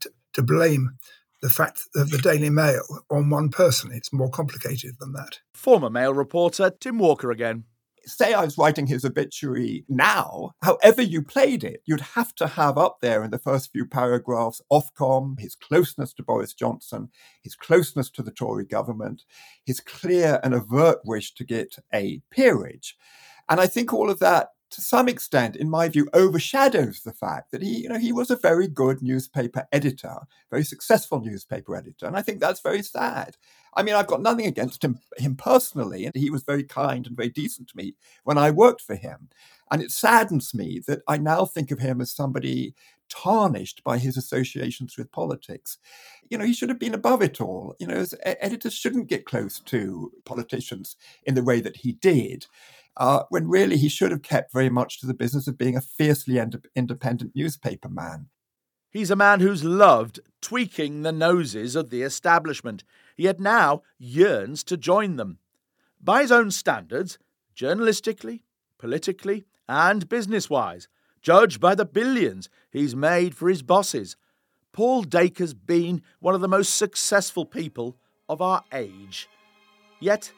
to, 0.00 0.10
to 0.32 0.42
blame 0.42 0.96
the 1.40 1.50
fact 1.50 1.88
of 1.94 2.10
the 2.10 2.18
Daily 2.18 2.50
Mail 2.50 2.82
on 3.10 3.30
one 3.30 3.48
person. 3.48 3.90
It's 3.92 4.12
more 4.12 4.30
complicated 4.30 4.96
than 4.98 5.12
that. 5.12 5.40
Former 5.54 5.90
Mail 5.90 6.12
reporter 6.12 6.70
Tim 6.70 6.98
Walker 6.98 7.30
again. 7.30 7.64
Say 8.04 8.32
I 8.32 8.44
was 8.44 8.56
writing 8.56 8.86
his 8.86 9.04
obituary 9.04 9.84
now, 9.86 10.52
however 10.62 11.02
you 11.02 11.20
played 11.20 11.62
it, 11.62 11.82
you'd 11.84 12.00
have 12.00 12.34
to 12.36 12.46
have 12.46 12.78
up 12.78 12.98
there 13.02 13.22
in 13.22 13.30
the 13.30 13.38
first 13.38 13.70
few 13.70 13.84
paragraphs 13.84 14.62
Ofcom, 14.72 15.38
his 15.38 15.54
closeness 15.54 16.14
to 16.14 16.22
Boris 16.22 16.54
Johnson, 16.54 17.10
his 17.42 17.54
closeness 17.54 18.08
to 18.12 18.22
the 18.22 18.30
Tory 18.30 18.64
government, 18.64 19.24
his 19.66 19.80
clear 19.80 20.40
and 20.42 20.54
overt 20.54 21.00
wish 21.04 21.34
to 21.34 21.44
get 21.44 21.76
a 21.92 22.22
peerage. 22.30 22.96
And 23.48 23.60
I 23.60 23.66
think 23.66 23.92
all 23.92 24.08
of 24.08 24.20
that 24.20 24.48
to 24.70 24.80
some 24.80 25.08
extent, 25.08 25.56
in 25.56 25.70
my 25.70 25.88
view, 25.88 26.08
overshadows 26.12 27.02
the 27.02 27.12
fact 27.12 27.50
that 27.52 27.62
he, 27.62 27.82
you 27.82 27.88
know, 27.88 27.98
he 27.98 28.12
was 28.12 28.30
a 28.30 28.36
very 28.36 28.68
good 28.68 29.02
newspaper 29.02 29.66
editor, 29.72 30.16
very 30.50 30.64
successful 30.64 31.20
newspaper 31.20 31.74
editor, 31.74 32.06
and 32.06 32.16
I 32.16 32.22
think 32.22 32.40
that's 32.40 32.60
very 32.60 32.82
sad. 32.82 33.36
I 33.74 33.82
mean, 33.82 33.94
I've 33.94 34.06
got 34.06 34.22
nothing 34.22 34.46
against 34.46 34.84
him, 34.84 34.98
him 35.16 35.36
personally, 35.36 36.04
and 36.04 36.14
he 36.14 36.30
was 36.30 36.42
very 36.42 36.64
kind 36.64 37.06
and 37.06 37.16
very 37.16 37.30
decent 37.30 37.68
to 37.68 37.76
me 37.76 37.94
when 38.24 38.36
I 38.36 38.50
worked 38.50 38.82
for 38.82 38.96
him. 38.96 39.28
And 39.70 39.82
it 39.82 39.90
saddens 39.90 40.54
me 40.54 40.80
that 40.86 41.00
I 41.06 41.18
now 41.18 41.44
think 41.44 41.70
of 41.70 41.78
him 41.78 42.00
as 42.00 42.10
somebody 42.10 42.74
tarnished 43.08 43.82
by 43.84 43.98
his 43.98 44.16
associations 44.16 44.96
with 44.96 45.12
politics. 45.12 45.78
You 46.30 46.38
know, 46.38 46.44
he 46.44 46.54
should 46.54 46.68
have 46.68 46.78
been 46.78 46.94
above 46.94 47.22
it 47.22 47.40
all. 47.40 47.74
You 47.78 47.86
know, 47.86 48.04
editors 48.22 48.74
shouldn't 48.74 49.08
get 49.08 49.26
close 49.26 49.60
to 49.60 50.12
politicians 50.24 50.96
in 51.24 51.34
the 51.34 51.42
way 51.42 51.60
that 51.60 51.76
he 51.76 51.92
did 51.92 52.46
uh, 52.98 53.22
when 53.30 53.48
really 53.48 53.76
he 53.76 53.88
should 53.88 54.10
have 54.10 54.22
kept 54.22 54.52
very 54.52 54.68
much 54.68 55.00
to 55.00 55.06
the 55.06 55.14
business 55.14 55.46
of 55.46 55.56
being 55.56 55.76
a 55.76 55.80
fiercely 55.80 56.38
ind- 56.38 56.66
independent 56.74 57.32
newspaper 57.34 57.88
man. 57.88 58.26
He's 58.90 59.10
a 59.10 59.16
man 59.16 59.40
who's 59.40 59.64
loved 59.64 60.20
tweaking 60.40 61.02
the 61.02 61.12
noses 61.12 61.76
of 61.76 61.90
the 61.90 62.02
establishment, 62.02 62.84
yet 63.16 63.38
now 63.38 63.82
yearns 63.98 64.64
to 64.64 64.76
join 64.76 65.16
them. 65.16 65.38
By 66.00 66.22
his 66.22 66.32
own 66.32 66.50
standards, 66.50 67.18
journalistically, 67.54 68.42
politically, 68.78 69.44
and 69.68 70.08
business 70.08 70.48
wise, 70.48 70.88
judged 71.20 71.60
by 71.60 71.74
the 71.74 71.84
billions 71.84 72.48
he's 72.70 72.96
made 72.96 73.34
for 73.34 73.48
his 73.48 73.62
bosses, 73.62 74.16
Paul 74.72 75.02
Dacre's 75.02 75.54
been 75.54 76.02
one 76.20 76.34
of 76.34 76.40
the 76.40 76.48
most 76.48 76.74
successful 76.74 77.44
people 77.44 77.96
of 78.28 78.40
our 78.40 78.62
age. 78.72 79.28
Yet 80.00 80.32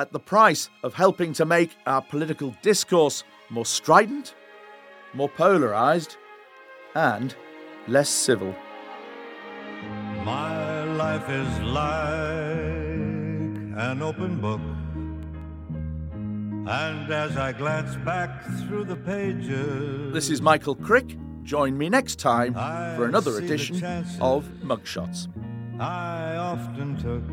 at 0.00 0.12
the 0.12 0.18
price 0.18 0.70
of 0.82 0.94
helping 0.94 1.34
to 1.34 1.44
make 1.44 1.76
our 1.86 2.00
political 2.00 2.56
discourse 2.62 3.22
more 3.50 3.66
strident, 3.66 4.34
more 5.12 5.28
polarised, 5.28 6.16
and 6.94 7.34
less 7.86 8.08
civil. 8.08 8.54
My 10.24 10.84
life 10.84 11.28
is 11.28 11.60
like 11.60 11.90
an 13.90 14.00
open 14.02 14.40
book. 14.40 14.62
And 16.66 17.12
as 17.12 17.36
I 17.36 17.52
glance 17.52 17.94
back 17.96 18.42
through 18.60 18.84
the 18.84 18.96
pages, 18.96 20.14
This 20.14 20.30
is 20.30 20.40
Michael 20.40 20.76
Crick. 20.76 21.18
Join 21.42 21.76
me 21.76 21.90
next 21.90 22.18
time 22.18 22.54
for 22.96 23.04
another 23.04 23.36
edition 23.36 23.84
of 24.20 24.48
Mugshots. 24.62 25.28
I 25.78 26.36
often 26.36 26.96
took, 26.96 27.24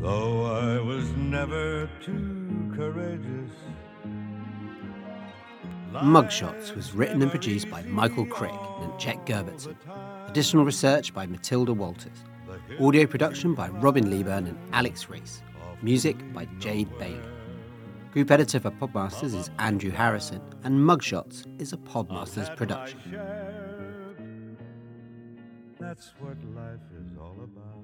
though 0.00 0.44
I 0.44 0.80
was 0.80 1.10
never 1.12 1.88
too 2.00 2.72
courageous. 2.74 3.52
Mugshots 5.92 6.74
was 6.76 6.92
written 6.92 7.22
and 7.22 7.30
produced 7.30 7.70
by 7.70 7.82
Michael 7.82 8.26
Crick 8.26 8.54
and 8.80 8.98
Jet 9.00 9.24
Gerbertson. 9.26 9.74
Additional 10.28 10.64
research 10.64 11.12
by 11.12 11.26
Mathilda 11.26 11.74
Waters. 11.74 12.24
Audio 12.80 13.06
production 13.06 13.54
by 13.54 13.68
Robin 13.68 14.10
Leeburn 14.10 14.46
and 14.46 14.58
Alex 14.72 15.08
Rees. 15.08 15.42
Music 15.82 16.16
by 16.32 16.46
Jade 16.58 16.96
Bailey. 16.98 17.20
Group 18.12 18.30
editor 18.30 18.60
for 18.60 18.70
Podmasters 18.70 19.34
is 19.34 19.50
Andrew 19.58 19.90
Harrison, 19.90 20.40
and 20.64 20.78
Mugshots 20.78 21.46
is 21.60 21.72
a 21.72 21.76
Podmasters 21.76 22.54
production. 22.56 23.00
That's 25.78 26.12
what 26.18 26.36
life 26.54 26.80
is 27.00 27.16
all 27.18 27.36
about. 27.44 27.77